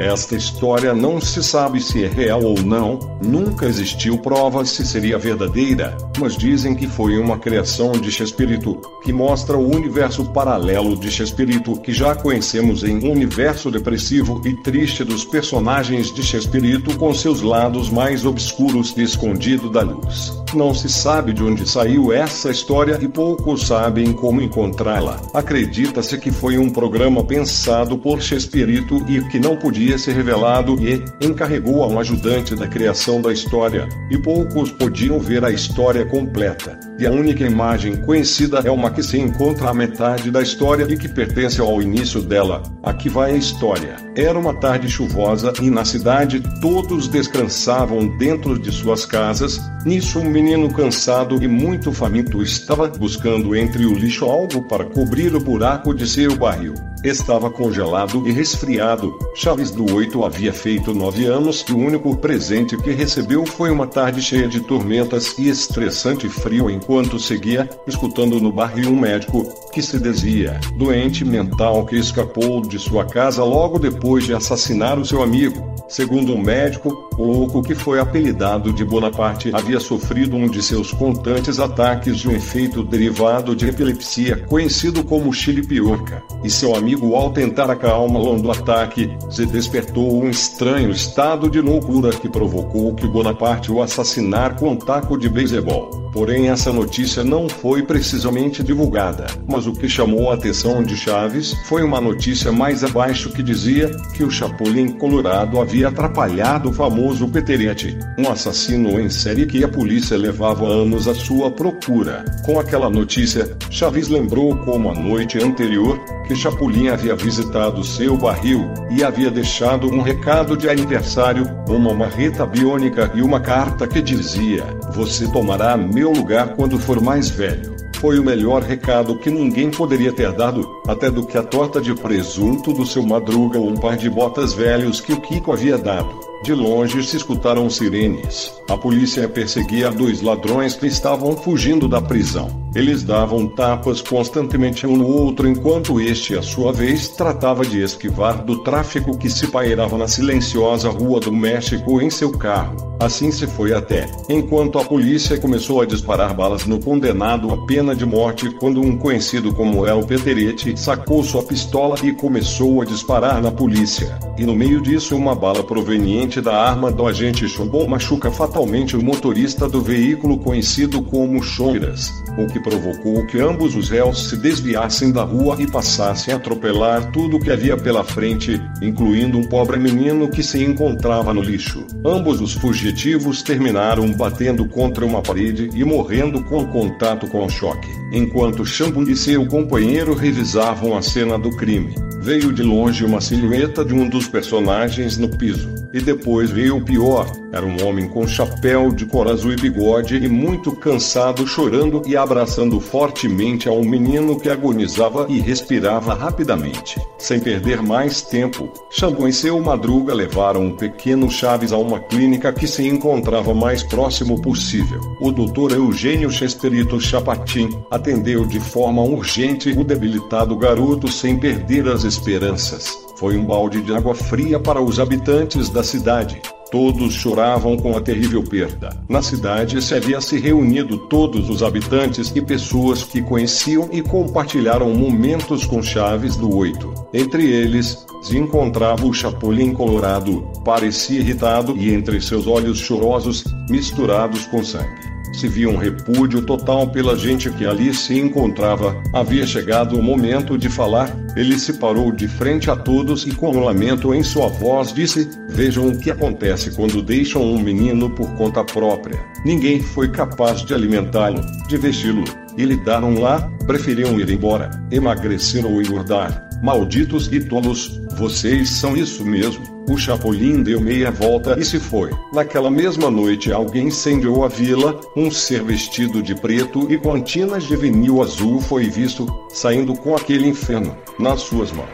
Esta 0.01 0.35
história 0.35 0.95
não 0.95 1.21
se 1.21 1.43
sabe 1.43 1.79
se 1.79 2.03
é 2.03 2.09
real 2.09 2.43
ou 2.43 2.59
não, 2.63 2.99
nunca 3.23 3.67
existiu 3.67 4.17
provas 4.17 4.71
se 4.71 4.87
seria 4.87 5.19
verdadeira, 5.19 5.95
mas 6.19 6.39
dizem 6.39 6.75
que 6.75 6.87
foi 6.87 7.19
uma 7.19 7.39
criação 7.39 7.93
de 7.93 8.11
Chespirito, 8.11 8.81
que 9.03 9.13
mostra 9.13 9.59
o 9.59 9.77
universo 9.77 10.25
paralelo 10.33 10.97
de 10.97 11.11
Chespirito 11.11 11.79
que 11.83 11.93
já 11.93 12.15
conhecemos 12.15 12.83
em 12.83 12.97
um 12.97 13.13
universo 13.13 13.71
depressivo 13.71 14.41
e 14.47 14.55
triste 14.63 15.05
dos 15.05 15.23
personagens 15.23 16.11
de 16.11 16.23
Chespirito 16.23 16.97
com 16.97 17.13
seus 17.13 17.43
lados 17.43 17.91
mais 17.91 18.25
obscuros 18.25 18.95
e 18.97 19.03
escondido 19.03 19.69
da 19.69 19.83
luz. 19.83 20.33
Não 20.55 20.75
se 20.75 20.89
sabe 20.89 21.35
de 21.35 21.45
onde 21.45 21.69
saiu 21.69 22.11
essa 22.11 22.51
história 22.51 22.99
e 23.03 23.07
poucos 23.07 23.67
sabem 23.67 24.15
como 24.15 24.41
encontrá-la. 24.41 25.21
Acredita-se 25.35 26.17
que 26.19 26.31
foi 26.31 26.57
um 26.57 26.71
programa 26.71 27.23
pensado 27.23 27.99
por 27.99 28.21
Chespirito 28.23 28.97
e 29.07 29.23
que 29.29 29.39
não 29.39 29.57
podia 29.57 29.90
podia 29.91 29.99
ser 29.99 30.13
revelado 30.15 30.77
e 30.87 31.03
encarregou 31.21 31.83
a 31.83 31.89
um 31.89 31.99
ajudante 31.99 32.55
da 32.55 32.69
criação 32.69 33.21
da 33.21 33.33
história, 33.33 33.89
e 34.09 34.17
poucos 34.17 34.71
podiam 34.71 35.19
ver 35.19 35.45
a 35.45 35.51
história 35.51 36.07
completa. 36.07 36.79
E 36.97 37.07
a 37.07 37.11
única 37.11 37.45
imagem 37.45 37.97
conhecida 37.97 38.59
é 38.59 38.71
uma 38.71 38.91
que 38.91 39.03
se 39.03 39.19
encontra 39.19 39.71
à 39.71 39.75
metade 39.75 40.31
da 40.31 40.43
história 40.43 40.87
e 40.89 40.97
que 40.97 41.09
pertence 41.09 41.61
ao 41.61 41.81
início 41.81 42.21
dela. 42.21 42.63
Aqui 42.83 43.09
vai 43.09 43.33
a 43.33 43.37
história. 43.37 43.97
Era 44.15 44.39
uma 44.39 44.55
tarde 44.55 44.89
chuvosa 44.89 45.53
e 45.61 45.71
na 45.71 45.85
cidade 45.85 46.43
todos 46.61 47.09
descansavam 47.09 48.19
dentro 48.19 48.59
de 48.59 48.71
suas 48.71 49.07
casas. 49.07 49.59
Nisso, 49.85 50.21
um 50.21 50.29
menino 50.29 50.71
cansado 50.73 51.43
e 51.43 51.49
muito 51.49 51.91
faminto 51.91 52.43
estava 52.43 52.87
buscando 52.87 53.57
entre 53.57 53.87
o 53.87 53.95
lixo 53.95 54.27
algo 54.27 54.63
para 54.69 54.85
cobrir 54.85 55.35
o 55.35 55.41
buraco 55.41 55.95
de 55.95 56.07
seu 56.07 56.37
barril. 56.37 56.75
Estava 57.03 57.51
congelado 57.51 58.29
e 58.29 58.31
resfriado. 58.31 59.19
Chaves 59.35 59.71
do 59.81 59.95
8 59.95 60.27
havia 60.27 60.53
feito 60.53 60.93
nove 60.93 61.25
anos 61.25 61.65
e 61.67 61.73
o 61.73 61.79
único 61.79 62.15
presente 62.15 62.77
que 62.77 62.91
recebeu 62.91 63.47
foi 63.47 63.71
uma 63.71 63.87
tarde 63.87 64.21
cheia 64.21 64.47
de 64.47 64.61
tormentas 64.61 65.39
e 65.39 65.49
estressante 65.49 66.29
frio 66.29 66.69
enquanto 66.69 67.19
seguia 67.19 67.67
escutando 67.87 68.39
no 68.39 68.53
barril 68.53 68.91
um 68.91 69.01
médico 69.01 69.43
que 69.73 69.81
se 69.81 69.99
dizia 69.99 70.61
doente 70.77 71.25
mental 71.25 71.87
que 71.87 71.97
escapou 71.97 72.61
de 72.61 72.79
sua 72.79 73.07
casa 73.07 73.43
logo 73.43 73.79
depois 73.79 74.25
de 74.25 74.35
assassinar 74.35 74.99
o 74.99 75.07
seu 75.07 75.23
amigo. 75.23 75.71
Segundo 75.89 76.33
o 76.33 76.37
um 76.37 76.41
médico, 76.41 77.11
o 77.19 77.25
louco 77.25 77.63
que 77.63 77.75
foi 77.75 77.99
apelidado 77.99 78.73
de 78.73 78.85
Bonaparte 78.85 79.51
havia 79.53 79.81
sofrido 79.81 80.37
um 80.37 80.49
de 80.49 80.63
seus 80.63 80.93
constantes 80.93 81.59
ataques 81.59 82.19
de 82.19 82.29
um 82.29 82.33
efeito 82.33 82.85
derivado 82.85 83.57
de 83.57 83.69
epilepsia 83.69 84.37
conhecido 84.47 85.03
como 85.03 85.33
chilipiorca, 85.33 86.23
e 86.45 86.49
seu 86.49 86.77
amigo 86.77 87.17
ao 87.17 87.33
tentar 87.33 87.71
acalmá-lo 87.71 88.41
do 88.41 88.53
ataque, 88.53 89.11
se 89.29 89.45
despertou 89.71 90.21
um 90.21 90.29
estranho 90.29 90.91
estado 90.91 91.49
de 91.49 91.61
loucura 91.61 92.11
que 92.11 92.29
provocou 92.29 92.93
que 92.93 93.07
Bonaparte 93.07 93.71
o 93.71 93.81
assassinar 93.81 94.57
com 94.57 94.71
um 94.71 94.77
taco 94.77 95.17
de 95.17 95.29
beisebol. 95.29 96.11
Porém, 96.13 96.49
essa 96.49 96.73
notícia 96.73 97.23
não 97.23 97.49
foi 97.49 97.85
precisamente 97.85 98.65
divulgada. 98.65 99.27
Mas 99.49 99.69
o 99.69 99.73
que 99.73 99.89
chamou 99.89 100.29
a 100.29 100.35
atenção 100.35 100.83
de 100.83 100.97
Chaves 100.97 101.55
foi 101.67 101.85
uma 101.85 102.01
notícia 102.01 102.51
mais 102.51 102.83
abaixo 102.83 103.31
que 103.31 103.45
dizia 103.45 103.89
que 104.13 104.25
o 104.25 104.31
Chapolin 104.31 104.89
Colorado 104.89 105.61
havia 105.61 105.87
atrapalhado 105.87 106.71
o 106.71 106.73
famoso 106.73 107.29
Peterete, 107.29 107.97
um 108.19 108.29
assassino 108.29 108.99
em 108.99 109.09
série 109.09 109.47
que 109.47 109.63
a 109.63 109.69
polícia 109.69 110.17
levava 110.17 110.67
anos 110.67 111.07
à 111.07 111.15
sua 111.15 111.49
procura. 111.49 112.25
Com 112.45 112.59
aquela 112.59 112.91
notícia, 112.91 113.57
Chaves 113.71 114.09
lembrou 114.09 114.57
como 114.57 114.91
a 114.91 114.95
noite 114.95 115.39
anterior 115.39 115.97
que 116.27 116.35
Chapolin 116.35 116.89
havia 116.89 117.15
visitado 117.15 117.85
seu 117.85 118.17
barril 118.17 118.69
e 118.91 119.05
havia 119.05 119.31
deixado 119.31 119.60
um 119.69 120.01
recado 120.01 120.57
de 120.57 120.71
aniversário, 120.71 121.45
uma 121.69 121.93
marreta 121.93 122.47
biônica 122.47 123.11
e 123.15 123.21
uma 123.21 123.41
carta 123.41 123.87
que 123.87 124.01
dizia: 124.01 124.65
Você 124.95 125.31
tomará 125.31 125.77
meu 125.77 126.11
lugar 126.11 126.55
quando 126.55 126.79
for 126.79 127.01
mais 127.01 127.29
velho. 127.29 127.77
Foi 127.97 128.19
o 128.19 128.25
melhor 128.25 128.63
recado 128.63 129.19
que 129.19 129.31
ninguém 129.31 129.71
poderia 129.71 130.13
ter 130.13 130.33
dado, 130.33 130.81
até 130.89 131.11
do 131.11 131.27
que 131.27 131.37
a 131.37 131.43
torta 131.43 131.79
de 131.79 131.95
presunto 131.95 132.73
do 132.73 132.87
seu 132.87 133.03
madruga 133.03 133.59
ou 133.59 133.69
um 133.69 133.77
par 133.77 133.99
de 133.99 134.09
botas 134.09 134.55
velhos 134.55 134.99
que 134.99 135.13
o 135.13 135.21
Kiko 135.21 135.53
havia 135.53 135.77
dado. 135.77 136.30
De 136.43 136.55
longe 136.55 137.03
se 137.05 137.19
escutaram 137.19 137.69
sirenes. 137.69 138.51
A 138.69 138.75
polícia 138.75 139.29
perseguia 139.29 139.91
dois 139.91 140.23
ladrões 140.23 140.75
que 140.75 140.87
estavam 140.87 141.37
fugindo 141.37 141.87
da 141.87 142.01
prisão. 142.01 142.49
Eles 142.75 143.03
davam 143.03 143.47
tapas 143.49 144.01
constantemente 144.01 144.87
um 144.87 144.97
no 144.97 145.07
outro 145.07 145.49
enquanto 145.49 146.01
este, 146.01 146.39
à 146.39 146.43
sua 146.43 146.73
vez, 146.73 147.09
tratava 147.09 147.67
de 147.67 147.83
esquivar 147.83 148.45
do 148.45 148.63
tráfico 148.63 149.19
que 149.19 149.29
se 149.29 149.49
pairava 149.49 149.99
na 149.99 150.07
silenciosa 150.07 150.89
Rua 150.89 151.19
do 151.19 151.33
México 151.33 152.01
em 152.01 152.09
seu 152.09 152.31
carro. 152.31 152.91
Assim 153.01 153.33
se 153.33 153.47
foi 153.47 153.73
até, 153.73 154.07
enquanto 154.29 154.79
a 154.79 154.85
polícia 154.85 155.39
começou 155.39 155.81
a 155.81 155.87
disparar 155.87 156.35
balas 156.35 156.67
no 156.67 156.79
condenado 156.79 157.51
à 157.51 157.67
pena 157.67 157.97
de 157.97 158.05
morte 158.05 158.51
quando 158.61 158.81
um 158.81 158.97
conhecido 158.97 159.55
como 159.55 159.87
El 159.87 160.05
Peterete 160.05 160.79
sacou 160.79 161.25
sua 161.25 161.43
pistola 161.43 161.97
e 162.03 162.13
começou 162.13 162.83
a 162.83 162.85
disparar 162.85 163.41
na 163.43 163.51
polícia. 163.51 164.19
E 164.39 164.45
no 164.45 164.55
meio 164.55 164.81
disso, 164.81 165.17
uma 165.17 165.35
bala 165.35 165.65
proveniente 165.65 166.30
da 166.39 166.55
arma 166.55 166.93
do 166.93 167.07
agente 167.07 167.49
Chombon 167.49 167.89
machuca 167.89 168.31
fatalmente 168.31 168.95
o 168.95 169.03
motorista 169.03 169.67
do 169.67 169.81
veículo 169.81 170.39
conhecido 170.39 171.01
como 171.01 171.43
Choiras, 171.43 172.13
o 172.37 172.47
que 172.47 172.61
provocou 172.61 173.25
que 173.27 173.41
ambos 173.41 173.75
os 173.75 173.89
réus 173.89 174.29
se 174.29 174.37
desviassem 174.37 175.11
da 175.11 175.23
rua 175.23 175.57
e 175.59 175.67
passassem 175.67 176.35
a 176.35 176.37
atropelar 176.37 177.11
tudo 177.11 177.39
o 177.39 177.41
que 177.41 177.51
havia 177.51 177.79
pela 177.79 178.05
frente, 178.05 178.61
incluindo 178.83 179.39
um 179.39 179.45
pobre 179.45 179.79
menino 179.79 180.29
que 180.29 180.43
se 180.43 180.63
encontrava 180.63 181.33
no 181.33 181.41
lixo. 181.41 181.87
Ambos 182.05 182.43
os 182.43 182.53
fugitivos 182.53 183.43
terminaram 183.43 184.13
batendo 184.13 184.67
contra 184.67 185.07
uma 185.07 185.23
parede 185.23 185.71
e 185.75 185.83
morrendo 185.85 186.45
com 186.45 186.67
contato 186.67 187.27
com 187.29 187.47
o 187.47 187.49
choque, 187.49 187.89
enquanto 188.13 188.67
Chambon 188.67 189.05
e 189.05 189.17
seu 189.17 189.47
companheiro 189.47 190.13
revisavam 190.13 190.95
a 190.95 191.01
cena 191.01 191.39
do 191.39 191.51
crime. 191.57 191.95
Veio 192.21 192.53
de 192.53 192.63
longe 192.63 193.03
uma 193.03 193.19
silhueta 193.19 193.83
de 193.83 193.95
um 193.95 194.07
dos 194.07 194.29
personagens 194.29 195.17
no 195.17 195.29
piso. 195.29 195.71
E 195.93 196.01
depois 196.01 196.20
veio 196.53 196.77
o 196.77 196.85
pior. 196.85 197.31
Era 197.53 197.67
um 197.67 197.85
homem 197.87 198.09
com 198.09 198.27
chapéu 198.27 198.93
de 198.93 199.05
cor 199.07 199.29
azul 199.29 199.53
e 199.53 199.57
bigode 199.57 200.17
e 200.17 200.29
muito 200.29 200.73
cansado, 200.73 201.47
chorando 201.47 202.03
e 202.07 202.17
abraçando 202.17 202.79
fortemente 202.79 203.69
a 203.69 203.73
um 203.73 203.85
menino 203.85 204.39
que 204.39 204.49
agonizava 204.49 205.27
e 205.29 205.41
respirava 205.41 206.15
rapidamente. 206.15 207.01
Sem 207.19 207.41
perder 207.41 207.83
mais 207.83 208.23
tempo, 208.23 208.73
Xambon 208.91 209.27
e 209.27 209.33
seu 209.33 209.61
Madruga 209.61 210.15
levaram 210.15 210.69
o 210.69 210.77
pequeno 210.77 211.31
Chaves 211.31 211.73
a 211.73 211.77
uma 211.77 211.99
clínica 211.99 212.53
que 212.53 212.67
se 212.67 212.87
encontrava 212.87 213.53
mais 213.53 213.83
próximo 213.83 214.41
possível. 214.41 215.01
O 215.21 215.33
doutor 215.33 215.73
Eugênio 215.73 216.31
Chesperito 216.31 217.01
Chapatin 217.01 217.69
atendeu 217.91 218.47
de 218.47 218.61
forma 218.61 219.03
urgente 219.03 219.71
o 219.71 219.85
debilitado 219.85 220.57
garoto 220.57 221.11
sem 221.11 221.37
perder 221.37 221.89
as 221.89 222.05
esperanças. 222.05 223.10
Foi 223.21 223.37
um 223.37 223.45
balde 223.45 223.83
de 223.83 223.95
água 223.95 224.15
fria 224.15 224.59
para 224.59 224.81
os 224.81 224.99
habitantes 224.99 225.69
da 225.69 225.85
cidade. 225.85 226.41
Todos 226.71 227.13
choravam 227.13 227.77
com 227.77 227.95
a 227.95 228.01
terrível 228.01 228.43
perda. 228.43 228.97
Na 229.11 229.21
cidade 229.21 229.83
se 229.83 229.95
havia 229.95 230.23
se 230.23 230.39
reunido 230.39 230.97
todos 230.97 231.51
os 231.51 231.63
habitantes 231.63 232.33
e 232.35 232.41
pessoas 232.41 233.05
que 233.05 233.21
conheciam 233.21 233.91
e 233.93 234.01
compartilharam 234.01 234.95
momentos 234.95 235.67
com 235.67 235.83
Chaves 235.83 236.35
do 236.35 236.57
Oito. 236.57 236.95
Entre 237.13 237.45
eles, 237.45 238.07
se 238.23 238.39
encontrava 238.39 239.05
o 239.05 239.13
Chapolin 239.13 239.75
Colorado, 239.75 240.49
parecia 240.65 241.21
irritado 241.21 241.77
e 241.77 241.93
entre 241.93 242.23
seus 242.23 242.47
olhos 242.47 242.79
chorosos, 242.79 243.45
misturados 243.69 244.47
com 244.47 244.65
sangue 244.65 245.10
se 245.33 245.49
via 245.49 245.69
um 245.69 245.77
repúdio 245.77 246.43
total 246.43 246.89
pela 246.89 247.17
gente 247.17 247.51
que 247.51 247.65
ali 247.65 247.95
se 247.95 248.19
encontrava. 248.19 249.01
Havia 249.13 249.47
chegado 249.47 249.99
o 249.99 250.03
momento 250.03 250.59
de 250.59 250.69
falar. 250.69 251.15
Ele 251.37 251.59
se 251.59 251.75
parou 251.75 252.11
de 252.11 252.27
frente 252.27 252.71
a 252.71 252.77
todos 252.77 253.27
e, 253.27 253.31
com 253.33 253.51
um 253.51 253.65
lamento 253.65 254.13
em 254.13 254.23
sua 254.23 254.49
voz, 254.49 254.93
disse: 254.93 255.29
Vejam 255.49 255.89
o 255.89 255.99
que 255.99 256.11
acontece 256.11 256.71
quando 256.73 257.03
deixam 257.03 257.43
um 257.43 257.59
menino 257.59 258.11
por 258.11 258.29
conta 258.37 258.65
própria. 258.65 259.19
Ninguém 259.45 259.81
foi 259.81 260.11
capaz 260.11 260.65
de 260.65 260.75
alimentá-lo, 260.75 261.41
de 261.69 261.77
vesti-lo. 261.77 262.25
E 262.57 262.65
lhe 262.65 262.77
daram 262.77 263.15
lá, 263.21 263.49
preferiam 263.67 264.19
ir 264.19 264.29
embora, 264.29 264.71
emagrecer 264.91 265.65
ou 265.65 265.81
engordar. 265.81 266.49
Malditos 266.63 267.33
e 267.33 267.41
tolos, 267.41 268.01
vocês 268.19 268.69
são 268.69 268.97
isso 268.97 269.25
mesmo. 269.25 269.80
O 269.91 269.99
Chapolin 269.99 270.63
deu 270.63 270.81
meia 270.81 271.11
volta 271.11 271.59
e 271.59 271.65
se 271.65 271.81
foi. 271.81 272.13
Naquela 272.33 272.71
mesma 272.71 273.11
noite, 273.11 273.51
alguém 273.51 273.89
incendiou 273.89 274.45
a 274.45 274.49
vila. 274.49 275.01
Um 275.17 275.33
ser 275.33 275.65
vestido 275.65 276.23
de 276.23 276.33
preto 276.33 276.87
e 276.89 276.97
com 276.97 277.13
antinas 277.13 277.65
de 277.65 277.75
vinil 277.75 278.23
azul 278.23 278.61
foi 278.61 278.89
visto 278.89 279.27
saindo 279.49 279.97
com 279.97 280.15
aquele 280.15 280.47
inferno 280.47 280.97
nas 281.19 281.41
suas 281.41 281.73
mãos. 281.73 281.89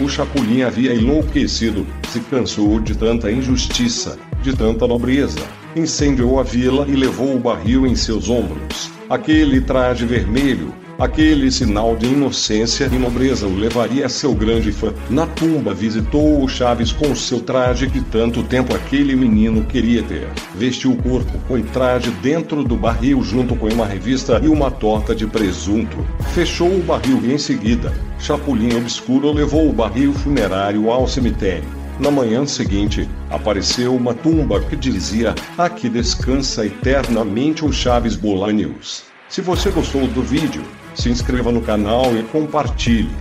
O 0.00 0.08
Chapolin 0.08 0.62
havia 0.62 0.92
enlouquecido, 0.92 1.86
se 2.10 2.18
cansou 2.18 2.80
de 2.80 2.98
tanta 2.98 3.30
injustiça, 3.30 4.18
de 4.42 4.52
tanta 4.52 4.84
nobreza. 4.84 5.38
Incendiou 5.76 6.40
a 6.40 6.42
vila 6.42 6.84
e 6.88 6.96
levou 6.96 7.36
o 7.36 7.38
barril 7.38 7.86
em 7.86 7.94
seus 7.94 8.28
ombros. 8.28 8.90
Aquele 9.08 9.60
traje 9.60 10.04
vermelho, 10.04 10.74
Aquele 10.98 11.50
sinal 11.52 11.94
de 11.94 12.06
inocência 12.06 12.88
e 12.90 12.98
nobreza 12.98 13.46
o 13.46 13.54
levaria 13.54 14.06
a 14.06 14.08
seu 14.08 14.34
grande 14.34 14.72
fã. 14.72 14.94
Na 15.10 15.26
tumba 15.26 15.74
visitou 15.74 16.42
o 16.42 16.48
Chaves 16.48 16.90
com 16.90 17.14
seu 17.14 17.40
traje 17.40 17.86
que 17.86 18.00
tanto 18.00 18.42
tempo 18.42 18.74
aquele 18.74 19.14
menino 19.14 19.62
queria 19.66 20.02
ter. 20.02 20.26
Vestiu 20.54 20.92
o 20.92 20.96
corpo 20.96 21.38
com 21.46 21.60
traje 21.60 22.10
dentro 22.22 22.64
do 22.64 22.76
barril 22.76 23.22
junto 23.22 23.54
com 23.54 23.68
uma 23.68 23.84
revista 23.84 24.40
e 24.42 24.48
uma 24.48 24.70
torta 24.70 25.14
de 25.14 25.26
presunto. 25.26 25.98
Fechou 26.32 26.74
o 26.74 26.82
barril 26.82 27.20
e 27.24 27.34
em 27.34 27.38
seguida, 27.38 27.92
Chapulinho 28.18 28.78
Obscuro 28.78 29.30
levou 29.32 29.68
o 29.68 29.74
barril 29.74 30.14
funerário 30.14 30.90
ao 30.90 31.06
cemitério. 31.06 31.68
Na 32.00 32.10
manhã 32.10 32.46
seguinte, 32.46 33.06
apareceu 33.28 33.94
uma 33.94 34.14
tumba 34.14 34.60
que 34.60 34.74
dizia: 34.74 35.34
Aqui 35.58 35.90
descansa 35.90 36.64
eternamente 36.64 37.66
o 37.66 37.72
Chaves 37.72 38.16
Bolanius. 38.16 39.04
Se 39.28 39.40
você 39.40 39.70
gostou 39.70 40.06
do 40.06 40.22
vídeo, 40.22 40.62
se 40.96 41.10
inscreva 41.10 41.52
no 41.52 41.62
canal 41.62 42.16
e 42.16 42.22
compartilhe. 42.24 43.14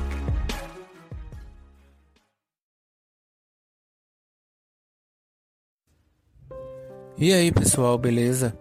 E 7.18 7.34
aí 7.34 7.52
pessoal, 7.52 7.98
beleza? 7.98 8.58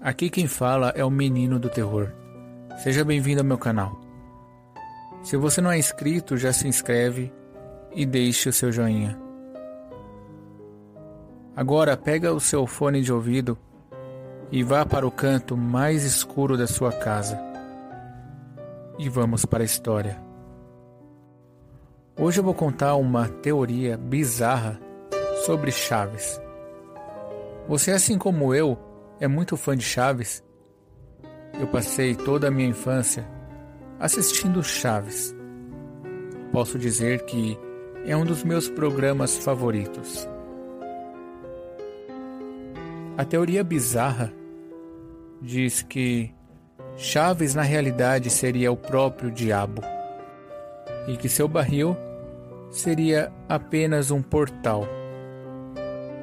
Aqui 0.00 0.30
quem 0.30 0.46
fala 0.46 0.92
é 0.94 1.04
o 1.04 1.10
Menino 1.10 1.58
do 1.58 1.68
Terror. 1.68 2.12
Seja 2.82 3.04
bem-vindo 3.04 3.40
ao 3.40 3.46
meu 3.46 3.58
canal. 3.58 3.98
Se 5.22 5.36
você 5.36 5.60
não 5.60 5.70
é 5.70 5.78
inscrito, 5.78 6.36
já 6.36 6.52
se 6.52 6.68
inscreve 6.68 7.32
e 7.94 8.06
deixe 8.06 8.48
o 8.48 8.52
seu 8.52 8.70
joinha. 8.70 9.18
Agora 11.56 11.96
pega 11.96 12.32
o 12.32 12.38
seu 12.38 12.66
fone 12.66 13.02
de 13.02 13.12
ouvido 13.12 13.58
e 14.52 14.62
vá 14.62 14.86
para 14.86 15.06
o 15.06 15.10
canto 15.10 15.56
mais 15.56 16.04
escuro 16.04 16.56
da 16.56 16.66
sua 16.66 16.92
casa 16.92 17.47
e 18.98 19.08
vamos 19.08 19.44
para 19.44 19.62
a 19.62 19.64
história. 19.64 20.20
Hoje 22.18 22.40
eu 22.40 22.44
vou 22.44 22.54
contar 22.54 22.96
uma 22.96 23.28
teoria 23.28 23.96
bizarra 23.96 24.80
sobre 25.46 25.70
Chaves. 25.70 26.40
Você, 27.68 27.92
assim 27.92 28.18
como 28.18 28.52
eu, 28.52 28.76
é 29.20 29.28
muito 29.28 29.56
fã 29.56 29.76
de 29.76 29.84
Chaves? 29.84 30.42
Eu 31.60 31.68
passei 31.68 32.16
toda 32.16 32.48
a 32.48 32.50
minha 32.50 32.68
infância 32.68 33.24
assistindo 34.00 34.62
Chaves. 34.64 35.34
Posso 36.50 36.76
dizer 36.76 37.24
que 37.24 37.56
é 38.04 38.16
um 38.16 38.24
dos 38.24 38.42
meus 38.42 38.68
programas 38.68 39.36
favoritos. 39.38 40.28
A 43.16 43.24
teoria 43.24 43.62
bizarra 43.62 44.32
diz 45.40 45.82
que 45.82 46.34
Chaves 47.00 47.54
na 47.54 47.62
realidade 47.62 48.28
seria 48.28 48.72
o 48.72 48.76
próprio 48.76 49.30
diabo, 49.30 49.80
e 51.06 51.16
que 51.16 51.28
seu 51.28 51.46
barril 51.46 51.96
seria 52.72 53.30
apenas 53.48 54.10
um 54.10 54.20
portal 54.20 54.84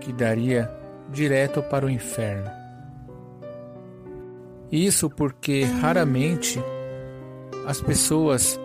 que 0.01 0.11
daria 0.11 0.69
direto 1.09 1.63
para 1.63 1.85
o 1.85 1.89
inferno. 1.89 2.51
Isso 4.69 5.09
porque 5.09 5.63
raramente 5.63 6.61
as 7.65 7.79
pessoas 7.79 8.59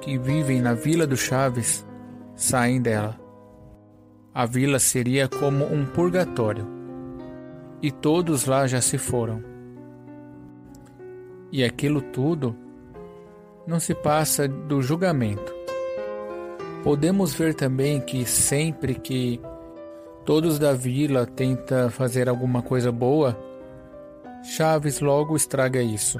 que 0.00 0.18
vivem 0.18 0.60
na 0.60 0.74
Vila 0.74 1.06
do 1.06 1.16
Chaves 1.16 1.86
saem 2.34 2.82
dela. 2.82 3.16
A 4.34 4.46
vila 4.46 4.80
seria 4.80 5.28
como 5.28 5.64
um 5.64 5.86
purgatório, 5.86 6.66
e 7.80 7.92
todos 7.92 8.46
lá 8.46 8.66
já 8.66 8.80
se 8.80 8.98
foram. 8.98 9.51
E 11.52 11.62
aquilo 11.62 12.00
tudo 12.00 12.56
não 13.66 13.78
se 13.78 13.94
passa 13.94 14.48
do 14.48 14.80
julgamento. 14.80 15.54
Podemos 16.82 17.34
ver 17.34 17.54
também 17.54 18.00
que 18.00 18.24
sempre 18.24 18.94
que 18.94 19.40
todos 20.24 20.58
da 20.58 20.72
vila 20.72 21.26
tenta 21.26 21.90
fazer 21.90 22.28
alguma 22.28 22.62
coisa 22.62 22.90
boa, 22.90 23.38
Chaves 24.42 25.00
logo 25.00 25.36
estraga 25.36 25.80
isso, 25.80 26.18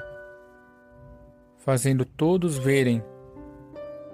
fazendo 1.58 2.04
todos 2.04 2.56
verem 2.56 3.02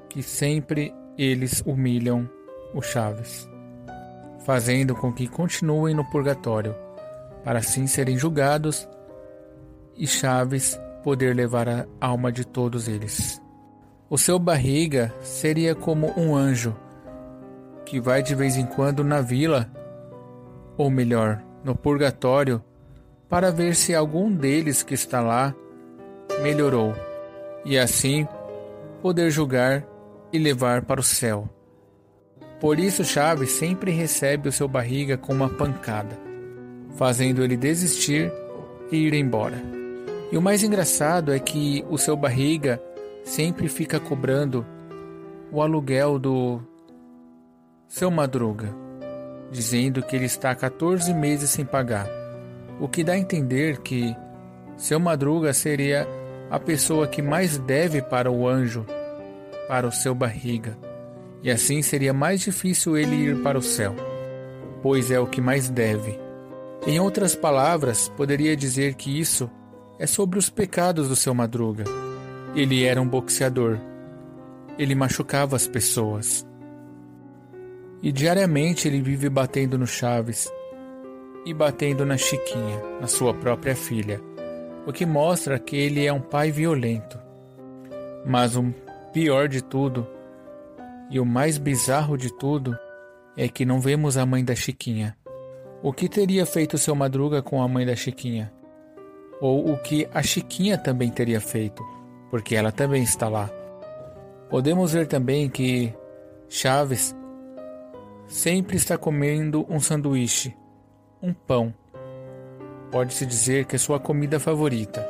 que 0.08 0.22
sempre 0.22 0.94
eles 1.18 1.62
humilham 1.66 2.30
o 2.72 2.80
Chaves, 2.80 3.46
fazendo 4.46 4.94
com 4.94 5.12
que 5.12 5.28
continuem 5.28 5.94
no 5.94 6.08
purgatório, 6.08 6.74
para 7.44 7.58
assim 7.58 7.86
serem 7.86 8.16
julgados 8.16 8.88
e 9.94 10.06
Chaves 10.06 10.80
poder 11.02 11.34
levar 11.34 11.68
a 11.68 11.86
alma 12.00 12.30
de 12.30 12.44
todos 12.44 12.88
eles. 12.88 13.40
O 14.10 14.16
seu 14.16 14.38
barriga 14.38 15.12
seria 15.20 15.74
como 15.74 16.12
um 16.18 16.34
anjo 16.34 16.74
que 17.84 18.00
vai 18.00 18.22
de 18.22 18.34
vez 18.34 18.56
em 18.56 18.66
quando 18.66 19.02
na 19.02 19.20
vila, 19.22 19.70
ou 20.76 20.90
melhor, 20.90 21.42
no 21.64 21.74
purgatório, 21.74 22.62
para 23.28 23.50
ver 23.50 23.74
se 23.74 23.94
algum 23.94 24.30
deles 24.30 24.82
que 24.82 24.94
está 24.94 25.20
lá 25.20 25.54
melhorou, 26.42 26.94
e 27.64 27.78
assim 27.78 28.28
poder 29.00 29.30
julgar 29.30 29.84
e 30.32 30.38
levar 30.38 30.82
para 30.82 31.00
o 31.00 31.04
céu. 31.04 31.48
Por 32.60 32.78
isso, 32.78 33.04
Chaves 33.04 33.52
sempre 33.52 33.90
recebe 33.90 34.48
o 34.48 34.52
seu 34.52 34.68
barriga 34.68 35.16
com 35.16 35.32
uma 35.32 35.48
pancada, 35.48 36.18
fazendo 36.96 37.42
ele 37.42 37.56
desistir 37.56 38.32
e 38.90 38.96
ir 38.96 39.14
embora. 39.14 39.62
E 40.30 40.36
o 40.36 40.42
mais 40.42 40.62
engraçado 40.62 41.32
é 41.32 41.38
que 41.38 41.84
o 41.88 41.96
seu 41.96 42.16
barriga 42.16 42.82
sempre 43.24 43.68
fica 43.68 43.98
cobrando 43.98 44.66
o 45.50 45.62
aluguel 45.62 46.18
do 46.18 46.60
seu 47.86 48.10
madruga, 48.10 48.74
dizendo 49.50 50.02
que 50.02 50.14
ele 50.14 50.26
está 50.26 50.54
14 50.54 51.12
meses 51.14 51.50
sem 51.50 51.64
pagar 51.64 52.18
o 52.80 52.88
que 52.88 53.02
dá 53.02 53.14
a 53.14 53.18
entender 53.18 53.78
que 53.78 54.16
seu 54.76 55.00
Madruga 55.00 55.52
seria 55.52 56.06
a 56.50 56.58
pessoa 56.58 57.08
que 57.08 57.20
mais 57.20 57.58
deve 57.58 58.00
para 58.00 58.30
o 58.30 58.46
anjo, 58.46 58.86
para 59.66 59.86
o 59.86 59.92
seu 59.92 60.14
barriga, 60.14 60.78
e 61.42 61.50
assim 61.50 61.82
seria 61.82 62.12
mais 62.12 62.40
difícil 62.40 62.96
ele 62.96 63.16
ir 63.16 63.42
para 63.42 63.58
o 63.58 63.62
céu, 63.62 63.94
pois 64.82 65.10
é 65.10 65.18
o 65.18 65.26
que 65.26 65.40
mais 65.40 65.68
deve. 65.68 66.18
Em 66.86 67.00
outras 67.00 67.34
palavras, 67.34 68.08
poderia 68.08 68.56
dizer 68.56 68.94
que 68.94 69.18
isso 69.18 69.50
é 69.98 70.06
sobre 70.06 70.38
os 70.38 70.48
pecados 70.48 71.08
do 71.08 71.16
seu 71.16 71.34
Madruga. 71.34 71.84
Ele 72.54 72.84
era 72.84 73.00
um 73.00 73.08
boxeador. 73.08 73.78
Ele 74.78 74.94
machucava 74.94 75.56
as 75.56 75.66
pessoas. 75.66 76.46
E 78.00 78.12
diariamente 78.12 78.86
ele 78.86 79.02
vive 79.02 79.28
batendo 79.28 79.76
no 79.76 79.86
Chaves, 79.86 80.48
e 81.44 81.52
batendo 81.52 82.04
na 82.04 82.16
Chiquinha, 82.16 82.82
na 83.00 83.06
sua 83.06 83.34
própria 83.34 83.74
filha, 83.74 84.20
o 84.86 84.92
que 84.92 85.04
mostra 85.04 85.58
que 85.58 85.76
ele 85.76 86.06
é 86.06 86.12
um 86.12 86.20
pai 86.20 86.50
violento. 86.50 87.18
Mas 88.24 88.54
o 88.54 88.72
pior 89.12 89.48
de 89.48 89.62
tudo, 89.62 90.06
e 91.10 91.18
o 91.18 91.24
mais 91.24 91.58
bizarro 91.58 92.16
de 92.16 92.32
tudo, 92.38 92.78
é 93.36 93.48
que 93.48 93.64
não 93.64 93.80
vemos 93.80 94.16
a 94.16 94.26
mãe 94.26 94.44
da 94.44 94.54
Chiquinha. 94.54 95.16
O 95.82 95.92
que 95.92 96.08
teria 96.08 96.44
feito 96.44 96.76
seu 96.78 96.94
Madruga 96.94 97.40
com 97.42 97.62
a 97.62 97.68
mãe 97.68 97.86
da 97.86 97.96
Chiquinha? 97.96 98.52
Ou 99.40 99.72
o 99.72 99.78
que 99.78 100.08
a 100.12 100.22
Chiquinha 100.22 100.76
também 100.76 101.10
teria 101.10 101.40
feito, 101.40 101.84
porque 102.30 102.56
ela 102.56 102.72
também 102.72 103.02
está 103.02 103.28
lá. 103.28 103.50
Podemos 104.48 104.92
ver 104.92 105.06
também 105.06 105.48
que 105.48 105.94
Chaves 106.48 107.14
sempre 108.26 108.76
está 108.76 108.96
comendo 108.96 109.66
um 109.68 109.78
sanduíche 109.78 110.54
um 111.22 111.32
pão. 111.32 111.74
Pode-se 112.90 113.26
dizer 113.26 113.66
que 113.66 113.76
é 113.76 113.78
sua 113.78 114.00
comida 114.00 114.40
favorita. 114.40 115.06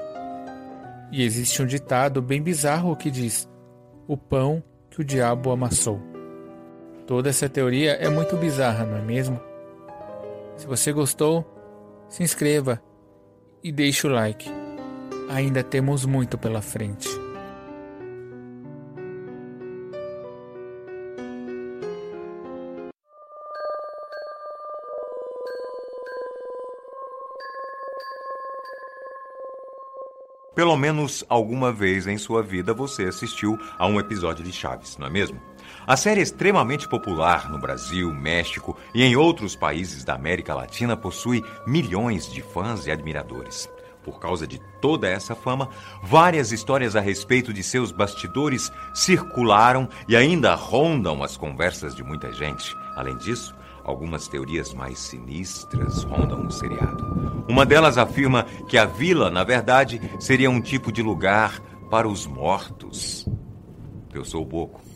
E 1.12 1.22
existe 1.22 1.62
um 1.62 1.66
ditado 1.66 2.20
bem 2.20 2.42
bizarro 2.42 2.96
que 2.96 3.10
diz: 3.10 3.48
o 4.06 4.16
pão 4.16 4.62
que 4.90 5.00
o 5.00 5.04
diabo 5.04 5.50
amassou. 5.50 6.00
Toda 7.06 7.28
essa 7.28 7.48
teoria 7.48 7.92
é 7.92 8.08
muito 8.08 8.36
bizarra, 8.36 8.84
não 8.84 8.98
é 8.98 9.02
mesmo? 9.02 9.40
Se 10.56 10.66
você 10.66 10.92
gostou, 10.92 11.46
se 12.08 12.22
inscreva 12.22 12.82
e 13.62 13.72
deixe 13.72 14.06
o 14.06 14.10
like. 14.10 14.48
Ainda 15.30 15.62
temos 15.62 16.04
muito 16.04 16.38
pela 16.38 16.62
frente. 16.62 17.08
Pelo 30.54 30.76
menos 30.76 31.24
alguma 31.28 31.72
vez 31.72 32.08
em 32.08 32.18
sua 32.18 32.42
vida 32.42 32.74
você 32.74 33.04
assistiu 33.04 33.56
a 33.78 33.86
um 33.86 34.00
episódio 34.00 34.44
de 34.44 34.50
Chaves, 34.50 34.96
não 34.96 35.06
é 35.06 35.10
mesmo? 35.10 35.40
A 35.88 35.96
série 35.96 36.20
é 36.20 36.22
extremamente 36.22 36.86
popular 36.86 37.48
no 37.48 37.58
Brasil, 37.58 38.12
México 38.12 38.76
e 38.94 39.02
em 39.02 39.16
outros 39.16 39.56
países 39.56 40.04
da 40.04 40.12
América 40.12 40.54
Latina 40.54 40.94
possui 40.94 41.42
milhões 41.66 42.30
de 42.30 42.42
fãs 42.42 42.86
e 42.86 42.90
admiradores. 42.90 43.66
Por 44.04 44.20
causa 44.20 44.46
de 44.46 44.60
toda 44.82 45.08
essa 45.08 45.34
fama, 45.34 45.70
várias 46.02 46.52
histórias 46.52 46.94
a 46.94 47.00
respeito 47.00 47.54
de 47.54 47.62
seus 47.62 47.90
bastidores 47.90 48.70
circularam 48.92 49.88
e 50.06 50.14
ainda 50.14 50.54
rondam 50.54 51.22
as 51.22 51.38
conversas 51.38 51.94
de 51.94 52.04
muita 52.04 52.30
gente. 52.34 52.76
Além 52.94 53.16
disso, 53.16 53.56
Algumas 53.82 54.28
teorias 54.28 54.74
mais 54.74 54.98
sinistras 54.98 56.02
rondam 56.02 56.46
o 56.46 56.50
seriado. 56.50 57.46
Uma 57.48 57.64
delas 57.64 57.96
afirma 57.96 58.44
que 58.68 58.76
a 58.76 58.84
vila, 58.84 59.30
na 59.30 59.42
verdade, 59.42 59.98
seria 60.20 60.50
um 60.50 60.60
tipo 60.60 60.92
de 60.92 61.02
lugar 61.02 61.58
para 61.88 62.06
os 62.06 62.26
mortos. 62.26 63.26
Eu 64.12 64.26
sou 64.26 64.42
o 64.42 64.44
Boco. 64.44 64.87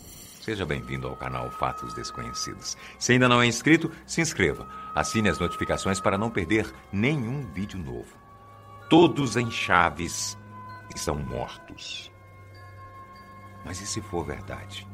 Seja 0.42 0.66
bem-vindo 0.66 1.06
ao 1.06 1.14
canal 1.14 1.48
Fatos 1.52 1.94
Desconhecidos. 1.94 2.76
Se 2.98 3.12
ainda 3.12 3.28
não 3.28 3.40
é 3.40 3.46
inscrito, 3.46 3.92
se 4.04 4.20
inscreva. 4.20 4.66
Assine 4.92 5.28
as 5.28 5.38
notificações 5.38 6.00
para 6.00 6.18
não 6.18 6.30
perder 6.30 6.68
nenhum 6.92 7.46
vídeo 7.52 7.78
novo. 7.78 8.12
Todos 8.90 9.36
em 9.36 9.48
chaves 9.52 10.36
são 10.96 11.14
mortos. 11.14 12.10
Mas 13.64 13.80
e 13.80 13.86
se 13.86 14.00
for 14.00 14.26
verdade? 14.26 14.84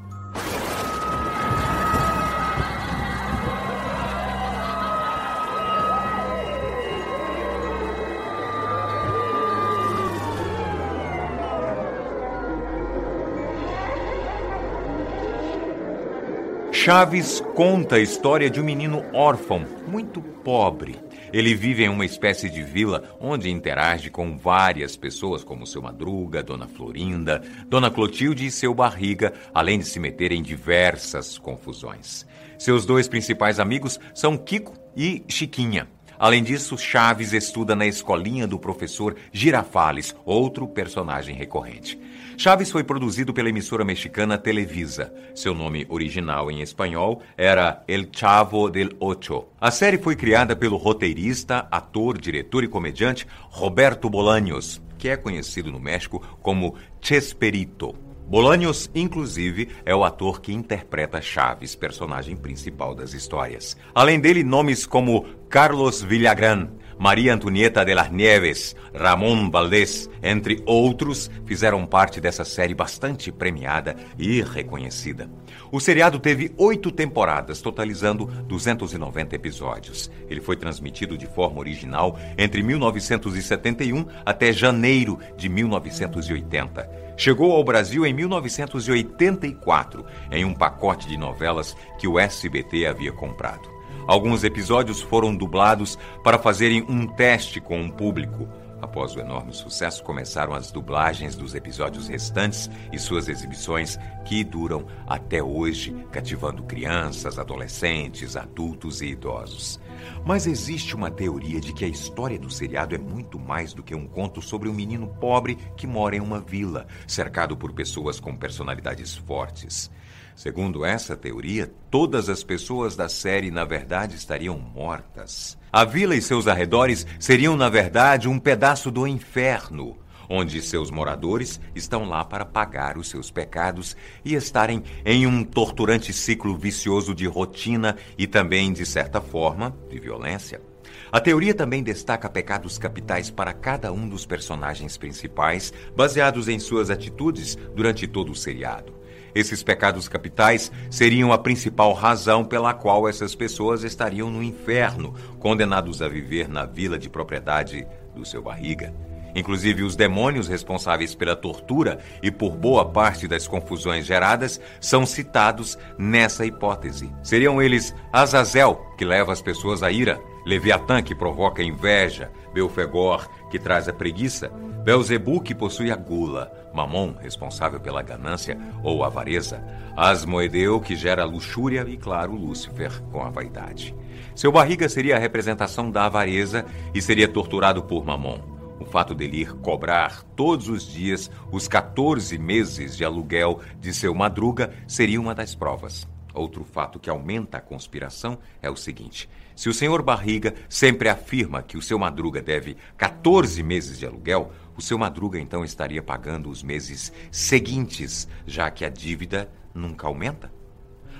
Chaves 16.88 17.42
conta 17.54 17.96
a 17.96 18.00
história 18.00 18.48
de 18.48 18.58
um 18.58 18.64
menino 18.64 19.04
órfão, 19.12 19.62
muito 19.86 20.22
pobre. 20.22 20.96
Ele 21.30 21.54
vive 21.54 21.84
em 21.84 21.90
uma 21.90 22.06
espécie 22.06 22.48
de 22.48 22.62
vila 22.62 23.14
onde 23.20 23.50
interage 23.50 24.08
com 24.08 24.38
várias 24.38 24.96
pessoas, 24.96 25.44
como 25.44 25.66
seu 25.66 25.82
Madruga, 25.82 26.42
Dona 26.42 26.66
Florinda, 26.66 27.42
Dona 27.66 27.90
Clotilde 27.90 28.46
e 28.46 28.50
seu 28.50 28.72
Barriga, 28.72 29.34
além 29.52 29.78
de 29.78 29.84
se 29.84 30.00
meter 30.00 30.32
em 30.32 30.42
diversas 30.42 31.36
confusões. 31.36 32.26
Seus 32.58 32.86
dois 32.86 33.06
principais 33.06 33.60
amigos 33.60 34.00
são 34.14 34.38
Kiko 34.38 34.72
e 34.96 35.22
Chiquinha. 35.28 35.86
Além 36.18 36.42
disso, 36.42 36.78
Chaves 36.78 37.34
estuda 37.34 37.76
na 37.76 37.86
escolinha 37.86 38.46
do 38.46 38.58
professor 38.58 39.14
Girafales, 39.30 40.16
outro 40.24 40.66
personagem 40.66 41.36
recorrente. 41.36 42.00
Chaves 42.40 42.70
foi 42.70 42.84
produzido 42.84 43.34
pela 43.34 43.48
emissora 43.48 43.84
mexicana 43.84 44.38
Televisa. 44.38 45.12
Seu 45.34 45.52
nome 45.52 45.84
original 45.88 46.48
em 46.52 46.60
espanhol 46.60 47.20
era 47.36 47.82
El 47.88 48.06
Chavo 48.12 48.70
del 48.70 48.90
Ocho. 49.00 49.48
A 49.60 49.72
série 49.72 49.98
foi 49.98 50.14
criada 50.14 50.54
pelo 50.54 50.76
roteirista, 50.76 51.66
ator, 51.68 52.16
diretor 52.16 52.62
e 52.62 52.68
comediante 52.68 53.26
Roberto 53.50 54.08
Bolaños, 54.08 54.80
que 54.96 55.08
é 55.08 55.16
conhecido 55.16 55.72
no 55.72 55.80
México 55.80 56.22
como 56.40 56.76
Chesperito. 57.00 57.92
Bolaños, 58.28 58.88
inclusive, 58.94 59.70
é 59.84 59.92
o 59.92 60.04
ator 60.04 60.40
que 60.40 60.52
interpreta 60.52 61.20
Chaves, 61.20 61.74
personagem 61.74 62.36
principal 62.36 62.94
das 62.94 63.14
histórias. 63.14 63.76
Além 63.92 64.20
dele, 64.20 64.44
nomes 64.44 64.86
como 64.86 65.24
Carlos 65.48 66.02
Villagrán, 66.02 66.68
Maria 66.98 67.32
Antonieta 67.32 67.84
de 67.84 67.94
las 67.94 68.10
Nieves, 68.10 68.74
Ramon 68.92 69.50
Valdés, 69.50 70.10
entre 70.20 70.62
outros, 70.66 71.30
fizeram 71.46 71.86
parte 71.86 72.20
dessa 72.20 72.44
série 72.44 72.74
bastante 72.74 73.30
premiada 73.30 73.94
e 74.18 74.42
reconhecida. 74.42 75.30
O 75.70 75.78
seriado 75.78 76.18
teve 76.18 76.52
oito 76.56 76.90
temporadas, 76.90 77.62
totalizando 77.62 78.26
290 78.26 79.36
episódios. 79.36 80.10
Ele 80.28 80.40
foi 80.40 80.56
transmitido 80.56 81.16
de 81.16 81.26
forma 81.26 81.60
original 81.60 82.18
entre 82.36 82.62
1971 82.62 84.04
até 84.26 84.52
janeiro 84.52 85.20
de 85.36 85.48
1980. 85.48 87.08
Chegou 87.16 87.52
ao 87.52 87.62
Brasil 87.62 88.04
em 88.06 88.12
1984, 88.12 90.04
em 90.32 90.44
um 90.44 90.54
pacote 90.54 91.06
de 91.06 91.16
novelas 91.16 91.76
que 91.98 92.08
o 92.08 92.18
SBT 92.18 92.86
havia 92.86 93.12
comprado. 93.12 93.77
Alguns 94.08 94.42
episódios 94.42 95.02
foram 95.02 95.36
dublados 95.36 95.98
para 96.24 96.38
fazerem 96.38 96.82
um 96.88 97.06
teste 97.06 97.60
com 97.60 97.84
o 97.84 97.92
público. 97.92 98.48
Após 98.80 99.14
o 99.14 99.20
enorme 99.20 99.52
sucesso, 99.52 100.02
começaram 100.02 100.54
as 100.54 100.72
dublagens 100.72 101.36
dos 101.36 101.54
episódios 101.54 102.08
restantes 102.08 102.70
e 102.90 102.98
suas 102.98 103.28
exibições, 103.28 103.98
que 104.24 104.42
duram 104.42 104.86
até 105.06 105.42
hoje, 105.42 105.94
cativando 106.10 106.62
crianças, 106.62 107.38
adolescentes, 107.38 108.34
adultos 108.34 109.02
e 109.02 109.08
idosos. 109.08 109.78
Mas 110.24 110.46
existe 110.46 110.96
uma 110.96 111.10
teoria 111.10 111.60
de 111.60 111.74
que 111.74 111.84
a 111.84 111.88
história 111.88 112.38
do 112.38 112.50
seriado 112.50 112.94
é 112.94 112.98
muito 112.98 113.38
mais 113.38 113.74
do 113.74 113.82
que 113.82 113.94
um 113.94 114.06
conto 114.06 114.40
sobre 114.40 114.70
um 114.70 114.74
menino 114.74 115.06
pobre 115.20 115.58
que 115.76 115.86
mora 115.86 116.16
em 116.16 116.20
uma 116.20 116.40
vila, 116.40 116.86
cercado 117.06 117.58
por 117.58 117.74
pessoas 117.74 118.18
com 118.18 118.34
personalidades 118.34 119.14
fortes. 119.14 119.90
Segundo 120.38 120.84
essa 120.84 121.16
teoria, 121.16 121.68
todas 121.90 122.28
as 122.28 122.44
pessoas 122.44 122.94
da 122.94 123.08
série 123.08 123.50
na 123.50 123.64
verdade 123.64 124.14
estariam 124.14 124.56
mortas. 124.56 125.58
A 125.72 125.84
vila 125.84 126.14
e 126.14 126.22
seus 126.22 126.46
arredores 126.46 127.04
seriam 127.18 127.56
na 127.56 127.68
verdade 127.68 128.28
um 128.28 128.38
pedaço 128.38 128.88
do 128.88 129.04
inferno, 129.04 129.98
onde 130.28 130.62
seus 130.62 130.92
moradores 130.92 131.60
estão 131.74 132.04
lá 132.08 132.24
para 132.24 132.44
pagar 132.44 132.96
os 132.96 133.08
seus 133.08 133.32
pecados 133.32 133.96
e 134.24 134.36
estarem 134.36 134.84
em 135.04 135.26
um 135.26 135.42
torturante 135.42 136.12
ciclo 136.12 136.56
vicioso 136.56 137.16
de 137.16 137.26
rotina 137.26 137.96
e 138.16 138.24
também, 138.24 138.72
de 138.72 138.86
certa 138.86 139.20
forma, 139.20 139.76
de 139.90 139.98
violência. 139.98 140.62
A 141.10 141.18
teoria 141.18 141.52
também 141.52 141.82
destaca 141.82 142.30
pecados 142.30 142.78
capitais 142.78 143.28
para 143.28 143.52
cada 143.52 143.92
um 143.92 144.08
dos 144.08 144.24
personagens 144.24 144.96
principais, 144.96 145.72
baseados 145.96 146.46
em 146.46 146.60
suas 146.60 146.90
atitudes 146.90 147.58
durante 147.74 148.06
todo 148.06 148.30
o 148.30 148.36
seriado. 148.36 148.97
Esses 149.38 149.62
pecados 149.62 150.08
capitais 150.08 150.72
seriam 150.90 151.32
a 151.32 151.38
principal 151.38 151.92
razão 151.92 152.44
pela 152.44 152.74
qual 152.74 153.08
essas 153.08 153.36
pessoas 153.36 153.84
estariam 153.84 154.28
no 154.28 154.42
inferno, 154.42 155.14
condenados 155.38 156.02
a 156.02 156.08
viver 156.08 156.48
na 156.48 156.64
vila 156.64 156.98
de 156.98 157.08
propriedade 157.08 157.86
do 158.16 158.26
seu 158.26 158.42
barriga. 158.42 158.92
Inclusive, 159.36 159.84
os 159.84 159.94
demônios 159.94 160.48
responsáveis 160.48 161.14
pela 161.14 161.36
tortura 161.36 162.00
e 162.20 162.32
por 162.32 162.56
boa 162.56 162.84
parte 162.84 163.28
das 163.28 163.46
confusões 163.46 164.06
geradas 164.06 164.60
são 164.80 165.06
citados 165.06 165.78
nessa 165.96 166.44
hipótese. 166.44 167.08
Seriam 167.22 167.62
eles 167.62 167.94
Azazel, 168.12 168.74
que 168.98 169.04
leva 169.04 169.32
as 169.32 169.40
pessoas 169.40 169.84
à 169.84 169.92
ira, 169.92 170.20
Leviatã, 170.44 171.00
que 171.00 171.14
provoca 171.14 171.62
inveja, 171.62 172.28
Belfegor, 172.52 173.28
que 173.48 173.58
traz 173.60 173.88
a 173.88 173.92
preguiça, 173.92 174.50
Belzebu, 174.82 175.40
que 175.40 175.54
possui 175.54 175.92
a 175.92 175.96
gula, 175.96 176.57
Mamon, 176.72 177.14
responsável 177.20 177.80
pela 177.80 178.02
ganância 178.02 178.58
ou 178.82 179.04
avareza, 179.04 179.62
Asmoedeu, 179.96 180.80
que 180.80 180.94
gera 180.94 181.24
luxúria 181.24 181.84
e, 181.88 181.96
claro, 181.96 182.34
Lúcifer, 182.34 183.02
com 183.10 183.22
a 183.22 183.30
vaidade. 183.30 183.94
Seu 184.34 184.52
barriga 184.52 184.88
seria 184.88 185.16
a 185.16 185.18
representação 185.18 185.90
da 185.90 186.06
avareza 186.06 186.64
e 186.94 187.02
seria 187.02 187.26
torturado 187.26 187.82
por 187.82 188.04
Mamon. 188.04 188.40
O 188.80 188.84
fato 188.84 189.14
dele 189.14 189.40
ir 189.40 189.52
cobrar 189.54 190.22
todos 190.36 190.68
os 190.68 190.86
dias 190.86 191.30
os 191.50 191.66
14 191.66 192.38
meses 192.38 192.96
de 192.96 193.04
aluguel 193.04 193.60
de 193.80 193.92
seu 193.92 194.14
madruga 194.14 194.70
seria 194.86 195.20
uma 195.20 195.34
das 195.34 195.54
provas. 195.54 196.06
Outro 196.32 196.62
fato 196.62 197.00
que 197.00 197.10
aumenta 197.10 197.58
a 197.58 197.60
conspiração 197.60 198.38
é 198.62 198.70
o 198.70 198.76
seguinte: 198.76 199.28
se 199.56 199.68
o 199.68 199.74
senhor 199.74 200.02
Barriga 200.02 200.54
sempre 200.68 201.08
afirma 201.08 201.62
que 201.62 201.76
o 201.76 201.82
seu 201.82 201.98
Madruga 201.98 202.40
deve 202.40 202.76
14 202.96 203.60
meses 203.64 203.98
de 203.98 204.06
aluguel, 204.06 204.52
o 204.78 204.82
seu 204.82 204.96
Madruga 204.96 205.40
então 205.40 205.64
estaria 205.64 206.00
pagando 206.00 206.48
os 206.48 206.62
meses 206.62 207.12
seguintes, 207.32 208.28
já 208.46 208.70
que 208.70 208.84
a 208.84 208.88
dívida 208.88 209.50
nunca 209.74 210.06
aumenta? 210.06 210.52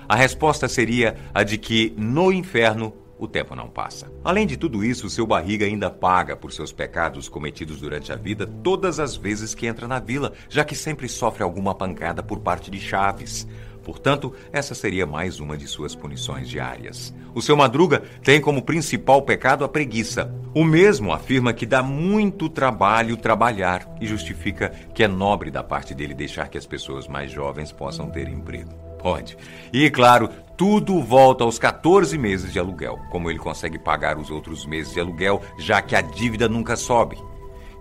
A 0.07 0.15
resposta 0.15 0.69
seria 0.69 1.17
a 1.33 1.43
de 1.43 1.57
que 1.57 1.93
no 1.97 2.31
inferno 2.31 2.93
o 3.17 3.27
tempo 3.27 3.53
não 3.53 3.67
passa. 3.67 4.09
Além 4.23 4.47
de 4.47 4.55
tudo 4.55 4.81
isso, 4.81 5.05
o 5.05 5.09
seu 5.09 5.27
barriga 5.27 5.65
ainda 5.65 5.91
paga 5.91 6.37
por 6.37 6.53
seus 6.53 6.71
pecados 6.71 7.27
cometidos 7.27 7.81
durante 7.81 8.13
a 8.13 8.15
vida 8.15 8.47
todas 8.47 8.97
as 8.97 9.17
vezes 9.17 9.53
que 9.53 9.67
entra 9.67 9.89
na 9.89 9.99
vila, 9.99 10.31
já 10.47 10.63
que 10.63 10.73
sempre 10.73 11.09
sofre 11.09 11.43
alguma 11.43 11.75
pancada 11.75 12.23
por 12.23 12.39
parte 12.39 12.71
de 12.71 12.79
Chaves. 12.79 13.45
Portanto, 13.89 14.35
essa 14.53 14.75
seria 14.75 15.07
mais 15.07 15.39
uma 15.39 15.57
de 15.57 15.65
suas 15.65 15.95
punições 15.95 16.47
diárias. 16.47 17.11
O 17.33 17.41
seu 17.41 17.57
Madruga 17.57 18.03
tem 18.23 18.39
como 18.39 18.61
principal 18.61 19.23
pecado 19.23 19.65
a 19.65 19.67
preguiça. 19.67 20.31
O 20.53 20.63
mesmo 20.63 21.11
afirma 21.11 21.53
que 21.53 21.65
dá 21.65 21.81
muito 21.81 22.47
trabalho 22.49 23.17
trabalhar 23.17 23.89
e 23.99 24.05
justifica 24.05 24.69
que 24.93 25.03
é 25.03 25.07
nobre 25.07 25.49
da 25.49 25.63
parte 25.63 25.95
dele 25.95 26.13
deixar 26.13 26.49
que 26.49 26.57
as 26.57 26.67
pessoas 26.67 27.07
mais 27.07 27.31
jovens 27.31 27.71
possam 27.71 28.11
ter 28.11 28.27
emprego. 28.27 28.69
Pode. 28.99 29.35
E, 29.73 29.89
claro, 29.89 30.29
tudo 30.55 31.01
volta 31.01 31.43
aos 31.43 31.57
14 31.57 32.15
meses 32.15 32.53
de 32.53 32.59
aluguel, 32.59 32.99
como 33.09 33.27
ele 33.27 33.39
consegue 33.39 33.79
pagar 33.79 34.19
os 34.19 34.29
outros 34.29 34.67
meses 34.67 34.93
de 34.93 34.99
aluguel, 34.99 35.41
já 35.57 35.81
que 35.81 35.95
a 35.95 36.01
dívida 36.01 36.47
nunca 36.47 36.75
sobe. 36.75 37.17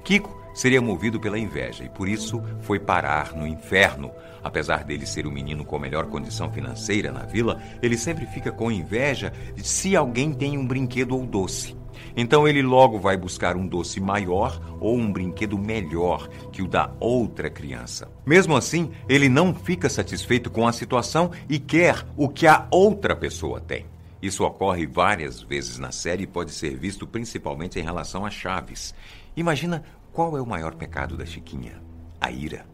Kiko 0.05 0.38
seria 0.59 0.83
movido 0.83 1.21
pela 1.21 1.39
inveja 1.39 1.85
e 1.85 1.89
por 1.89 2.09
isso 2.09 2.43
foi 2.61 2.81
parar 2.81 3.33
no 3.33 3.47
inferno, 3.47 4.11
Apesar 4.43 4.85
dele 4.85 5.05
ser 5.05 5.27
o 5.27 5.31
menino 5.31 5.65
com 5.65 5.79
melhor 5.79 6.07
condição 6.07 6.51
financeira 6.51 7.13
na 7.13 7.25
vila, 7.25 7.61
ele 7.83 7.99
sempre 7.99 8.27
fica 8.27 8.53
com 8.53 8.71
inveja 8.71 9.33
se 9.57 9.97
alguém 9.97 10.33
tem 10.33 10.57
um 10.57 10.67
brinquedo 10.67 11.17
ou 11.17 11.27
doce. 11.27 11.77
Então 12.17 12.47
ele 12.47 12.63
logo 12.63 12.99
vai 12.99 13.17
buscar 13.17 13.57
um 13.57 13.67
doce 13.67 14.01
maior 14.01 14.61
ou 14.81 14.97
um 14.97 15.13
brinquedo 15.13 15.59
melhor 15.59 16.29
que 16.53 16.63
o 16.63 16.69
da 16.69 16.91
outra 17.01 17.51
criança. 17.51 18.11
Mesmo 18.25 18.57
assim, 18.57 18.91
ele 19.09 19.29
não 19.29 19.55
fica 19.55 19.89
satisfeito 19.89 20.51
com 20.51 20.67
a 20.67 20.73
situação 20.73 21.31
e 21.49 21.59
quer 21.59 22.07
o 22.17 22.29
que 22.29 22.47
a 22.47 22.67
outra 22.71 23.15
pessoa 23.15 23.61
tem. 23.61 23.85
Isso 24.21 24.45
ocorre 24.45 24.87
várias 24.87 25.43
vezes 25.43 25.79
na 25.79 25.93
série 25.93 26.25
e 26.25 26.27
pode 26.27 26.51
ser 26.51 26.77
visto 26.77 27.07
principalmente 27.07 27.79
em 27.79 27.83
relação 27.83 28.25
a 28.25 28.31
Chaves. 28.31 28.95
Imagina 29.37 29.85
qual 30.19 30.37
é 30.37 30.43
o 30.43 30.47
maior 30.47 30.75
pecado 30.75 31.16
da 31.16 31.25
Chiquinha: 31.25 31.81
a 32.21 32.29
ira. 32.29 32.66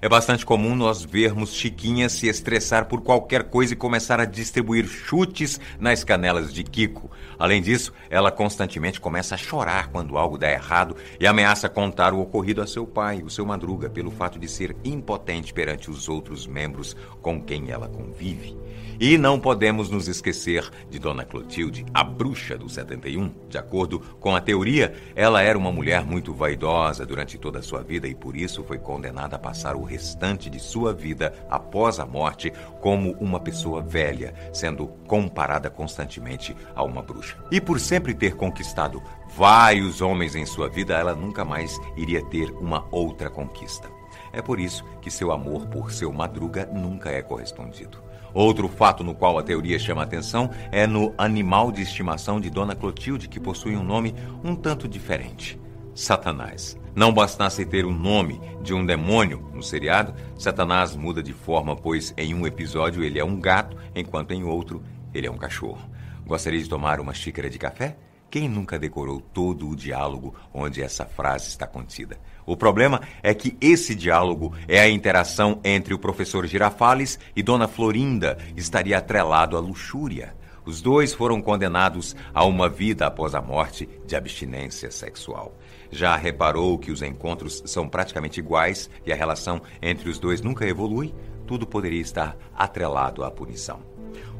É 0.00 0.08
bastante 0.08 0.46
comum 0.46 0.74
nós 0.74 1.04
vermos 1.04 1.52
Chiquinha 1.52 2.08
se 2.08 2.26
estressar 2.26 2.86
por 2.86 3.02
qualquer 3.02 3.50
coisa 3.50 3.74
e 3.74 3.76
começar 3.76 4.18
a 4.18 4.24
distribuir 4.24 4.86
chutes 4.86 5.60
nas 5.78 6.02
canelas 6.02 6.54
de 6.54 6.64
Kiko. 6.64 7.10
Além 7.38 7.60
disso, 7.60 7.92
ela 8.08 8.32
constantemente 8.32 8.98
começa 8.98 9.34
a 9.34 9.38
chorar 9.38 9.88
quando 9.88 10.16
algo 10.16 10.38
dá 10.38 10.50
errado 10.50 10.96
e 11.20 11.26
ameaça 11.26 11.68
contar 11.68 12.14
o 12.14 12.20
ocorrido 12.20 12.62
a 12.62 12.66
seu 12.66 12.86
pai, 12.86 13.22
o 13.22 13.28
seu 13.28 13.44
Madruga, 13.44 13.90
pelo 13.90 14.10
fato 14.10 14.38
de 14.38 14.48
ser 14.48 14.74
impotente 14.82 15.52
perante 15.52 15.90
os 15.90 16.08
outros 16.08 16.46
membros 16.46 16.96
com 17.20 17.38
quem 17.38 17.70
ela 17.70 17.88
convive. 17.88 18.56
E 18.98 19.18
não 19.18 19.38
podemos 19.38 19.90
nos 19.90 20.08
esquecer 20.08 20.70
de 20.88 20.98
Dona 20.98 21.22
Clotilde, 21.22 21.84
a 21.92 22.02
bruxa 22.02 22.56
do 22.56 22.66
71. 22.66 23.30
De 23.46 23.58
acordo 23.58 24.00
com 24.18 24.34
a 24.34 24.40
teoria, 24.40 24.94
ela 25.14 25.42
era 25.42 25.58
uma 25.58 25.70
mulher 25.70 26.02
muito 26.04 26.32
vaidosa 26.32 27.04
durante 27.04 27.36
toda 27.36 27.58
a 27.58 27.62
sua 27.62 27.82
vida 27.82 28.08
e 28.08 28.14
por 28.14 28.34
isso 28.34 28.64
foi 28.64 28.78
condenada 28.78 29.36
a 29.36 29.38
passar 29.38 29.76
o 29.76 29.82
restante 29.82 30.48
de 30.48 30.58
sua 30.58 30.94
vida 30.94 31.34
após 31.50 32.00
a 32.00 32.06
morte 32.06 32.50
como 32.80 33.12
uma 33.20 33.38
pessoa 33.38 33.82
velha, 33.82 34.32
sendo 34.50 34.86
comparada 35.06 35.68
constantemente 35.68 36.56
a 36.74 36.82
uma 36.82 37.02
bruxa. 37.02 37.36
E 37.50 37.60
por 37.60 37.78
sempre 37.78 38.14
ter 38.14 38.34
conquistado 38.34 39.02
vários 39.36 40.00
homens 40.00 40.34
em 40.34 40.46
sua 40.46 40.70
vida, 40.70 40.94
ela 40.94 41.14
nunca 41.14 41.44
mais 41.44 41.78
iria 41.98 42.24
ter 42.24 42.50
uma 42.52 42.86
outra 42.90 43.28
conquista. 43.28 43.90
É 44.32 44.40
por 44.40 44.58
isso 44.58 44.84
que 45.02 45.10
seu 45.10 45.32
amor 45.32 45.66
por 45.66 45.92
seu 45.92 46.12
madruga 46.12 46.66
nunca 46.72 47.10
é 47.10 47.20
correspondido. 47.20 48.05
Outro 48.36 48.68
fato 48.68 49.02
no 49.02 49.14
qual 49.14 49.38
a 49.38 49.42
teoria 49.42 49.78
chama 49.78 50.02
atenção 50.02 50.50
é 50.70 50.86
no 50.86 51.14
animal 51.16 51.72
de 51.72 51.80
estimação 51.80 52.38
de 52.38 52.50
Dona 52.50 52.74
Clotilde, 52.76 53.30
que 53.30 53.40
possui 53.40 53.74
um 53.74 53.82
nome 53.82 54.14
um 54.44 54.54
tanto 54.54 54.86
diferente: 54.86 55.58
Satanás. 55.94 56.78
Não 56.94 57.14
bastasse 57.14 57.64
ter 57.64 57.86
o 57.86 57.90
nome 57.90 58.38
de 58.60 58.74
um 58.74 58.84
demônio 58.84 59.50
no 59.54 59.62
seriado, 59.62 60.14
Satanás 60.38 60.94
muda 60.94 61.22
de 61.22 61.32
forma, 61.32 61.74
pois 61.74 62.12
em 62.14 62.34
um 62.34 62.46
episódio 62.46 63.02
ele 63.02 63.18
é 63.18 63.24
um 63.24 63.40
gato, 63.40 63.74
enquanto 63.94 64.32
em 64.32 64.44
outro 64.44 64.82
ele 65.14 65.26
é 65.26 65.30
um 65.30 65.38
cachorro. 65.38 65.88
Gostaria 66.26 66.62
de 66.62 66.68
tomar 66.68 67.00
uma 67.00 67.14
xícara 67.14 67.48
de 67.48 67.58
café? 67.58 67.96
Quem 68.28 68.50
nunca 68.50 68.78
decorou 68.78 69.18
todo 69.18 69.66
o 69.66 69.74
diálogo 69.74 70.34
onde 70.52 70.82
essa 70.82 71.06
frase 71.06 71.48
está 71.48 71.66
contida? 71.66 72.18
O 72.46 72.56
problema 72.56 73.00
é 73.24 73.34
que 73.34 73.56
esse 73.60 73.92
diálogo 73.92 74.54
é 74.68 74.78
a 74.78 74.88
interação 74.88 75.60
entre 75.64 75.92
o 75.92 75.98
professor 75.98 76.46
Girafales 76.46 77.18
e 77.34 77.42
Dona 77.42 77.66
Florinda 77.66 78.38
estaria 78.56 78.96
atrelado 78.96 79.56
à 79.56 79.60
luxúria. 79.60 80.32
Os 80.64 80.80
dois 80.80 81.12
foram 81.12 81.42
condenados 81.42 82.14
a 82.32 82.44
uma 82.44 82.68
vida 82.68 83.06
após 83.06 83.34
a 83.34 83.42
morte 83.42 83.88
de 84.06 84.14
abstinência 84.14 84.90
sexual. 84.90 85.56
Já 85.90 86.16
reparou 86.16 86.78
que 86.78 86.90
os 86.92 87.02
encontros 87.02 87.62
são 87.66 87.88
praticamente 87.88 88.40
iguais 88.40 88.88
e 89.04 89.12
a 89.12 89.16
relação 89.16 89.60
entre 89.82 90.08
os 90.08 90.18
dois 90.18 90.40
nunca 90.40 90.66
evolui? 90.66 91.12
Tudo 91.46 91.66
poderia 91.66 92.00
estar 92.00 92.36
atrelado 92.56 93.24
à 93.24 93.30
punição. 93.30 93.80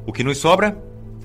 O 0.05 0.13
que 0.13 0.23
nos 0.23 0.37
sobra? 0.37 0.81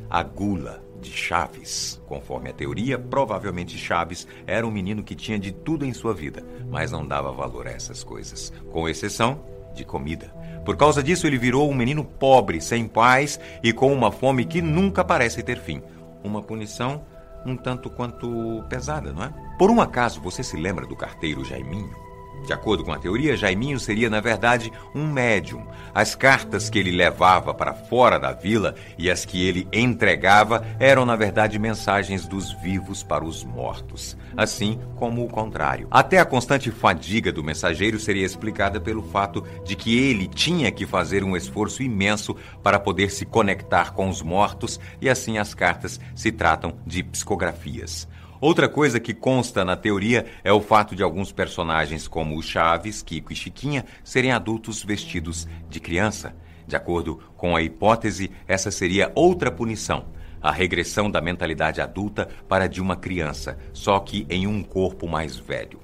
A 0.08 0.22
gula 0.22 0.82
de 1.02 1.10
Chaves. 1.10 2.00
Conforme 2.06 2.48
a 2.48 2.52
teoria, 2.52 2.98
provavelmente 2.98 3.76
Chaves 3.76 4.26
era 4.46 4.66
um 4.66 4.70
menino 4.70 5.02
que 5.02 5.14
tinha 5.14 5.38
de 5.38 5.52
tudo 5.52 5.84
em 5.84 5.92
sua 5.92 6.14
vida, 6.14 6.42
mas 6.70 6.90
não 6.90 7.06
dava 7.06 7.32
valor 7.32 7.66
a 7.66 7.72
essas 7.72 8.02
coisas, 8.02 8.52
com 8.70 8.88
exceção 8.88 9.44
de 9.74 9.84
comida. 9.84 10.32
Por 10.64 10.76
causa 10.76 11.02
disso, 11.02 11.26
ele 11.26 11.38
virou 11.38 11.68
um 11.68 11.74
menino 11.74 12.04
pobre, 12.04 12.60
sem 12.60 12.86
paz 12.86 13.38
e 13.62 13.72
com 13.72 13.92
uma 13.92 14.12
fome 14.12 14.44
que 14.44 14.62
nunca 14.62 15.04
parece 15.04 15.42
ter 15.42 15.58
fim. 15.58 15.82
Uma 16.22 16.42
punição 16.42 17.02
um 17.44 17.56
tanto 17.56 17.90
quanto 17.90 18.64
pesada, 18.68 19.12
não 19.12 19.24
é? 19.24 19.32
Por 19.58 19.70
um 19.70 19.80
acaso, 19.80 20.20
você 20.20 20.42
se 20.42 20.56
lembra 20.56 20.86
do 20.86 20.96
carteiro 20.96 21.44
Jaiminho? 21.44 22.01
De 22.44 22.52
acordo 22.52 22.84
com 22.84 22.92
a 22.92 22.98
teoria, 22.98 23.36
Jaiminho 23.36 23.78
seria, 23.78 24.10
na 24.10 24.20
verdade, 24.20 24.72
um 24.94 25.06
médium. 25.06 25.64
As 25.94 26.14
cartas 26.14 26.68
que 26.68 26.78
ele 26.78 26.90
levava 26.90 27.54
para 27.54 27.72
fora 27.72 28.18
da 28.18 28.32
vila 28.32 28.74
e 28.98 29.10
as 29.10 29.24
que 29.24 29.46
ele 29.46 29.68
entregava 29.72 30.66
eram, 30.80 31.04
na 31.06 31.14
verdade, 31.14 31.58
mensagens 31.58 32.26
dos 32.26 32.52
vivos 32.52 33.02
para 33.02 33.24
os 33.24 33.44
mortos, 33.44 34.16
assim 34.36 34.80
como 34.96 35.24
o 35.24 35.28
contrário. 35.28 35.86
Até 35.90 36.18
a 36.18 36.24
constante 36.24 36.70
fadiga 36.70 37.30
do 37.30 37.44
mensageiro 37.44 37.98
seria 37.98 38.26
explicada 38.26 38.80
pelo 38.80 39.02
fato 39.02 39.44
de 39.64 39.76
que 39.76 39.96
ele 39.96 40.26
tinha 40.26 40.70
que 40.70 40.86
fazer 40.86 41.22
um 41.22 41.36
esforço 41.36 41.82
imenso 41.82 42.34
para 42.62 42.78
poder 42.78 43.10
se 43.10 43.24
conectar 43.24 43.92
com 43.92 44.08
os 44.08 44.22
mortos 44.22 44.80
e 45.00 45.08
assim 45.08 45.38
as 45.38 45.54
cartas 45.54 46.00
se 46.14 46.32
tratam 46.32 46.74
de 46.86 47.02
psicografias. 47.02 48.08
Outra 48.42 48.68
coisa 48.68 48.98
que 48.98 49.14
consta 49.14 49.64
na 49.64 49.76
teoria 49.76 50.26
é 50.42 50.52
o 50.52 50.60
fato 50.60 50.96
de 50.96 51.02
alguns 51.04 51.30
personagens 51.30 52.08
como 52.08 52.36
o 52.36 52.42
Chaves, 52.42 53.00
Kiko 53.00 53.32
e 53.32 53.36
Chiquinha 53.36 53.84
serem 54.02 54.32
adultos 54.32 54.82
vestidos 54.82 55.46
de 55.70 55.78
criança. 55.78 56.34
De 56.66 56.74
acordo 56.74 57.20
com 57.36 57.54
a 57.54 57.62
hipótese, 57.62 58.32
essa 58.48 58.72
seria 58.72 59.12
outra 59.14 59.48
punição, 59.48 60.06
a 60.40 60.50
regressão 60.50 61.08
da 61.08 61.20
mentalidade 61.20 61.80
adulta 61.80 62.28
para 62.48 62.66
de 62.66 62.80
uma 62.80 62.96
criança, 62.96 63.56
só 63.72 64.00
que 64.00 64.26
em 64.28 64.44
um 64.48 64.60
corpo 64.60 65.06
mais 65.06 65.36
velho. 65.36 65.78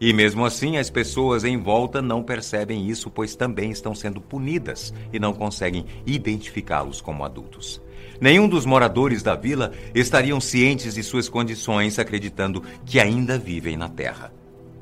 E 0.00 0.10
mesmo 0.14 0.46
assim, 0.46 0.78
as 0.78 0.88
pessoas 0.88 1.44
em 1.44 1.58
volta 1.58 2.00
não 2.00 2.22
percebem 2.22 2.88
isso, 2.88 3.10
pois 3.10 3.36
também 3.36 3.70
estão 3.70 3.94
sendo 3.94 4.18
punidas 4.18 4.94
e 5.12 5.18
não 5.18 5.34
conseguem 5.34 5.84
identificá-los 6.06 7.02
como 7.02 7.22
adultos. 7.22 7.82
Nenhum 8.20 8.48
dos 8.48 8.66
moradores 8.66 9.22
da 9.22 9.36
vila 9.36 9.72
estariam 9.94 10.40
cientes 10.40 10.94
de 10.94 11.02
suas 11.04 11.28
condições, 11.28 11.98
acreditando 11.98 12.62
que 12.84 12.98
ainda 12.98 13.38
vivem 13.38 13.76
na 13.76 13.88
Terra. 13.88 14.32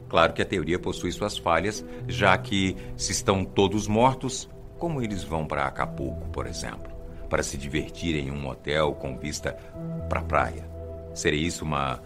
Claro 0.09 0.33
que 0.33 0.41
a 0.41 0.47
teoria 0.47 0.79
possui 0.79 1.13
suas 1.13 1.37
falhas, 1.37 1.85
já 2.09 2.37
que, 2.39 2.77
se 2.97 3.13
estão 3.13 3.45
todos 3.45 3.87
mortos, 3.87 4.49
como 4.79 5.03
eles 5.03 5.23
vão 5.23 5.47
para 5.47 5.67
Acapulco, 5.67 6.29
por 6.29 6.47
exemplo, 6.47 6.91
para 7.29 7.43
se 7.43 7.59
divertir 7.59 8.15
em 8.17 8.31
um 8.31 8.49
hotel 8.49 8.93
com 8.93 9.19
vista 9.19 9.53
para 10.09 10.21
a 10.21 10.25
praia? 10.25 10.69
Seria 11.15 11.47
isso 11.47 11.65
uma 11.65 12.01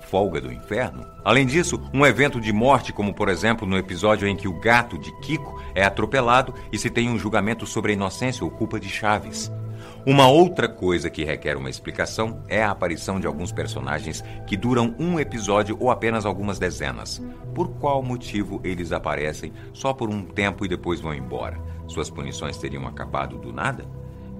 folga 0.00 0.40
do 0.40 0.52
inferno? 0.52 1.06
Além 1.24 1.46
disso, 1.46 1.80
um 1.92 2.06
evento 2.06 2.40
de 2.40 2.52
morte, 2.52 2.92
como 2.92 3.12
por 3.12 3.28
exemplo 3.28 3.66
no 3.66 3.76
episódio 3.76 4.28
em 4.28 4.36
que 4.36 4.48
o 4.48 4.58
gato 4.60 4.96
de 4.96 5.12
Kiko 5.20 5.60
é 5.74 5.84
atropelado 5.84 6.54
e 6.72 6.78
se 6.78 6.88
tem 6.88 7.10
um 7.10 7.18
julgamento 7.18 7.66
sobre 7.66 7.92
a 7.92 7.94
inocência 7.94 8.44
ou 8.44 8.50
culpa 8.50 8.78
de 8.78 8.88
Chaves. 8.88 9.50
Uma 10.06 10.28
outra 10.28 10.66
coisa 10.66 11.10
que 11.10 11.24
requer 11.24 11.58
uma 11.58 11.68
explicação 11.68 12.42
é 12.48 12.62
a 12.62 12.70
aparição 12.70 13.20
de 13.20 13.26
alguns 13.26 13.52
personagens 13.52 14.24
que 14.46 14.56
duram 14.56 14.94
um 14.98 15.20
episódio 15.20 15.76
ou 15.78 15.90
apenas 15.90 16.24
algumas 16.24 16.58
dezenas. 16.58 17.22
Por 17.54 17.68
qual 17.72 18.02
motivo 18.02 18.62
eles 18.64 18.92
aparecem 18.92 19.52
só 19.74 19.92
por 19.92 20.08
um 20.08 20.22
tempo 20.22 20.64
e 20.64 20.68
depois 20.68 21.00
vão 21.00 21.12
embora? 21.12 21.60
Suas 21.86 22.08
punições 22.08 22.56
teriam 22.56 22.86
acabado 22.86 23.36
do 23.36 23.52
nada? 23.52 23.84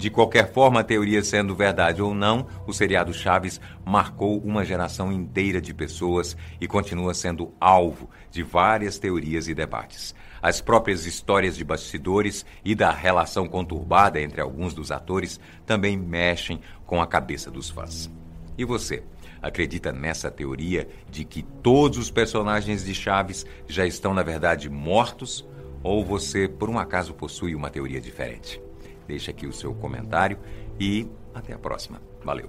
De 0.00 0.08
qualquer 0.08 0.50
forma, 0.50 0.80
a 0.80 0.82
teoria 0.82 1.22
sendo 1.22 1.54
verdade 1.54 2.00
ou 2.00 2.14
não, 2.14 2.46
o 2.66 2.72
seriado 2.72 3.12
Chaves 3.12 3.60
marcou 3.84 4.38
uma 4.38 4.64
geração 4.64 5.12
inteira 5.12 5.60
de 5.60 5.74
pessoas 5.74 6.34
e 6.58 6.66
continua 6.66 7.12
sendo 7.12 7.52
alvo 7.60 8.08
de 8.30 8.42
várias 8.42 8.98
teorias 8.98 9.46
e 9.46 9.54
debates. 9.54 10.14
As 10.40 10.58
próprias 10.58 11.04
histórias 11.04 11.54
de 11.54 11.62
bastidores 11.66 12.46
e 12.64 12.74
da 12.74 12.90
relação 12.90 13.46
conturbada 13.46 14.18
entre 14.18 14.40
alguns 14.40 14.72
dos 14.72 14.90
atores 14.90 15.38
também 15.66 15.98
mexem 15.98 16.62
com 16.86 17.02
a 17.02 17.06
cabeça 17.06 17.50
dos 17.50 17.68
fãs. 17.68 18.10
E 18.56 18.64
você? 18.64 19.02
Acredita 19.42 19.92
nessa 19.92 20.30
teoria 20.30 20.88
de 21.10 21.26
que 21.26 21.42
todos 21.42 21.98
os 21.98 22.10
personagens 22.10 22.86
de 22.86 22.94
Chaves 22.94 23.44
já 23.68 23.84
estão, 23.84 24.14
na 24.14 24.22
verdade, 24.22 24.70
mortos? 24.70 25.46
Ou 25.82 26.02
você, 26.02 26.48
por 26.48 26.70
um 26.70 26.78
acaso, 26.78 27.12
possui 27.12 27.54
uma 27.54 27.68
teoria 27.68 28.00
diferente? 28.00 28.69
Deixe 29.10 29.28
aqui 29.28 29.44
o 29.44 29.52
seu 29.52 29.74
comentário 29.74 30.38
e 30.78 31.10
até 31.34 31.52
a 31.52 31.58
próxima. 31.58 32.00
Valeu! 32.22 32.48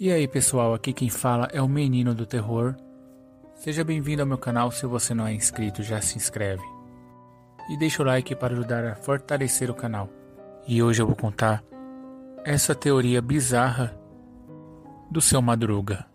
E 0.00 0.10
aí, 0.10 0.26
pessoal, 0.26 0.74
aqui 0.74 0.92
quem 0.92 1.08
fala 1.08 1.48
é 1.52 1.62
o 1.62 1.68
Menino 1.68 2.12
do 2.12 2.26
Terror. 2.26 2.74
Seja 3.54 3.84
bem-vindo 3.84 4.22
ao 4.22 4.26
meu 4.26 4.38
canal. 4.38 4.72
Se 4.72 4.86
você 4.86 5.14
não 5.14 5.24
é 5.24 5.32
inscrito, 5.32 5.84
já 5.84 6.00
se 6.00 6.16
inscreve. 6.16 6.64
E 7.70 7.78
deixa 7.78 8.02
o 8.02 8.06
like 8.06 8.34
para 8.34 8.54
ajudar 8.54 8.84
a 8.86 8.96
fortalecer 8.96 9.70
o 9.70 9.74
canal. 9.74 10.10
E 10.66 10.82
hoje 10.82 11.00
eu 11.00 11.06
vou 11.06 11.14
contar 11.14 11.62
essa 12.44 12.74
teoria 12.74 13.22
bizarra 13.22 13.96
do 15.08 15.20
seu 15.20 15.40
Madruga. 15.40 16.11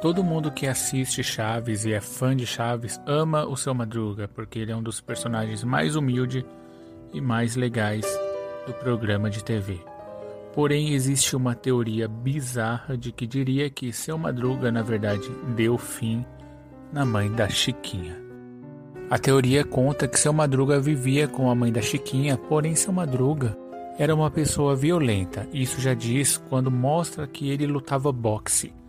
Todo 0.00 0.24
mundo 0.24 0.50
que 0.50 0.66
assiste 0.66 1.22
Chaves 1.22 1.84
e 1.84 1.92
é 1.92 2.00
fã 2.00 2.34
de 2.34 2.46
Chaves 2.46 2.98
ama 3.06 3.44
o 3.44 3.54
seu 3.54 3.74
Madruga, 3.74 4.26
porque 4.26 4.58
ele 4.58 4.72
é 4.72 4.76
um 4.76 4.82
dos 4.82 4.98
personagens 4.98 5.62
mais 5.62 5.94
humildes 5.94 6.42
e 7.12 7.20
mais 7.20 7.54
legais 7.54 8.06
do 8.66 8.72
programa 8.72 9.28
de 9.28 9.44
TV. 9.44 9.78
Porém, 10.54 10.94
existe 10.94 11.36
uma 11.36 11.54
teoria 11.54 12.08
bizarra 12.08 12.96
de 12.96 13.12
que 13.12 13.26
diria 13.26 13.68
que 13.68 13.92
seu 13.92 14.16
Madruga, 14.16 14.72
na 14.72 14.80
verdade, 14.80 15.30
deu 15.54 15.76
fim 15.76 16.24
na 16.90 17.04
mãe 17.04 17.30
da 17.30 17.46
Chiquinha. 17.46 18.16
A 19.10 19.18
teoria 19.18 19.64
conta 19.64 20.08
que 20.08 20.18
seu 20.18 20.32
Madruga 20.32 20.80
vivia 20.80 21.28
com 21.28 21.50
a 21.50 21.54
mãe 21.54 21.70
da 21.70 21.82
Chiquinha, 21.82 22.38
porém 22.38 22.74
seu 22.74 22.90
Madruga 22.90 23.54
era 23.98 24.14
uma 24.14 24.30
pessoa 24.30 24.74
violenta. 24.74 25.46
Isso 25.52 25.78
já 25.78 25.92
diz 25.92 26.38
quando 26.38 26.70
mostra 26.70 27.26
que 27.26 27.50
ele 27.50 27.66
lutava 27.66 28.10
boxe 28.10 28.79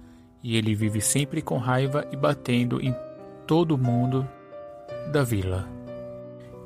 e 0.44 0.58
ele 0.58 0.74
vive 0.74 1.02
sempre 1.02 1.42
com 1.42 1.58
raiva 1.58 2.08
e 2.12 2.16
batendo 2.16 2.82
em 2.82 2.96
todo 3.46 3.78
mundo 3.78 4.28
da 5.12 5.24
vila. 5.24 5.68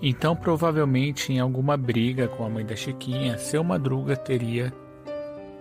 Então, 0.01 0.35
provavelmente, 0.35 1.33
em 1.33 1.39
alguma 1.39 1.77
briga 1.77 2.27
com 2.27 2.45
a 2.45 2.49
mãe 2.49 2.65
da 2.65 2.75
Chiquinha, 2.75 3.37
seu 3.37 3.63
Madruga 3.63 4.15
teria 4.15 4.73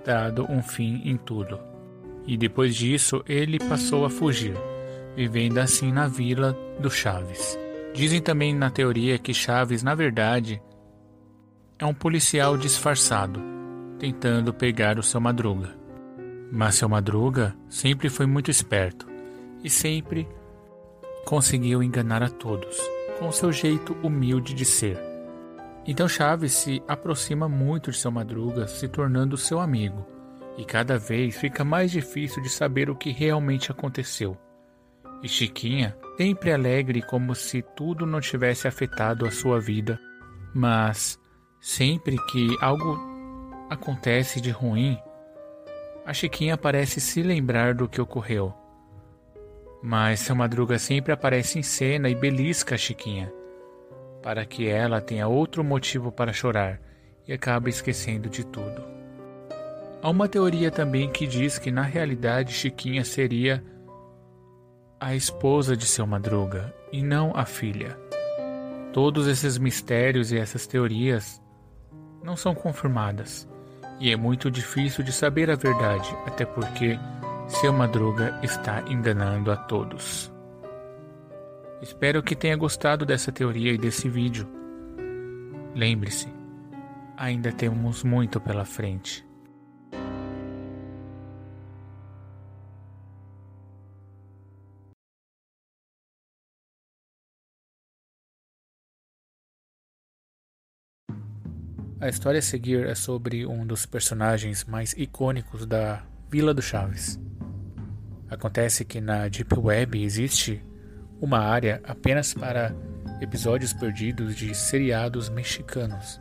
dado 0.05 0.47
um 0.51 0.63
fim 0.63 1.01
em 1.05 1.17
tudo. 1.17 1.59
E 2.27 2.37
depois 2.37 2.75
disso, 2.75 3.23
ele 3.27 3.59
passou 3.59 4.05
a 4.05 4.11
fugir, 4.11 4.55
vivendo 5.17 5.59
assim 5.59 5.93
na 5.93 6.09
vila 6.09 6.57
do 6.79 6.91
Chaves. 6.91 7.59
Dizem 7.95 8.21
também 8.21 8.55
na 8.55 8.71
teoria 8.71 9.19
que 9.19 9.33
Chaves, 9.33 9.83
na 9.83 9.95
verdade, 9.95 10.61
é 11.79 11.87
um 11.87 11.95
policial 11.95 12.57
disfarçado, 12.57 13.41
tentando 13.99 14.53
pegar 14.53 14.99
o 14.99 15.03
seu 15.03 15.21
Madruga. 15.21 15.84
Mas 16.53 16.77
seu 16.77 16.89
Madruga 16.89 17.57
sempre 17.69 18.09
foi 18.09 18.27
muito 18.27 18.51
esperto 18.51 19.07
e 19.63 19.71
sempre 19.71 20.29
conseguiu 21.25 21.83
enganar 21.83 22.23
a 22.23 22.29
todos, 22.29 22.79
com 23.19 23.33
seu 23.33 23.51
jeito 23.51 23.97
humilde 24.03 24.55
de 24.55 24.65
ser. 24.65 24.99
Então 25.87 26.09
Chaves 26.09 26.53
se 26.53 26.83
aproxima 26.89 27.49
muito 27.49 27.91
de 27.91 27.99
seu 27.99 28.11
Madruga, 28.11 28.67
se 28.67 28.89
tornando 28.89 29.37
seu 29.37 29.61
amigo, 29.61 30.07
e 30.57 30.65
cada 30.65 30.99
vez 30.99 31.37
fica 31.37 31.65
mais 31.65 31.91
difícil 31.91 32.43
de 32.43 32.49
saber 32.49 32.89
o 32.89 32.97
que 32.97 33.11
realmente 33.11 33.71
aconteceu. 33.71 34.37
E 35.23 35.29
Chiquinha, 35.29 35.97
sempre 36.17 36.53
alegre 36.53 37.03
como 37.03 37.35
se 37.35 37.63
tudo 37.75 38.07
não 38.07 38.21
tivesse 38.21 38.69
afetado 38.69 39.27
a 39.27 39.31
sua 39.31 39.59
vida, 39.59 39.99
mas 40.55 41.19
sempre 41.61 42.17
que 42.31 42.57
algo 42.61 42.99
acontece 43.71 44.41
de 44.41 44.51
ruim, 44.51 44.99
a 46.05 46.13
Chiquinha 46.13 46.57
parece 46.57 47.01
se 47.01 47.23
lembrar 47.23 47.75
do 47.75 47.89
que 47.89 48.01
ocorreu. 48.01 48.53
Mas 49.83 50.21
seu 50.21 50.37
Madruga 50.37 50.79
sempre 50.79 51.13
aparece 51.13 51.59
em 51.59 51.63
cena 51.63 52.09
e 52.09 52.15
belisca 52.15 52.75
a 52.75 52.79
Chiquinha, 52.79 53.33
para 54.23 54.45
que 54.45 54.69
ela 54.69 55.01
tenha 55.01 55.27
outro 55.27 55.65
motivo 55.65 56.13
para 56.13 56.33
chorar 56.33 56.81
e 57.27 57.33
acabe 57.33 57.71
esquecendo 57.71 58.29
de 58.29 58.45
tudo. 58.45 58.85
Há 60.03 60.11
uma 60.11 60.29
teoria 60.29 60.71
também 60.71 61.11
que 61.11 61.27
diz 61.27 61.59
que 61.59 61.71
na 61.71 61.83
realidade 61.83 62.53
Chiquinha 62.53 63.05
seria 63.05 63.65
a 65.01 65.15
esposa 65.15 65.75
de 65.75 65.87
seu 65.87 66.07
Madruga 66.07 66.75
e 66.93 67.03
não 67.03 67.33
a 67.35 67.47
filha. 67.47 67.99
Todos 68.93 69.27
esses 69.27 69.57
mistérios 69.57 70.33
e 70.33 70.39
essas 70.39 70.67
teorias 70.67 71.43
não 72.23 72.37
são 72.37 72.55
confirmadas, 72.55 73.49
e 74.01 74.11
é 74.11 74.17
muito 74.17 74.51
difícil 74.51 75.05
de 75.05 75.13
saber 75.13 75.51
a 75.51 75.57
verdade, 75.57 76.15
até 76.27 76.45
porque 76.45 76.99
seu 77.47 77.73
Madruga 77.73 78.39
está 78.43 78.83
enganando 78.89 79.51
a 79.51 79.57
todos. 79.57 80.33
Espero 81.81 82.23
que 82.23 82.35
tenha 82.35 82.57
gostado 82.57 83.05
dessa 83.05 83.31
teoria 83.31 83.73
e 83.73 83.79
desse 83.79 84.09
vídeo. 84.09 84.49
Lembre-se, 85.75 86.29
ainda 87.17 87.53
temos 87.53 88.03
muito 88.03 88.41
pela 88.41 88.65
frente. 88.65 89.24
A 102.01 102.09
história 102.09 102.41
a 102.41 102.43
seguir 102.43 102.87
é 102.87 102.95
sobre 102.95 103.47
um 103.47 103.65
dos 103.67 103.87
personagens 103.87 104.65
mais 104.65 104.93
icônicos 104.95 105.65
da 105.65 106.03
Vila 106.29 106.53
do 106.53 106.61
Chaves. 106.61 107.19
Acontece 108.29 108.85
que 108.85 109.01
na 109.01 109.29
Deep 109.29 109.57
Web 109.57 110.03
existe 110.03 110.63
uma 111.21 111.39
área 111.39 111.81
apenas 111.85 112.35
para 112.35 112.75
episódios 113.21 113.73
perdidos 113.73 114.35
de 114.35 114.55
seriados 114.55 115.29
mexicanos. 115.29 116.21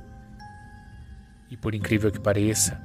E 1.49 1.57
por 1.57 1.73
incrível 1.73 2.11
que 2.11 2.19
pareça, 2.19 2.79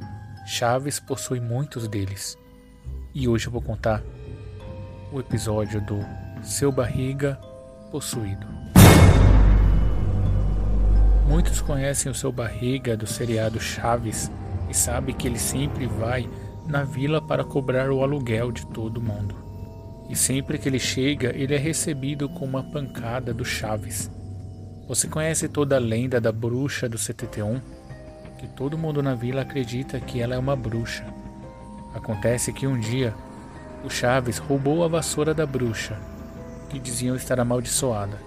Chaves 0.46 0.98
possui 0.98 1.40
muitos 1.40 1.86
deles. 1.88 2.36
E 3.14 3.28
hoje 3.28 3.48
eu 3.48 3.52
vou 3.52 3.62
contar 3.62 4.02
o 5.12 5.20
episódio 5.20 5.80
do 5.82 5.98
Seu 6.42 6.72
Barriga 6.72 7.38
Possuído. 7.90 8.57
Muitos 11.28 11.60
conhecem 11.60 12.10
o 12.10 12.14
seu 12.14 12.32
barriga 12.32 12.96
do 12.96 13.06
seriado 13.06 13.60
Chaves 13.60 14.30
e 14.70 14.74
sabem 14.74 15.14
que 15.14 15.28
ele 15.28 15.38
sempre 15.38 15.86
vai 15.86 16.26
na 16.66 16.84
vila 16.84 17.20
para 17.20 17.44
cobrar 17.44 17.90
o 17.90 18.02
aluguel 18.02 18.50
de 18.50 18.66
todo 18.68 18.98
mundo. 18.98 19.34
E 20.08 20.16
sempre 20.16 20.56
que 20.56 20.66
ele 20.66 20.78
chega, 20.78 21.36
ele 21.36 21.54
é 21.54 21.58
recebido 21.58 22.30
com 22.30 22.46
uma 22.46 22.62
pancada 22.62 23.34
do 23.34 23.44
Chaves. 23.44 24.10
Você 24.88 25.06
conhece 25.06 25.50
toda 25.50 25.76
a 25.76 25.78
lenda 25.78 26.18
da 26.18 26.32
bruxa 26.32 26.88
do 26.88 26.96
71? 26.96 27.60
Que 28.38 28.48
todo 28.48 28.78
mundo 28.78 29.02
na 29.02 29.14
vila 29.14 29.42
acredita 29.42 30.00
que 30.00 30.22
ela 30.22 30.34
é 30.34 30.38
uma 30.38 30.56
bruxa. 30.56 31.04
Acontece 31.94 32.54
que 32.54 32.66
um 32.66 32.80
dia 32.80 33.12
o 33.84 33.90
Chaves 33.90 34.38
roubou 34.38 34.82
a 34.82 34.88
vassoura 34.88 35.34
da 35.34 35.44
bruxa, 35.44 36.00
que 36.70 36.78
diziam 36.78 37.14
estar 37.14 37.38
amaldiçoada. 37.38 38.18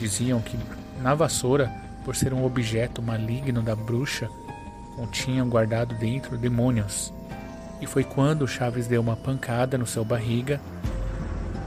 Diziam 0.00 0.40
que 0.40 0.58
na 1.00 1.14
vassoura 1.14 1.83
por 2.04 2.14
ser 2.14 2.34
um 2.34 2.44
objeto 2.44 3.00
maligno 3.00 3.62
da 3.62 3.74
bruxa, 3.74 4.28
continham 4.94 5.48
guardado 5.48 5.94
dentro 5.94 6.36
demônios. 6.36 7.12
E 7.80 7.86
foi 7.86 8.04
quando 8.04 8.46
Chaves 8.46 8.86
deu 8.86 9.00
uma 9.00 9.16
pancada 9.16 9.76
no 9.76 9.86
seu 9.86 10.04
barriga, 10.04 10.60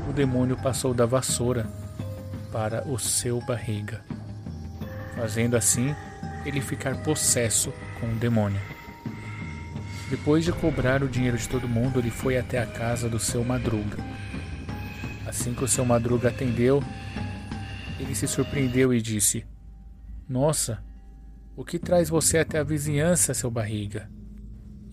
o 0.09 0.13
demônio 0.13 0.55
passou 0.57 0.93
da 0.93 1.05
vassoura 1.05 1.67
para 2.51 2.87
o 2.87 2.97
seu 2.97 3.41
barriga, 3.41 4.01
fazendo 5.15 5.57
assim 5.57 5.93
ele 6.45 6.61
ficar 6.61 6.95
possesso 7.03 7.73
com 7.99 8.07
o 8.07 8.15
demônio. 8.15 8.61
Depois 10.09 10.45
de 10.45 10.53
cobrar 10.53 11.03
o 11.03 11.09
dinheiro 11.09 11.37
de 11.37 11.49
todo 11.49 11.67
mundo, 11.67 11.99
ele 11.99 12.09
foi 12.09 12.37
até 12.37 12.59
a 12.59 12.65
casa 12.65 13.09
do 13.09 13.19
seu 13.19 13.43
Madruga. 13.43 13.97
Assim 15.25 15.53
que 15.53 15.63
o 15.65 15.67
seu 15.67 15.83
Madruga 15.83 16.29
atendeu, 16.29 16.81
ele 17.99 18.15
se 18.15 18.25
surpreendeu 18.25 18.93
e 18.93 19.01
disse: 19.01 19.45
nossa, 20.27 20.83
o 21.55 21.63
que 21.63 21.79
traz 21.79 22.09
você 22.09 22.39
até 22.39 22.59
a 22.59 22.63
vizinhança, 22.63 23.33
seu 23.33 23.49
barriga? 23.49 24.09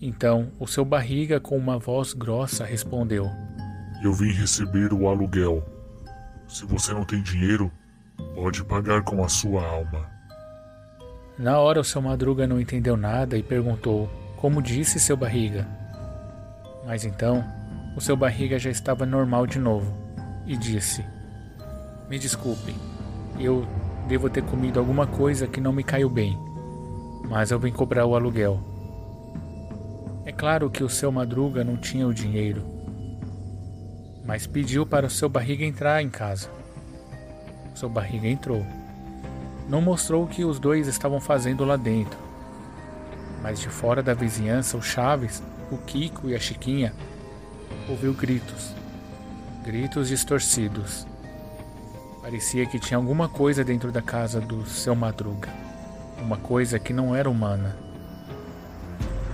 Então 0.01 0.51
o 0.59 0.65
seu 0.65 0.85
barriga, 0.85 1.39
com 1.39 1.57
uma 1.57 1.77
voz 1.77 2.13
grossa, 2.13 2.63
respondeu: 2.63 3.29
Eu 4.01 4.13
vim 4.13 4.31
receber 4.31 4.93
o 4.93 5.07
aluguel. 5.07 5.63
Se 6.47 6.65
você 6.65 6.93
não 6.93 7.03
tem 7.03 7.21
dinheiro, 7.21 7.71
pode 8.33 8.63
pagar 8.63 9.03
com 9.03 9.23
a 9.23 9.27
sua 9.27 9.65
alma. 9.65 10.09
Na 11.37 11.59
hora, 11.59 11.81
o 11.81 11.83
seu 11.83 12.01
madruga 12.01 12.47
não 12.47 12.59
entendeu 12.59 12.95
nada 12.95 13.37
e 13.37 13.43
perguntou: 13.43 14.09
Como 14.37 14.61
disse 14.61 14.99
seu 14.99 15.17
barriga? 15.17 15.67
Mas 16.85 17.03
então, 17.03 17.43
o 17.95 17.99
seu 17.99 18.15
barriga 18.15 18.57
já 18.57 18.69
estava 18.69 19.05
normal 19.05 19.45
de 19.45 19.59
novo 19.59 19.93
e 20.45 20.55
disse: 20.55 21.05
Me 22.09 22.17
desculpe, 22.17 22.73
eu 23.39 23.67
Devo 24.07 24.29
ter 24.29 24.43
comido 24.43 24.79
alguma 24.79 25.07
coisa 25.07 25.47
que 25.47 25.59
não 25.59 25.73
me 25.73 25.83
caiu 25.83 26.07
bem, 26.09 26.37
mas 27.27 27.49
eu 27.49 27.59
vim 27.59 27.71
cobrar 27.71 28.05
o 28.05 28.15
aluguel. 28.15 28.59
É 30.25 30.31
claro 30.31 30.69
que 30.69 30.83
o 30.83 30.89
seu 30.89 31.11
Madruga 31.11 31.63
não 31.63 31.75
tinha 31.75 32.07
o 32.07 32.13
dinheiro, 32.13 32.63
mas 34.23 34.45
pediu 34.45 34.85
para 34.85 35.07
o 35.07 35.09
seu 35.09 35.27
barriga 35.27 35.65
entrar 35.65 36.03
em 36.03 36.09
casa. 36.09 36.49
O 37.73 37.77
seu 37.77 37.89
barriga 37.89 38.27
entrou. 38.27 38.65
Não 39.67 39.81
mostrou 39.81 40.23
o 40.23 40.27
que 40.27 40.45
os 40.45 40.59
dois 40.59 40.87
estavam 40.87 41.19
fazendo 41.19 41.65
lá 41.65 41.75
dentro, 41.75 42.19
mas 43.41 43.59
de 43.59 43.69
fora 43.69 44.03
da 44.03 44.13
vizinhança, 44.13 44.77
o 44.77 44.81
Chaves, 44.81 45.41
o 45.71 45.77
Kiko 45.77 46.29
e 46.29 46.35
a 46.35 46.39
Chiquinha 46.39 46.93
ouviu 47.89 48.13
gritos, 48.13 48.71
gritos 49.63 50.09
distorcidos. 50.09 51.07
Parecia 52.25 52.65
que 52.65 52.79
tinha 52.79 52.97
alguma 52.97 53.29
coisa 53.29 53.63
dentro 53.63 53.91
da 53.91 54.01
casa 54.01 54.41
do 54.41 54.65
seu 54.65 54.95
Madruga. 54.95 55.47
Uma 56.19 56.37
coisa 56.37 56.79
que 56.79 56.91
não 56.91 57.15
era 57.15 57.29
humana. 57.29 57.77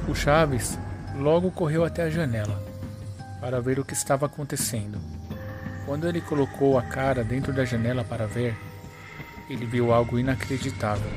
O 0.10 0.14
Chaves 0.14 0.78
logo 1.16 1.50
correu 1.52 1.86
até 1.86 2.04
a 2.04 2.10
janela 2.10 2.62
para 3.40 3.62
ver 3.62 3.80
o 3.80 3.86
que 3.86 3.94
estava 3.94 4.26
acontecendo. 4.26 5.00
Quando 5.86 6.06
ele 6.06 6.20
colocou 6.20 6.78
a 6.78 6.82
cara 6.82 7.24
dentro 7.24 7.54
da 7.54 7.64
janela 7.64 8.04
para 8.04 8.28
ver, 8.28 8.58
ele 9.50 9.66
viu 9.66 9.94
algo 9.94 10.20
inacreditável. 10.20 11.10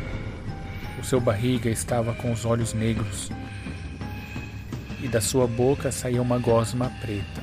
O 1.00 1.04
seu 1.04 1.20
barriga 1.20 1.68
estava 1.68 2.14
com 2.14 2.30
os 2.30 2.44
olhos 2.44 2.72
negros 2.72 3.32
e 5.02 5.08
da 5.08 5.20
sua 5.20 5.48
boca 5.48 5.90
saía 5.90 6.22
uma 6.22 6.38
gosma 6.38 6.88
preta. 7.00 7.42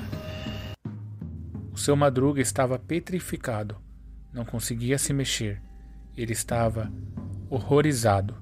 O 1.74 1.78
seu 1.78 1.98
madruga 1.98 2.40
estava 2.40 2.80
petrificado 2.80 3.76
não 4.34 4.46
conseguia 4.46 4.98
se 4.98 5.14
mexer. 5.14 5.62
Ele 6.16 6.34
estava 6.34 6.92
horrorizado. 7.50 8.36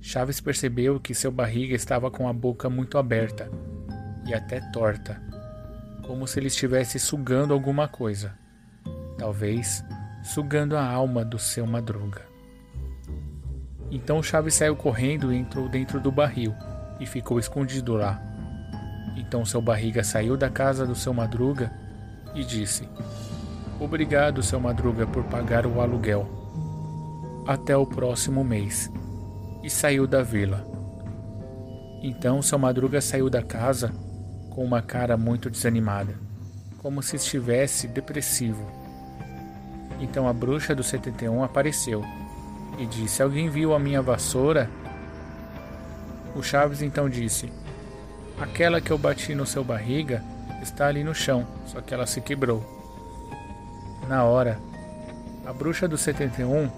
Chaves 0.00 0.40
percebeu 0.40 1.00
que 1.00 1.14
seu 1.14 1.30
barriga 1.30 1.74
estava 1.74 2.10
com 2.10 2.28
a 2.28 2.32
boca 2.32 2.68
muito 2.70 2.98
aberta 2.98 3.50
e 4.26 4.34
até 4.34 4.60
torta, 4.72 5.20
como 6.06 6.26
se 6.26 6.38
ele 6.38 6.46
estivesse 6.48 6.98
sugando 6.98 7.52
alguma 7.52 7.88
coisa. 7.88 8.38
Talvez 9.16 9.84
sugando 10.22 10.76
a 10.76 10.84
alma 10.84 11.24
do 11.24 11.38
seu 11.38 11.66
madruga. 11.66 12.22
Então 13.90 14.22
Chaves 14.22 14.54
saiu 14.54 14.76
correndo 14.76 15.32
e 15.32 15.36
entrou 15.36 15.68
dentro 15.68 16.00
do 16.00 16.12
barril 16.12 16.54
e 17.00 17.06
ficou 17.06 17.38
escondido 17.38 17.94
lá. 17.94 18.22
Então 19.16 19.44
seu 19.44 19.60
barriga 19.60 20.04
saiu 20.04 20.36
da 20.36 20.50
casa 20.50 20.86
do 20.86 20.94
seu 20.94 21.12
madruga 21.12 21.72
e 22.34 22.44
disse: 22.44 22.88
Obrigado, 23.80 24.42
seu 24.42 24.58
Madruga, 24.58 25.06
por 25.06 25.22
pagar 25.24 25.64
o 25.64 25.80
aluguel. 25.80 26.26
Até 27.46 27.76
o 27.76 27.86
próximo 27.86 28.42
mês. 28.42 28.90
E 29.62 29.70
saiu 29.70 30.04
da 30.04 30.20
vila. 30.20 30.66
Então 32.02 32.42
seu 32.42 32.58
Madruga 32.58 33.00
saiu 33.00 33.30
da 33.30 33.40
casa 33.40 33.92
com 34.50 34.64
uma 34.64 34.82
cara 34.82 35.16
muito 35.16 35.48
desanimada, 35.48 36.14
como 36.78 37.00
se 37.02 37.14
estivesse 37.16 37.86
depressivo. 37.86 38.68
Então 40.00 40.28
a 40.28 40.32
bruxa 40.32 40.74
do 40.74 40.82
71 40.82 41.44
apareceu 41.44 42.04
e 42.78 42.86
disse: 42.86 43.22
Alguém 43.22 43.48
viu 43.48 43.74
a 43.74 43.78
minha 43.78 44.02
vassoura? 44.02 44.68
O 46.34 46.42
Chaves 46.42 46.82
então 46.82 47.08
disse: 47.08 47.52
Aquela 48.40 48.80
que 48.80 48.90
eu 48.90 48.98
bati 48.98 49.34
no 49.34 49.46
seu 49.46 49.62
barriga 49.62 50.22
está 50.62 50.88
ali 50.88 51.04
no 51.04 51.14
chão, 51.14 51.46
só 51.66 51.80
que 51.80 51.94
ela 51.94 52.06
se 52.06 52.20
quebrou. 52.20 52.77
Na 54.08 54.24
hora, 54.24 54.58
a 55.44 55.52
bruxa 55.52 55.86
do 55.86 55.98
71 55.98 56.70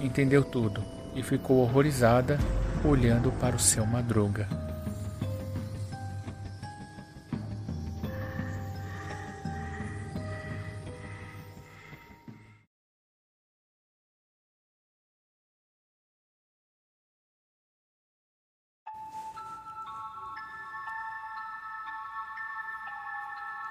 entendeu 0.00 0.42
tudo 0.42 0.82
e 1.14 1.22
ficou 1.22 1.58
horrorizada 1.58 2.38
olhando 2.82 3.30
para 3.32 3.54
o 3.54 3.58
seu 3.58 3.84
madruga. 3.84 4.48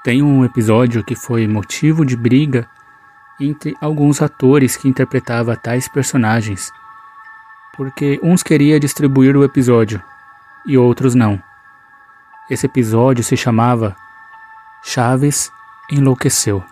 Tem 0.03 0.21
um 0.21 0.45
episódio 0.45 1.03
que 1.03 1.15
foi 1.15 1.47
motivo 1.47 2.05
de 2.05 2.15
briga 2.15 2.69
entre 3.39 3.75
alguns 3.79 4.21
atores 4.21 4.75
que 4.75 4.87
interpretavam 4.87 5.55
tais 5.55 5.87
personagens, 5.87 6.71
porque 7.75 8.19
uns 8.21 8.43
queria 8.43 8.79
distribuir 8.79 9.37
o 9.37 9.43
episódio 9.43 10.01
e 10.65 10.77
outros 10.77 11.15
não. 11.15 11.41
Esse 12.49 12.65
episódio 12.65 13.23
se 13.23 13.37
chamava 13.37 13.95
Chaves 14.83 15.51
enlouqueceu. 15.89 16.63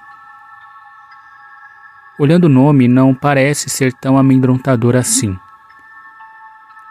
Olhando 2.19 2.45
o 2.45 2.49
nome, 2.49 2.87
não 2.87 3.13
parece 3.13 3.69
ser 3.69 3.93
tão 3.93 4.17
amedrontador 4.17 4.95
assim. 4.95 5.37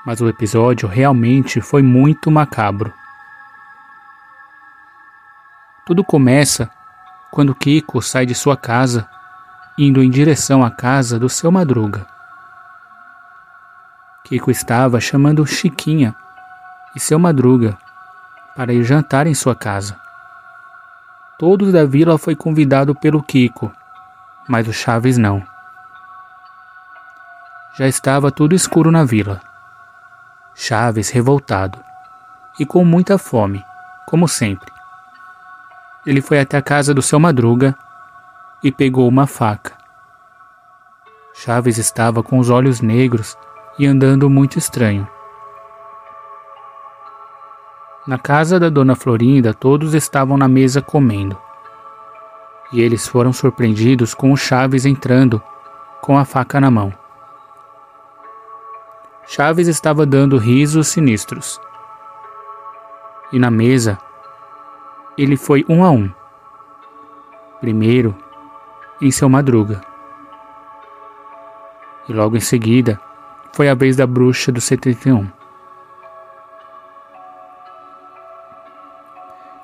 Mas 0.04 0.20
o 0.20 0.28
episódio 0.28 0.88
realmente 0.88 1.60
foi 1.60 1.82
muito 1.82 2.30
macabro. 2.30 2.92
Tudo 5.84 6.04
começa 6.04 6.70
quando 7.32 7.54
Kiko 7.54 8.00
sai 8.00 8.24
de 8.24 8.34
sua 8.34 8.56
casa, 8.56 9.08
indo 9.78 10.02
em 10.02 10.10
direção 10.10 10.64
à 10.64 10.70
casa 10.70 11.18
do 11.18 11.28
seu 11.28 11.50
Madruga. 11.50 12.06
Kiko 14.24 14.50
estava 14.50 15.00
chamando 15.00 15.46
Chiquinha 15.46 16.14
e 16.94 17.00
seu 17.00 17.18
Madruga 17.18 17.76
para 18.56 18.72
ir 18.72 18.82
jantar 18.82 19.26
em 19.26 19.34
sua 19.34 19.54
casa. 19.54 19.96
Todos 21.38 21.72
da 21.72 21.84
vila 21.84 22.18
foi 22.18 22.34
convidado 22.34 22.94
pelo 22.94 23.22
Kiko 23.22 23.70
mas 24.48 24.68
o 24.68 24.72
Chaves 24.72 25.18
não. 25.18 25.42
Já 27.74 27.86
estava 27.86 28.30
tudo 28.30 28.54
escuro 28.54 28.90
na 28.90 29.04
vila. 29.04 29.40
Chaves 30.54 31.10
revoltado 31.10 31.78
e 32.58 32.64
com 32.64 32.84
muita 32.84 33.18
fome, 33.18 33.64
como 34.06 34.26
sempre. 34.26 34.72
Ele 36.06 36.22
foi 36.22 36.40
até 36.40 36.56
a 36.56 36.62
casa 36.62 36.94
do 36.94 37.02
seu 37.02 37.18
Madruga 37.18 37.76
e 38.62 38.72
pegou 38.72 39.08
uma 39.08 39.26
faca. 39.26 39.76
Chaves 41.34 41.78
estava 41.78 42.22
com 42.22 42.38
os 42.38 42.50
olhos 42.50 42.80
negros 42.80 43.36
e 43.78 43.86
andando 43.86 44.30
muito 44.30 44.58
estranho. 44.58 45.06
Na 48.06 48.18
casa 48.18 48.58
da 48.58 48.68
dona 48.68 48.94
Florinda, 48.94 49.52
todos 49.52 49.92
estavam 49.94 50.36
na 50.36 50.48
mesa 50.48 50.80
comendo 50.80 51.36
e 52.72 52.80
eles 52.80 53.06
foram 53.06 53.32
surpreendidos 53.32 54.14
com 54.14 54.32
o 54.32 54.36
Chaves 54.36 54.84
entrando 54.84 55.42
com 56.00 56.18
a 56.18 56.24
faca 56.24 56.60
na 56.60 56.70
mão. 56.70 56.92
Chaves 59.26 59.66
estava 59.66 60.06
dando 60.06 60.38
risos 60.38 60.88
sinistros. 60.88 61.60
E 63.32 63.38
na 63.38 63.50
mesa, 63.50 63.98
ele 65.18 65.36
foi 65.36 65.64
um 65.68 65.84
a 65.84 65.90
um. 65.90 66.08
Primeiro, 67.60 68.14
em 69.00 69.10
seu 69.10 69.28
madruga. 69.28 69.80
E 72.08 72.12
logo 72.12 72.36
em 72.36 72.40
seguida, 72.40 73.00
foi 73.52 73.68
a 73.68 73.74
vez 73.74 73.96
da 73.96 74.06
bruxa 74.06 74.52
do 74.52 74.60
71. 74.60 75.28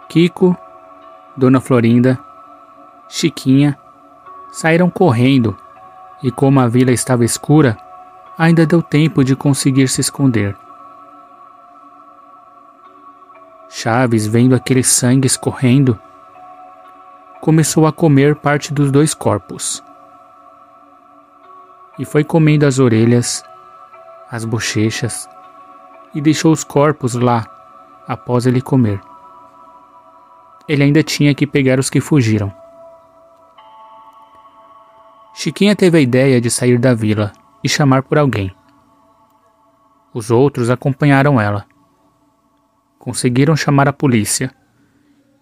Kiko, 0.09 0.57
Dona 1.37 1.61
Florinda 1.61 2.19
Chiquinha 3.09 3.79
saíram 4.51 4.89
correndo 4.89 5.55
e, 6.23 6.31
como 6.31 6.61
a 6.61 6.67
vila 6.67 6.91
estava 6.91 7.27
escura, 7.27 7.77
ainda 8.39 8.65
deu 8.65 8.83
tempo 8.83 9.23
de 9.23 9.37
conseguir 9.37 9.89
se 9.89 10.01
esconder. 10.01 10.57
Chaves, 13.69 14.27
vendo 14.27 14.55
aquele 14.55 14.83
sangue 14.83 15.27
escorrendo, 15.27 15.99
começou 17.43 17.89
a 17.89 17.93
comer 17.93 18.37
parte 18.37 18.73
dos 18.73 18.93
dois 18.93 19.15
corpos. 19.15 19.83
E 21.99 22.05
foi 22.05 22.23
comendo 22.23 22.65
as 22.65 22.79
orelhas, 22.79 23.43
as 24.31 24.45
bochechas, 24.45 25.29
e 26.15 26.21
deixou 26.21 26.53
os 26.53 26.63
corpos 26.63 27.15
lá 27.15 27.45
após 28.07 28.47
ele 28.47 28.61
comer. 28.61 29.01
Ele 30.69 30.85
ainda 30.85 31.03
tinha 31.03 31.35
que 31.35 31.45
pegar 31.45 31.81
os 31.81 31.91
que 31.91 32.01
fugiram. 32.01 32.55
Chiquinha 35.35 35.75
teve 35.75 35.99
a 35.99 36.01
ideia 36.01 36.41
de 36.41 36.49
sair 36.49 36.79
da 36.79 36.95
vila 36.95 37.33
e 37.65 37.69
chamar 37.69 38.05
por 38.05 38.19
alguém. 38.19 38.55
Os 40.15 40.31
outros 40.31 40.71
acompanharam 40.71 41.41
ela. 41.41 41.67
Conseguiram 43.01 43.57
chamar 43.57 43.89
a 43.89 43.93
polícia 43.93 44.55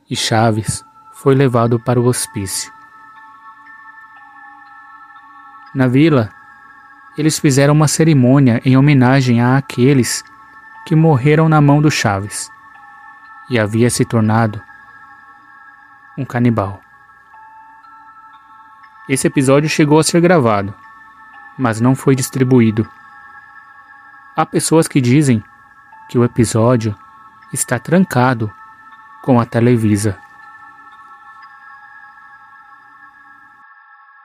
e 0.08 0.16
Chaves 0.16 0.82
foi 1.22 1.34
levado 1.34 1.78
para 1.78 2.00
o 2.00 2.06
hospício. 2.06 2.72
Na 5.74 5.86
vila, 5.86 6.30
eles 7.16 7.38
fizeram 7.38 7.74
uma 7.74 7.88
cerimônia 7.88 8.58
em 8.64 8.74
homenagem 8.74 9.38
a 9.38 9.58
aqueles 9.58 10.24
que 10.86 10.96
morreram 10.96 11.46
na 11.46 11.60
mão 11.60 11.82
do 11.82 11.90
Chaves 11.90 12.50
e 13.50 13.58
havia 13.58 13.90
se 13.90 14.02
tornado 14.02 14.62
um 16.16 16.24
canibal. 16.24 16.80
Esse 19.06 19.26
episódio 19.26 19.68
chegou 19.68 19.98
a 19.98 20.04
ser 20.04 20.22
gravado, 20.22 20.74
mas 21.58 21.82
não 21.82 21.94
foi 21.94 22.16
distribuído. 22.16 22.88
Há 24.34 24.46
pessoas 24.46 24.88
que 24.88 25.02
dizem 25.02 25.44
que 26.08 26.16
o 26.16 26.24
episódio 26.24 26.96
está 27.52 27.78
trancado 27.78 28.50
com 29.20 29.38
a 29.38 29.44
Televisa. 29.44 30.18